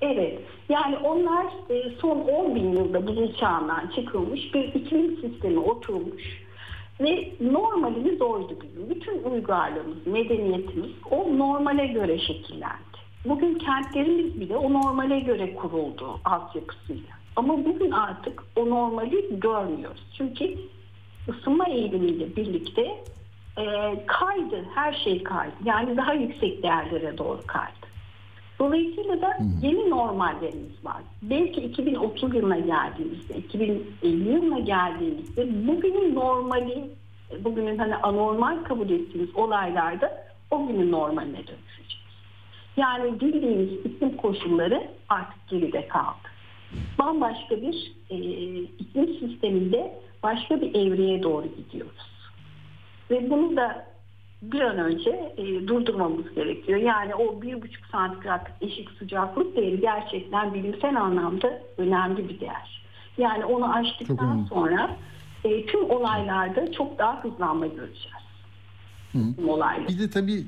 Evet. 0.00 0.38
Yani 0.68 0.96
onlar 0.96 1.46
e, 1.70 1.90
son 2.00 2.18
10 2.20 2.54
bin 2.54 2.72
yılda 2.72 3.06
buzul 3.06 3.34
çağından 3.34 3.90
çıkılmış 3.96 4.54
bir 4.54 4.64
iklim 4.64 5.16
sistemi 5.16 5.58
oturmuş. 5.58 6.44
Ve 7.00 7.32
normalimiz 7.40 8.22
oydu 8.22 8.58
bizim. 8.62 8.90
Bütün 8.90 9.22
uygarlığımız, 9.22 10.06
medeniyetimiz 10.06 10.90
o 11.10 11.38
normale 11.38 11.86
göre 11.86 12.18
şekillendi. 12.18 12.94
Bugün 13.24 13.54
kentlerimiz 13.54 14.40
bile 14.40 14.56
o 14.56 14.72
normale 14.72 15.20
göre 15.20 15.54
kuruldu 15.54 16.20
altyapısıyla. 16.24 17.14
Ama 17.36 17.64
bugün 17.64 17.90
artık 17.90 18.42
o 18.56 18.70
normali 18.70 19.40
görmüyoruz. 19.40 20.02
Çünkü 20.18 20.54
ısınma 21.28 21.68
eğilimiyle 21.68 22.36
birlikte 22.36 22.82
e, 23.58 23.64
kaydı, 24.06 24.64
her 24.74 24.92
şey 24.92 25.22
kaydı. 25.22 25.54
Yani 25.64 25.96
daha 25.96 26.14
yüksek 26.14 26.62
değerlere 26.62 27.18
doğru 27.18 27.40
kaydı. 27.46 27.83
Dolayısıyla 28.58 29.22
da 29.22 29.38
yeni 29.62 29.90
normallerimiz 29.90 30.84
var. 30.84 31.02
Belki 31.22 31.60
2030 31.60 32.34
yılına 32.34 32.58
geldiğimizde, 32.58 33.34
2050 33.34 34.32
yılına 34.32 34.58
geldiğimizde 34.58 35.66
bugünün 35.66 36.14
normali, 36.14 36.90
bugünün 37.44 37.78
hani 37.78 37.96
anormal 37.96 38.64
kabul 38.64 38.90
ettiğimiz 38.90 39.36
olaylarda 39.36 40.24
o 40.50 40.66
günün 40.66 40.92
normaline 40.92 41.36
dönüşeceğiz. 41.36 42.04
Yani 42.76 43.20
bildiğimiz 43.20 43.72
iklim 43.72 44.16
koşulları 44.16 44.88
artık 45.08 45.48
geride 45.48 45.88
kaldı. 45.88 46.28
Bambaşka 46.98 47.62
bir 47.62 47.92
e, 48.10 48.16
iklim 48.62 49.06
sisteminde 49.06 49.98
başka 50.22 50.60
bir 50.60 50.74
evreye 50.74 51.22
doğru 51.22 51.46
gidiyoruz. 51.56 52.14
Ve 53.10 53.30
bunu 53.30 53.56
da 53.56 53.93
bir 54.52 54.60
an 54.60 54.78
önce 54.78 55.32
e, 55.36 55.66
durdurmamız 55.66 56.34
gerekiyor. 56.34 56.78
Yani 56.78 57.14
o 57.14 57.42
bir 57.42 57.62
buçuk 57.62 57.86
santigrat 57.86 58.50
eşik 58.60 58.90
sıcaklık 58.98 59.56
değeri 59.56 59.80
gerçekten 59.80 60.54
bilimsel 60.54 61.00
anlamda 61.00 61.62
önemli 61.78 62.28
bir 62.28 62.40
değer. 62.40 62.84
Yani 63.18 63.44
onu 63.44 63.74
aştıktan 63.74 64.46
sonra 64.48 64.96
e, 65.44 65.66
tüm 65.66 65.90
olaylarda 65.90 66.72
çok 66.72 66.98
daha 66.98 67.24
hızlanma 67.24 67.66
göreceğiz. 67.66 68.24
Tüm 69.12 69.48
olaylar. 69.48 69.88
Bir 69.88 69.98
de 69.98 70.10
tabii 70.10 70.44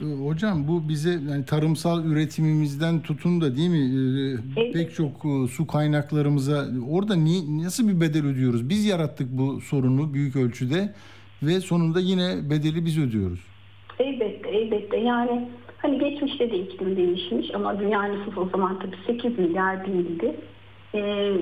e, 0.00 0.04
hocam 0.04 0.68
bu 0.68 0.88
bize 0.88 1.10
yani 1.10 1.44
tarımsal 1.44 2.04
üretimimizden 2.04 3.02
tutun 3.02 3.40
da 3.40 3.56
değil 3.56 3.70
mi 3.70 3.78
e, 3.78 4.62
Evet. 4.62 4.74
pek 4.74 4.94
çok 4.94 5.24
e, 5.24 5.48
su 5.48 5.66
kaynaklarımıza 5.66 6.66
orada 6.90 7.14
ni, 7.14 7.64
nasıl 7.64 7.88
bir 7.88 8.00
bedel 8.00 8.26
ödüyoruz? 8.26 8.68
Biz 8.68 8.84
yarattık 8.84 9.28
bu 9.30 9.60
sorunu 9.60 10.14
büyük 10.14 10.36
ölçüde 10.36 10.94
ve 11.42 11.60
sonunda 11.60 12.00
yine 12.00 12.50
bedeli 12.50 12.84
biz 12.84 12.98
ödüyoruz. 12.98 13.40
Elbette, 13.98 14.48
elbette. 14.48 14.96
Yani 14.96 15.48
hani 15.78 15.98
geçmişte 15.98 16.50
de 16.50 16.58
iklim 16.58 16.96
değişmiş 16.96 17.54
ama 17.54 17.80
dünya 17.80 18.02
nüfusu 18.02 18.40
o 18.40 18.48
zaman 18.48 18.78
tabii 18.78 18.96
8 19.06 19.38
milyar 19.38 19.86
değildi. 19.86 20.36
Ee, 20.94 21.32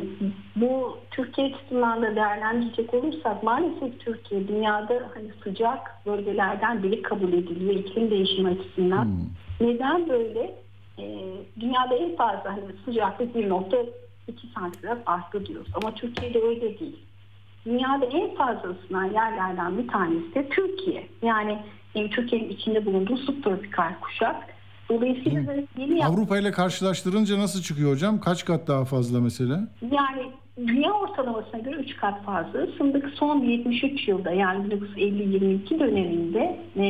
bu 0.57 0.99
Türkiye 1.11 1.47
açısından 1.47 2.03
da 2.03 2.17
değerlendirecek 2.17 2.95
olursak 2.95 3.43
maalesef 3.43 4.01
Türkiye 4.01 4.49
dünyada 4.49 5.11
hani 5.15 5.29
sıcak 5.45 6.07
bölgelerden 6.07 6.83
biri 6.83 7.03
kabul 7.03 7.33
ediliyor 7.33 7.75
iklim 7.75 8.11
değişimi 8.11 8.49
açısından. 8.49 9.09
Neden 9.61 10.09
böyle? 10.09 10.55
Ee, 10.99 11.19
dünyada 11.61 11.95
en 11.97 12.17
fazla 12.17 12.53
hani 12.53 12.63
sıcaklık 12.85 13.37
1.2 13.37 13.87
santigrat 14.55 14.99
arttı 15.07 15.47
diyoruz 15.47 15.69
ama 15.75 15.95
Türkiye'de 15.95 16.43
öyle 16.43 16.79
değil. 16.79 16.97
Dünyada 17.67 18.05
en 18.05 18.35
fazla 18.35 18.69
ısınan 18.71 19.05
yerlerden 19.05 19.79
bir 19.79 19.89
tanesi 19.89 20.35
de 20.35 20.49
Türkiye. 20.49 21.07
Yani 21.23 21.59
e, 21.95 22.11
Türkiye'nin 22.11 22.49
içinde 22.49 22.87
bulunduğu 22.87 23.17
subtropikal 23.17 23.93
kuşak. 24.01 24.37
Dolayısıyla 24.91 25.47
da 25.47 25.55
yeni 25.79 26.07
Avrupa 26.07 26.39
ile 26.39 26.51
karşılaştırınca 26.51 27.39
nasıl 27.39 27.63
çıkıyor 27.63 27.93
hocam? 27.93 28.21
Kaç 28.21 28.45
kat 28.45 28.69
daha 28.69 28.85
fazla 28.85 29.21
mesela? 29.21 29.69
yani 29.83 30.23
dünya 30.67 30.93
ortalamasına 30.93 31.61
göre 31.61 31.77
3 31.77 31.97
kat 31.97 32.25
fazla 32.25 32.59
ısındık. 32.59 33.09
Son 33.15 33.43
73 33.43 34.09
yılda 34.09 34.31
yani 34.31 34.75
1950-22 34.75 35.81
döneminde 35.81 36.61
e, 36.77 36.87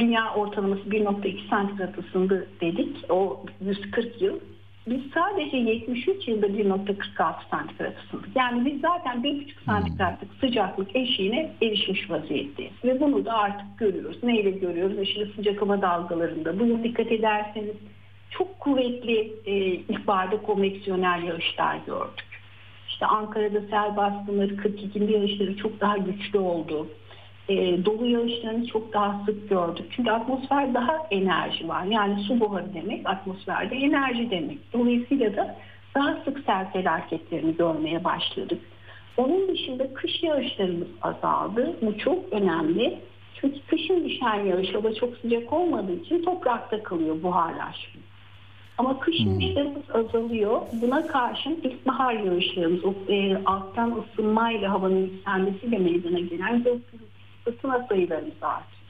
dünya 0.00 0.34
ortalaması 0.34 0.82
1.2 0.82 1.48
santigrat 1.50 1.98
ısındı 1.98 2.46
dedik. 2.60 2.96
O 3.08 3.44
140 3.60 4.22
yıl. 4.22 4.34
Biz 4.90 5.00
sadece 5.14 5.56
73 5.56 6.28
yılda 6.28 6.46
1.46 6.46 7.34
santigrat 7.50 7.94
ısındık. 8.04 8.28
Yani 8.36 8.64
biz 8.64 8.80
zaten 8.80 9.22
1.5 9.22 9.64
santigratlık 9.66 10.30
sıcaklık 10.40 10.96
eşiğine 10.96 11.52
erişmiş 11.62 12.10
vaziyetteyiz. 12.10 12.72
Ve 12.84 13.00
bunu 13.00 13.24
da 13.24 13.32
artık 13.32 13.78
görüyoruz. 13.78 14.22
Neyle 14.22 14.50
görüyoruz? 14.50 14.98
Aşırı 14.98 15.32
sıcak 15.36 15.62
hava 15.62 15.82
dalgalarında. 15.82 16.58
Bugün 16.60 16.84
dikkat 16.84 17.12
ederseniz 17.12 17.76
çok 18.30 18.60
kuvvetli 18.60 19.32
e, 19.46 19.54
ilkbaharda 19.64 20.42
konveksiyonel 20.42 21.22
yağışlar 21.22 21.76
gördük. 21.86 22.30
İşte 22.88 23.06
Ankara'da 23.06 23.60
sel 23.60 23.96
baskınları 23.96 24.54
42'inde 24.54 25.12
yağışları 25.12 25.56
çok 25.56 25.80
daha 25.80 25.96
güçlü 25.96 26.38
oldu. 26.38 26.88
E, 27.50 27.84
dolu 27.84 28.06
yağışlarını 28.06 28.66
çok 28.66 28.92
daha 28.92 29.22
sık 29.26 29.48
gördük. 29.48 29.86
Çünkü 29.96 30.10
atmosfer 30.10 30.74
daha 30.74 30.96
enerji 31.10 31.68
var. 31.68 31.84
Yani 31.84 32.22
su 32.22 32.40
buharı 32.40 32.74
demek 32.74 33.08
atmosferde 33.08 33.76
enerji 33.76 34.30
demek. 34.30 34.58
Dolayısıyla 34.72 35.36
da 35.36 35.56
daha 35.94 36.16
sık 36.24 36.38
sel 36.46 36.72
felaketlerini 36.72 37.56
görmeye 37.56 38.04
başladık. 38.04 38.60
Onun 39.16 39.48
dışında 39.48 39.94
kış 39.94 40.22
yağışlarımız 40.22 40.88
azaldı. 41.02 41.76
Bu 41.82 41.98
çok 41.98 42.32
önemli. 42.32 42.98
Çünkü 43.34 43.60
kışın 43.66 44.04
düşen 44.04 44.34
yağış 44.34 44.74
hava 44.74 44.94
çok 44.94 45.16
sıcak 45.16 45.52
olmadığı 45.52 45.94
için 45.94 46.22
toprakta 46.22 46.82
kalıyor 46.82 47.22
buharlaşma. 47.22 48.00
Ama 48.78 49.00
kış 49.00 49.20
yağışlarımız 49.20 49.90
azalıyor. 49.94 50.60
Buna 50.82 51.06
karşın 51.06 51.60
ilkbahar 51.62 52.14
yağışlarımız, 52.14 52.84
o, 52.84 52.94
e, 53.08 53.44
alttan 53.44 53.94
ısınmayla 53.98 54.70
havanın 54.70 55.02
yükselmesiyle 55.02 55.78
meydana 55.78 56.20
gelen 56.20 56.64
ve 56.64 56.70
ısıtma 57.46 57.86
sayılarımız 57.88 58.42
artıyor. 58.42 58.80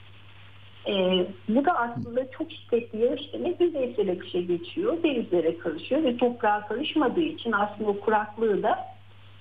E, 0.87 1.27
bu 1.49 1.65
da 1.65 1.73
aslında 1.79 2.31
çok 2.31 2.53
şiddetli 2.53 3.05
yağış 3.05 3.33
demek 3.33 3.61
yüzeysel 3.61 4.13
akışa 4.13 4.41
geçiyor, 4.41 5.03
denizlere 5.03 5.59
karışıyor 5.59 6.03
ve 6.03 6.17
toprağa 6.17 6.67
karışmadığı 6.69 7.21
için 7.21 7.53
aslında 7.53 7.91
o 7.91 8.01
kuraklığı 8.01 8.63
da 8.63 8.87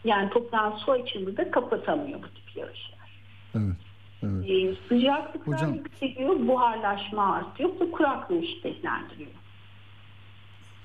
yani 0.04 0.30
toprağın 0.30 0.78
su 0.78 0.92
açığını 0.92 1.38
da 1.38 1.52
kapatamıyor 1.52 2.20
bu 2.24 2.28
tip 2.28 2.56
yağışlar. 2.56 3.10
Evet. 3.56 3.76
evet. 4.24 4.50
E, 4.50 4.76
sıcaklıklar 4.88 5.60
Hocam- 5.60 5.76
yükseliyor, 5.76 6.48
buharlaşma 6.48 7.34
artıyor, 7.36 7.70
bu 7.80 7.92
kuraklığı 7.92 8.44
şiddetlendiriyor. 8.44 9.32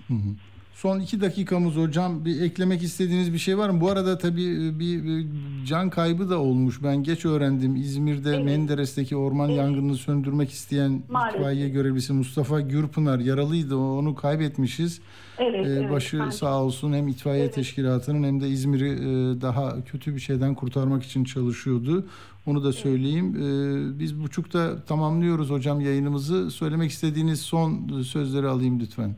Hı 0.09 0.15
hı. 0.15 0.35
Son 0.75 1.01
iki 1.01 1.21
dakikamız 1.21 1.77
hocam. 1.77 2.25
Bir 2.25 2.41
eklemek 2.41 2.83
istediğiniz 2.83 3.33
bir 3.33 3.39
şey 3.39 3.59
var 3.59 3.69
mı? 3.71 3.81
Bu 3.81 3.91
arada 3.91 4.19
tabii 4.19 4.45
e, 4.45 4.79
bir, 4.79 5.05
bir 5.05 5.27
can 5.67 5.91
kaybı 5.91 6.31
da 6.31 6.39
olmuş. 6.39 6.83
Ben 6.83 7.03
geç 7.03 7.25
öğrendim. 7.25 7.77
İzmir'de 7.77 8.39
Menderes'teki 8.43 9.17
orman 9.17 9.49
yangınını 9.49 9.97
söndürmek 9.97 10.51
isteyen 10.51 11.03
Maalesef. 11.09 11.41
itfaiye 11.41 11.69
görevlisi 11.69 12.13
Mustafa 12.13 12.61
Gürpınar 12.61 13.19
yaralıydı. 13.19 13.77
Onu 13.77 14.15
kaybetmişiz. 14.15 15.01
Evet, 15.39 15.67
Ee, 15.67 15.71
evet, 15.71 15.91
başı 15.91 16.19
ben- 16.19 16.31
sağ 16.31 16.63
olsun 16.63 16.93
hem 16.93 17.09
itfaiye 17.09 17.51
teşkilatının 17.51 18.23
hem 18.27 18.41
de 18.41 18.49
İzmir'i 18.49 18.89
e, 18.91 19.41
daha 19.41 19.85
kötü 19.85 20.15
bir 20.15 20.21
şeyden 20.21 20.55
kurtarmak 20.55 21.03
için 21.03 21.25
çalışıyordu. 21.25 22.07
Onu 22.47 22.65
da 22.65 22.73
söyleyeyim. 22.73 23.37
Ee, 23.37 23.99
biz 23.99 24.21
buçukta 24.23 24.85
tamamlıyoruz 24.85 25.51
hocam 25.51 25.81
yayınımızı. 25.81 26.51
Söylemek 26.51 26.91
istediğiniz 26.91 27.41
son 27.41 28.03
sözleri 28.03 28.47
alayım 28.49 28.81
lütfen. 28.81 29.17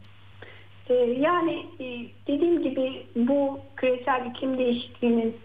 Ee, 0.91 0.95
Yani 0.95 1.67
e, 1.81 1.87
dediğim 2.27 2.63
gibi 2.63 3.07
bu 3.17 3.61
küresel 3.77 4.27
iklim 4.31 4.59
değişikliğinin 4.59 5.37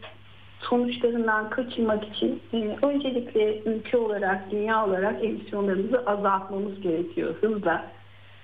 sonuçlarından 0.60 1.50
kaçınmak 1.50 2.04
için 2.08 2.42
e, 2.54 2.58
öncelikle 2.82 3.62
ülke 3.66 3.98
olarak, 3.98 4.52
dünya 4.52 4.86
olarak 4.86 5.24
emisyonlarımızı 5.24 6.04
azaltmamız 6.06 6.82
gerekiyor 6.82 7.36
hızla. 7.42 7.92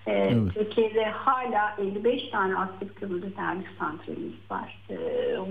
Ee, 0.07 0.11
Evet. 0.11 0.53
Türkiye'de 0.53 1.05
hala 1.05 1.75
55 1.77 2.29
tane 2.29 2.55
aktif 2.55 2.95
kömürlü 2.95 3.33
termik 3.33 3.67
santralimiz 3.79 4.33
var. 4.51 4.79
Ee, 4.89 4.95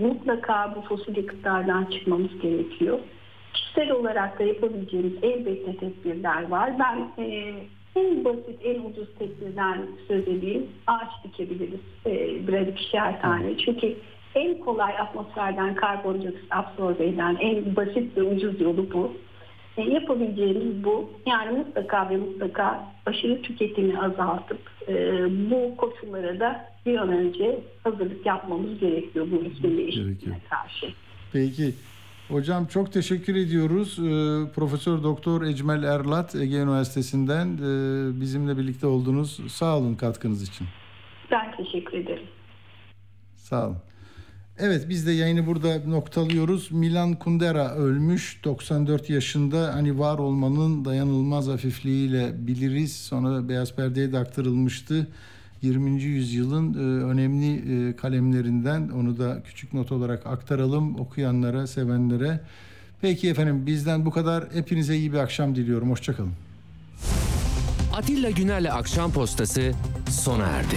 mutlaka 0.01 0.75
bu 0.77 0.81
fosil 0.89 1.17
yakıtlardan 1.17 1.85
çıkmamız 1.85 2.39
gerekiyor. 2.43 2.99
Kişisel 3.53 3.91
olarak 3.91 4.39
da 4.39 4.43
yapabileceğimiz 4.43 5.13
elbette 5.23 5.77
tedbirler 5.77 6.49
var. 6.49 6.73
Ben 6.79 7.23
e, 7.25 7.55
en 7.97 8.25
basit, 8.25 8.59
en 8.65 8.85
ucuz 8.85 9.09
tedbirden 9.19 9.87
söz 10.09 10.29
edeyim. 10.29 10.67
Ağaç 10.87 11.25
dikebiliriz 11.25 11.81
e, 12.07 12.13
birer 12.47 12.67
ikişer 12.67 13.23
tane. 13.23 13.59
Çünkü 13.59 13.97
en 14.35 14.59
kolay 14.59 14.99
atmosferden 14.99 15.75
karbondioksit 15.75 16.47
absorbe 16.51 17.07
eden 17.07 17.37
en 17.41 17.77
basit 17.77 18.17
ve 18.17 18.23
ucuz 18.23 18.61
yolu 18.61 18.93
bu. 18.93 19.13
E, 19.77 19.83
yapabileceğimiz 19.83 20.85
bu. 20.85 21.11
Yani 21.27 21.59
mutlaka 21.59 22.11
ve 22.11 22.17
mutlaka 22.17 22.85
aşırı 23.07 23.43
tüketimi 23.43 24.01
azaltıp 24.01 24.59
e, 24.89 24.95
bu 25.51 25.77
koşullara 25.77 26.41
da 26.41 26.65
bir 26.87 26.97
an 26.97 27.09
önce 27.09 27.59
hazırlık 27.85 28.27
yapmamız 28.27 28.79
gerekiyor 28.81 29.27
bu 29.31 29.37
iklim 29.37 29.77
değişikliğine 29.77 30.41
karşı. 30.51 30.87
Peki. 31.33 31.75
Hocam 32.29 32.67
çok 32.67 32.93
teşekkür 32.93 33.35
ediyoruz. 33.35 33.99
Ee, 33.99 34.53
Profesör 34.55 35.03
Doktor 35.03 35.43
Ecmel 35.43 35.83
Erlat 35.83 36.35
Ege 36.35 36.57
Üniversitesi'nden 36.57 37.47
e, 37.57 38.21
bizimle 38.21 38.59
birlikte 38.59 38.87
oldunuz. 38.87 39.41
Sağ 39.53 39.79
olun 39.79 39.95
katkınız 39.95 40.43
için. 40.43 40.67
Ben 41.31 41.57
teşekkür 41.57 41.99
ederim. 41.99 42.27
Sağ 43.37 43.67
olun. 43.67 43.77
Evet 44.59 44.87
biz 44.89 45.07
de 45.07 45.13
yayını 45.13 45.47
burada 45.47 45.79
noktalıyoruz. 45.87 46.73
Milan 46.73 47.15
Kundera 47.15 47.75
ölmüş 47.75 48.45
94 48.45 49.11
yaşında 49.11 49.75
hani 49.75 49.99
var 49.99 50.19
olmanın 50.19 50.85
dayanılmaz 50.85 51.49
hafifliğiyle 51.49 52.47
biliriz. 52.47 52.97
Sonra 52.97 53.49
beyaz 53.49 53.77
perdeye 53.77 54.13
de 54.13 54.19
aktarılmıştı. 54.19 55.07
20. 55.67 56.03
yüzyılın 56.03 56.75
e, 56.75 57.05
önemli 57.05 57.55
e, 57.89 57.97
kalemlerinden 57.97 58.89
onu 58.89 59.19
da 59.19 59.43
küçük 59.45 59.75
not 59.75 59.93
olarak 59.93 60.27
aktaralım 60.27 61.01
okuyanlara, 61.01 61.67
sevenlere. 61.67 62.41
Peki 63.01 63.29
efendim 63.29 63.67
bizden 63.67 64.07
bu 64.07 64.11
kadar. 64.11 64.45
Hepinize 64.53 64.97
iyi 64.97 65.13
bir 65.13 65.19
akşam 65.19 65.57
diliyorum. 65.57 65.91
Hoşçakalın. 65.91 66.33
Atilla 67.95 68.31
Güner'le 68.31 68.71
Akşam 68.73 69.13
Postası 69.13 69.73
sona 70.11 70.47
erdi. 70.47 70.77